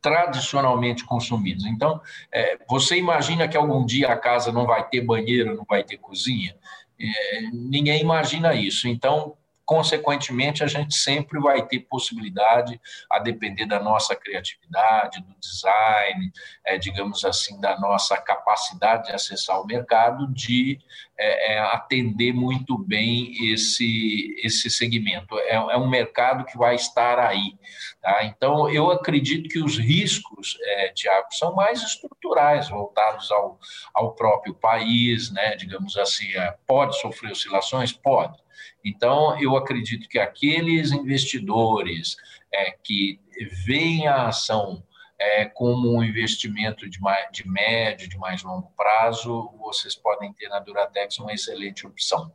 tradicionalmente 0.00 1.04
consumidos. 1.04 1.66
Então, 1.66 2.00
é, 2.30 2.58
você 2.68 2.96
imagina 2.96 3.48
que 3.48 3.56
algum 3.56 3.84
dia 3.84 4.12
a 4.12 4.16
casa 4.16 4.52
não 4.52 4.64
vai 4.64 4.88
ter 4.88 5.00
banheiro, 5.00 5.56
não 5.56 5.64
vai 5.68 5.82
ter 5.82 5.96
cozinha? 5.96 6.54
É, 7.00 7.40
ninguém 7.52 8.02
imagina 8.02 8.54
isso. 8.54 8.86
Então, 8.86 9.36
consequentemente, 9.64 10.62
a 10.62 10.66
gente 10.66 10.94
sempre 10.94 11.40
vai 11.40 11.66
ter 11.66 11.80
possibilidade, 11.80 12.80
a 13.10 13.18
depender 13.18 13.66
da 13.66 13.80
nossa 13.80 14.14
criatividade, 14.14 15.22
do 15.22 15.34
design, 15.40 16.32
é, 16.64 16.76
digamos 16.76 17.24
assim, 17.24 17.60
da 17.60 17.78
nossa 17.78 18.16
capacidade 18.16 19.08
de 19.08 19.14
acessar 19.14 19.60
o 19.60 19.66
mercado, 19.66 20.26
de 20.32 20.78
é, 21.18 21.54
é, 21.54 21.58
atender 21.60 22.32
muito 22.32 22.76
bem 22.76 23.52
esse, 23.52 24.34
esse 24.42 24.68
segmento. 24.68 25.38
É, 25.38 25.54
é, 25.54 25.76
um 25.76 25.88
mercado 25.88 26.44
que 26.44 26.58
vai 26.58 26.74
estar 26.74 27.18
aí. 27.18 27.56
Tá? 28.02 28.24
Então, 28.24 28.68
eu 28.68 28.90
acredito 28.90 29.48
que 29.48 29.62
os 29.62 29.78
riscos, 29.78 30.58
é, 30.60 30.88
Tiago, 30.90 31.28
são 31.30 31.54
mais 31.54 31.82
estruturais, 31.82 32.68
voltados 32.68 33.30
ao, 33.30 33.58
ao 33.94 34.14
próprio 34.14 34.54
país, 34.54 35.30
né? 35.32 35.56
digamos 35.56 35.96
assim, 35.96 36.30
é, 36.34 36.54
pode 36.66 37.00
sofrer 37.00 37.32
oscilações? 37.32 37.92
Pode 37.92 38.43
então, 38.84 39.40
eu 39.40 39.56
acredito 39.56 40.08
que 40.08 40.18
aqueles 40.18 40.92
investidores 40.92 42.16
é, 42.52 42.70
que 42.70 43.18
veem 43.64 44.06
a 44.06 44.28
ação 44.28 44.84
é, 45.18 45.46
como 45.46 45.96
um 45.96 46.04
investimento 46.04 46.88
de, 46.88 47.00
mais, 47.00 47.26
de 47.32 47.48
médio, 47.48 48.08
de 48.08 48.18
mais 48.18 48.42
longo 48.42 48.70
prazo, 48.76 49.50
vocês 49.58 49.94
podem 49.94 50.32
ter 50.34 50.48
na 50.48 50.58
Duratex 50.58 51.18
uma 51.18 51.32
excelente 51.32 51.86
opção. 51.86 52.30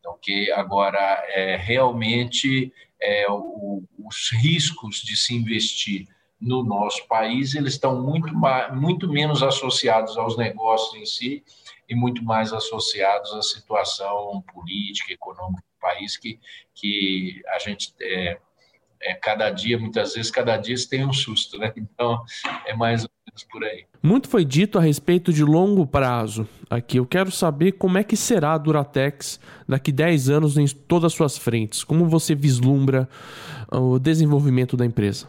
Então, 0.00 0.18
que 0.20 0.50
agora 0.50 0.98
é, 1.28 1.56
realmente 1.56 2.72
é, 3.00 3.30
o, 3.30 3.84
os 4.04 4.32
riscos 4.32 4.96
de 5.02 5.16
se 5.16 5.34
investir 5.34 6.08
no 6.40 6.64
nosso 6.64 7.06
país 7.06 7.54
eles 7.54 7.74
estão 7.74 8.02
muito, 8.02 8.34
mais, 8.34 8.74
muito 8.74 9.08
menos 9.08 9.44
associados 9.44 10.18
aos 10.18 10.36
negócios 10.36 11.00
em 11.00 11.06
si 11.06 11.44
e 11.88 11.94
muito 11.94 12.24
mais 12.24 12.52
associados 12.52 13.32
à 13.32 13.42
situação 13.42 14.42
política, 14.52 15.12
econômica 15.12 15.62
país, 15.82 16.16
que, 16.16 16.38
que 16.74 17.42
a 17.48 17.58
gente 17.58 17.92
é, 18.00 18.38
é, 19.02 19.14
cada 19.14 19.50
dia, 19.50 19.78
muitas 19.78 20.14
vezes, 20.14 20.30
cada 20.30 20.56
dia 20.56 20.76
se 20.76 20.88
tem 20.88 21.04
um 21.04 21.12
susto, 21.12 21.58
né? 21.58 21.72
Então, 21.76 22.22
é 22.64 22.74
mais 22.74 23.02
ou 23.04 23.10
menos 23.26 23.44
por 23.50 23.64
aí. 23.64 23.84
Muito 24.02 24.28
foi 24.28 24.44
dito 24.44 24.78
a 24.78 24.82
respeito 24.82 25.32
de 25.32 25.44
longo 25.44 25.86
prazo. 25.86 26.48
Aqui 26.70 26.98
eu 26.98 27.06
quero 27.06 27.30
saber 27.30 27.72
como 27.72 27.98
é 27.98 28.04
que 28.04 28.16
será 28.16 28.54
a 28.54 28.58
Duratex 28.58 29.38
daqui 29.68 29.92
10 29.92 30.30
anos 30.30 30.56
em 30.56 30.66
todas 30.66 31.12
as 31.12 31.14
suas 31.14 31.36
frentes. 31.36 31.84
Como 31.84 32.08
você 32.08 32.34
vislumbra 32.34 33.08
o 33.70 33.98
desenvolvimento 33.98 34.76
da 34.76 34.86
empresa? 34.86 35.28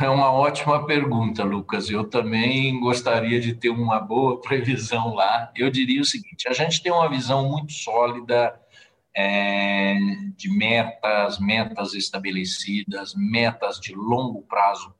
É 0.00 0.08
uma 0.08 0.30
ótima 0.30 0.86
pergunta, 0.86 1.42
Lucas. 1.42 1.90
Eu 1.90 2.04
também 2.04 2.78
gostaria 2.78 3.40
de 3.40 3.52
ter 3.54 3.68
uma 3.68 3.98
boa 3.98 4.40
previsão 4.42 5.14
lá. 5.14 5.50
Eu 5.56 5.70
diria 5.70 6.00
o 6.00 6.04
seguinte: 6.04 6.48
a 6.48 6.52
gente 6.52 6.82
tem 6.82 6.92
uma 6.92 7.08
visão 7.08 7.48
muito 7.48 7.72
sólida 7.72 8.54
é, 9.16 9.96
de 10.36 10.48
metas, 10.50 11.38
metas 11.38 11.94
estabelecidas, 11.94 13.14
metas 13.14 13.78
de 13.78 13.94
longo 13.94 14.42
prazo 14.42 14.94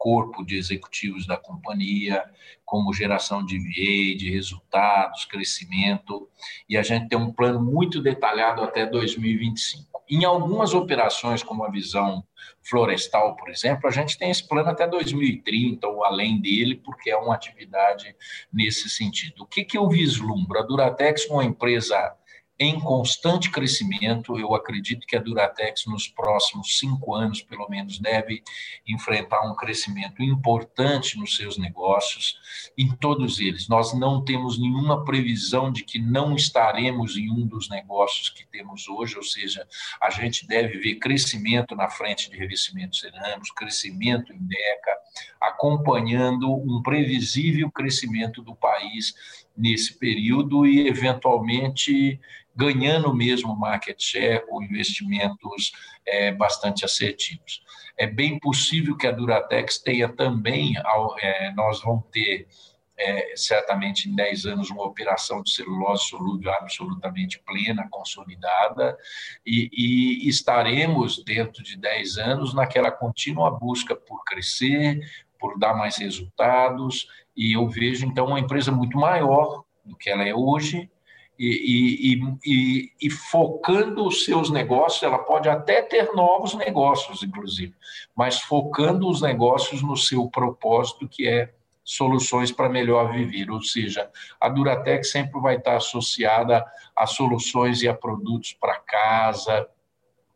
corpo 0.00 0.42
de 0.42 0.56
executivos 0.56 1.26
da 1.26 1.36
companhia, 1.36 2.24
como 2.64 2.94
geração 2.94 3.44
de 3.44 3.58
VA, 3.58 4.16
de 4.16 4.30
resultados, 4.30 5.26
crescimento, 5.26 6.26
e 6.66 6.78
a 6.78 6.82
gente 6.82 7.06
tem 7.06 7.18
um 7.18 7.30
plano 7.30 7.62
muito 7.62 8.00
detalhado 8.00 8.62
até 8.62 8.86
2025. 8.86 10.02
Em 10.08 10.24
algumas 10.24 10.72
operações, 10.72 11.42
como 11.42 11.64
a 11.64 11.70
visão 11.70 12.24
florestal, 12.62 13.36
por 13.36 13.50
exemplo, 13.50 13.86
a 13.86 13.92
gente 13.92 14.16
tem 14.16 14.30
esse 14.30 14.48
plano 14.48 14.70
até 14.70 14.86
2030 14.86 15.86
ou 15.86 16.02
além 16.02 16.40
dele, 16.40 16.76
porque 16.76 17.10
é 17.10 17.16
uma 17.16 17.34
atividade 17.34 18.16
nesse 18.50 18.88
sentido. 18.88 19.42
O 19.42 19.46
que, 19.46 19.62
que 19.64 19.76
eu 19.76 19.86
vislumbro? 19.86 20.58
A 20.58 20.62
Duratex 20.62 21.26
uma 21.26 21.44
empresa 21.44 22.16
em 22.60 22.78
constante 22.78 23.50
crescimento. 23.50 24.38
Eu 24.38 24.54
acredito 24.54 25.06
que 25.06 25.16
a 25.16 25.20
Duratex, 25.20 25.86
nos 25.86 26.06
próximos 26.06 26.78
cinco 26.78 27.14
anos, 27.14 27.40
pelo 27.40 27.66
menos, 27.70 27.98
deve 27.98 28.42
enfrentar 28.86 29.50
um 29.50 29.56
crescimento 29.56 30.22
importante 30.22 31.18
nos 31.18 31.36
seus 31.36 31.56
negócios, 31.56 32.38
em 32.76 32.94
todos 32.94 33.40
eles. 33.40 33.66
Nós 33.66 33.98
não 33.98 34.22
temos 34.22 34.60
nenhuma 34.60 35.02
previsão 35.06 35.72
de 35.72 35.82
que 35.82 35.98
não 35.98 36.36
estaremos 36.36 37.16
em 37.16 37.30
um 37.30 37.46
dos 37.46 37.70
negócios 37.70 38.28
que 38.28 38.46
temos 38.46 38.86
hoje, 38.88 39.16
ou 39.16 39.22
seja, 39.22 39.66
a 40.02 40.10
gente 40.10 40.46
deve 40.46 40.78
ver 40.78 40.96
crescimento 40.96 41.74
na 41.74 41.88
frente 41.88 42.30
de 42.30 42.36
revestimentos 42.36 43.00
cerâmicos, 43.00 43.50
crescimento 43.52 44.34
em 44.34 44.38
DECA, 44.38 44.98
acompanhando 45.40 46.52
um 46.52 46.82
previsível 46.82 47.70
crescimento 47.70 48.42
do 48.42 48.54
país 48.54 49.14
nesse 49.56 49.98
período 49.98 50.66
e, 50.66 50.86
eventualmente, 50.88 52.20
ganhando 52.54 53.14
mesmo 53.14 53.56
market 53.56 54.00
share 54.00 54.46
com 54.46 54.62
investimentos 54.62 55.72
é, 56.06 56.32
bastante 56.32 56.84
assertivos. 56.84 57.62
É 57.96 58.06
bem 58.06 58.38
possível 58.38 58.96
que 58.96 59.06
a 59.06 59.12
Duratex 59.12 59.78
tenha 59.78 60.08
também, 60.08 60.74
é, 61.20 61.52
nós 61.52 61.82
vamos 61.82 62.04
ter 62.10 62.46
é, 63.00 63.32
certamente 63.34 64.10
em 64.10 64.14
10 64.14 64.44
anos 64.46 64.70
uma 64.70 64.84
operação 64.84 65.42
de 65.42 65.50
celulose 65.50 66.04
solúvel 66.04 66.52
absolutamente 66.52 67.42
plena, 67.46 67.88
consolidada, 67.90 68.96
e, 69.44 69.70
e, 69.72 70.28
estaremos 70.28 71.24
dentro 71.24 71.62
de 71.62 71.78
10 71.78 72.18
anos 72.18 72.52
naquela 72.52 72.90
contínua 72.90 73.50
busca 73.50 73.96
por 73.96 74.22
crescer, 74.24 75.00
por 75.40 75.58
dar 75.58 75.74
mais 75.74 75.96
resultados, 75.96 77.08
e 77.36 77.56
eu 77.56 77.66
vejo 77.68 78.06
então 78.06 78.26
uma 78.26 78.40
empresa 78.40 78.70
muito 78.70 78.98
maior 78.98 79.64
do 79.84 79.96
que 79.96 80.10
ela 80.10 80.24
é 80.24 80.34
hoje, 80.34 80.90
e, 81.38 82.12
e, 82.12 82.36
e, 82.44 82.92
e, 83.00 83.10
focando 83.10 84.06
os 84.06 84.26
seus 84.26 84.50
negócios, 84.50 85.02
ela 85.02 85.18
pode 85.18 85.48
até 85.48 85.80
ter 85.80 86.12
novos 86.12 86.52
negócios, 86.52 87.22
inclusive, 87.22 87.74
mas 88.14 88.40
focando 88.42 89.08
os 89.08 89.22
negócios 89.22 89.80
no 89.80 89.96
seu 89.96 90.28
propósito, 90.28 91.08
que 91.08 91.26
é 91.26 91.50
soluções 91.82 92.52
para 92.52 92.68
melhor 92.68 93.10
viver. 93.10 93.50
Ou 93.50 93.62
seja, 93.62 94.10
a 94.38 94.50
Duratec 94.50 95.02
sempre 95.02 95.40
vai 95.40 95.56
estar 95.56 95.76
associada 95.76 96.62
a 96.94 97.06
soluções 97.06 97.80
e 97.80 97.88
a 97.88 97.94
produtos 97.94 98.52
para 98.52 98.76
casa, 98.76 99.66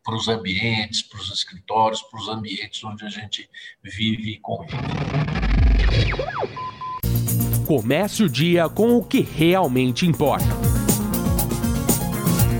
para 0.04 0.16
os 0.16 0.28
ambientes, 0.28 1.02
para 1.02 1.18
os 1.18 1.32
escritórios, 1.32 2.02
para 2.02 2.20
os 2.20 2.28
ambientes 2.28 2.84
onde 2.84 3.04
a 3.06 3.08
gente 3.08 3.48
vive 3.82 4.32
e 4.32 4.38
convive. 4.38 4.76
Comece 7.66 8.22
o 8.22 8.28
dia 8.28 8.68
com 8.68 8.96
o 8.98 9.02
que 9.02 9.20
realmente 9.20 10.06
importa. 10.06 10.44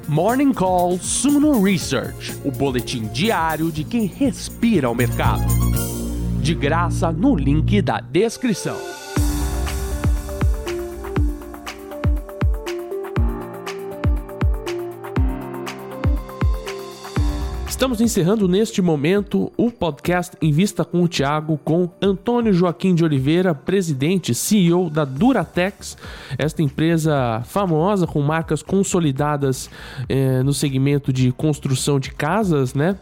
Morning 0.09 0.55
Call 0.55 0.99
Suno 0.99 1.62
Research, 1.62 2.32
o 2.45 2.51
boletim 2.51 3.09
diário 3.09 3.70
de 3.70 3.84
quem 3.84 4.07
respira 4.07 4.88
o 4.88 4.95
mercado. 4.95 5.45
De 6.40 6.55
graça 6.55 7.12
no 7.12 7.34
link 7.36 7.82
da 7.82 8.01
descrição. 8.01 9.03
Estamos 17.85 18.01
encerrando 18.01 18.49
neste 18.49 18.80
momento 18.80 19.53
o 19.59 19.70
podcast 19.70 20.35
Em 20.41 20.51
Vista 20.51 20.87
com 20.87 21.03
o 21.03 21.07
Thiago 21.07 21.61
com 21.62 21.91
Antônio 22.01 22.51
Joaquim 22.51 22.95
de 22.95 23.05
Oliveira, 23.05 23.55
presidente, 23.55 24.35
CEO 24.35 24.89
da 24.89 25.05
Duratex, 25.05 25.95
esta 26.39 26.62
empresa 26.62 27.43
famosa 27.45 28.07
com 28.07 28.22
marcas 28.22 28.62
consolidadas 28.62 29.68
eh, 30.09 30.43
no 30.43 30.55
segmento 30.55 31.12
de 31.12 31.30
construção 31.30 32.01
de 32.01 32.11
casas, 32.11 32.72
né? 32.72 32.99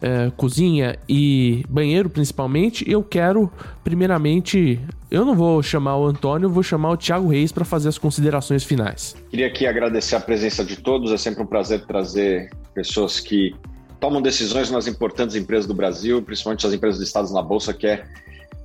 Eh, 0.00 0.32
cozinha 0.34 0.98
e 1.06 1.62
banheiro 1.68 2.08
principalmente. 2.08 2.90
Eu 2.90 3.02
quero, 3.02 3.52
primeiramente, 3.84 4.80
eu 5.10 5.26
não 5.26 5.34
vou 5.34 5.62
chamar 5.62 5.98
o 5.98 6.06
Antônio, 6.06 6.48
vou 6.48 6.62
chamar 6.62 6.92
o 6.92 6.96
Thiago 6.96 7.28
Reis 7.28 7.52
para 7.52 7.66
fazer 7.66 7.90
as 7.90 7.98
considerações 7.98 8.64
finais. 8.64 9.14
Queria 9.28 9.48
aqui 9.48 9.66
agradecer 9.66 10.16
a 10.16 10.20
presença 10.20 10.64
de 10.64 10.76
todos, 10.76 11.12
é 11.12 11.18
sempre 11.18 11.42
um 11.42 11.46
prazer 11.46 11.84
trazer 11.84 12.48
pessoas 12.74 13.20
que 13.20 13.54
tomam 14.02 14.20
decisões 14.20 14.68
nas 14.68 14.88
importantes 14.88 15.36
empresas 15.36 15.64
do 15.64 15.72
Brasil, 15.72 16.20
principalmente 16.20 16.66
as 16.66 16.72
empresas 16.72 17.00
listadas 17.00 17.30
na 17.30 17.40
Bolsa, 17.40 17.72
que 17.72 17.86
é 17.86 18.04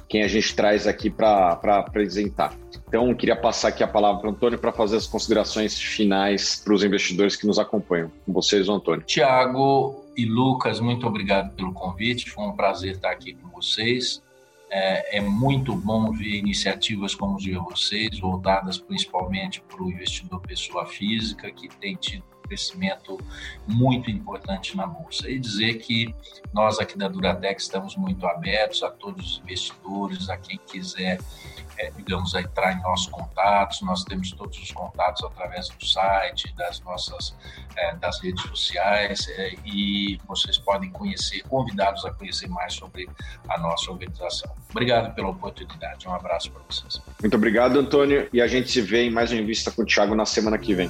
quem 0.09 0.23
a 0.23 0.27
gente 0.27 0.55
traz 0.55 0.87
aqui 0.87 1.11
para 1.11 1.59
apresentar. 1.61 2.55
Então, 2.87 3.13
queria 3.13 3.35
passar 3.35 3.67
aqui 3.67 3.83
a 3.83 3.87
palavra 3.87 4.19
para 4.19 4.29
o 4.29 4.31
Antônio 4.31 4.57
para 4.57 4.71
fazer 4.71 4.97
as 4.97 5.05
considerações 5.05 5.79
finais 5.79 6.55
para 6.55 6.73
os 6.73 6.83
investidores 6.83 7.35
que 7.35 7.45
nos 7.45 7.59
acompanham. 7.59 8.11
Com 8.25 8.33
vocês, 8.33 8.67
Antônio. 8.67 9.03
Tiago 9.05 10.03
e 10.17 10.25
Lucas, 10.25 10.79
muito 10.79 11.05
obrigado 11.05 11.53
pelo 11.53 11.71
convite. 11.71 12.31
Foi 12.31 12.43
um 12.43 12.53
prazer 12.53 12.93
estar 12.95 13.11
aqui 13.11 13.35
com 13.35 13.47
vocês. 13.49 14.23
É, 14.71 15.17
é 15.17 15.21
muito 15.21 15.75
bom 15.75 16.11
ver 16.13 16.35
iniciativas 16.35 17.13
como 17.13 17.37
de 17.37 17.53
vocês, 17.53 18.17
voltadas 18.19 18.79
principalmente 18.79 19.61
para 19.61 19.83
o 19.83 19.91
investidor 19.91 20.41
pessoa 20.41 20.87
física, 20.87 21.51
que 21.51 21.67
tem 21.67 21.95
tido 21.95 22.23
crescimento 22.47 23.19
muito 23.67 24.09
importante 24.09 24.75
na 24.75 24.87
bolsa. 24.87 25.29
E 25.29 25.39
dizer 25.39 25.75
que 25.75 26.13
nós 26.53 26.79
aqui 26.79 26.97
da 26.97 27.07
Duratec 27.07 27.61
estamos 27.61 27.95
muito 27.95 28.25
abertos 28.25 28.83
a 28.83 28.89
todos 28.89 29.33
os 29.33 29.39
investidores, 29.39 30.29
a 30.29 30.37
quem 30.37 30.59
quiser, 30.65 31.19
é, 31.77 31.91
digamos, 31.91 32.33
entrar 32.33 32.73
em 32.73 32.81
nossos 32.81 33.07
contatos. 33.07 33.81
Nós 33.81 34.03
temos 34.03 34.31
todos 34.31 34.57
os 34.57 34.71
contatos 34.71 35.23
através 35.23 35.69
do 35.69 35.85
site, 35.85 36.53
das 36.55 36.79
nossas 36.81 37.35
é, 37.77 37.95
das 37.95 38.19
redes 38.21 38.41
sociais 38.43 39.27
é, 39.29 39.53
e 39.65 40.19
vocês 40.27 40.57
podem 40.57 40.89
conhecer, 40.89 41.43
convidados 41.43 42.03
a 42.05 42.11
conhecer 42.11 42.47
mais 42.47 42.73
sobre 42.73 43.07
a 43.47 43.59
nossa 43.59 43.91
organização. 43.91 44.51
Obrigado 44.71 45.13
pela 45.13 45.29
oportunidade. 45.29 46.07
Um 46.07 46.13
abraço 46.13 46.51
para 46.51 46.61
vocês. 46.69 47.01
Muito 47.21 47.35
obrigado, 47.35 47.79
Antônio. 47.79 48.27
E 48.33 48.41
a 48.41 48.47
gente 48.47 48.71
se 48.71 48.81
vê 48.81 49.03
em 49.03 49.11
mais 49.11 49.31
uma 49.31 49.37
Vista 49.43 49.71
com 49.71 49.83
o 49.83 49.85
Thiago 49.85 50.15
na 50.15 50.25
semana 50.25 50.57
que 50.57 50.73
vem. 50.73 50.89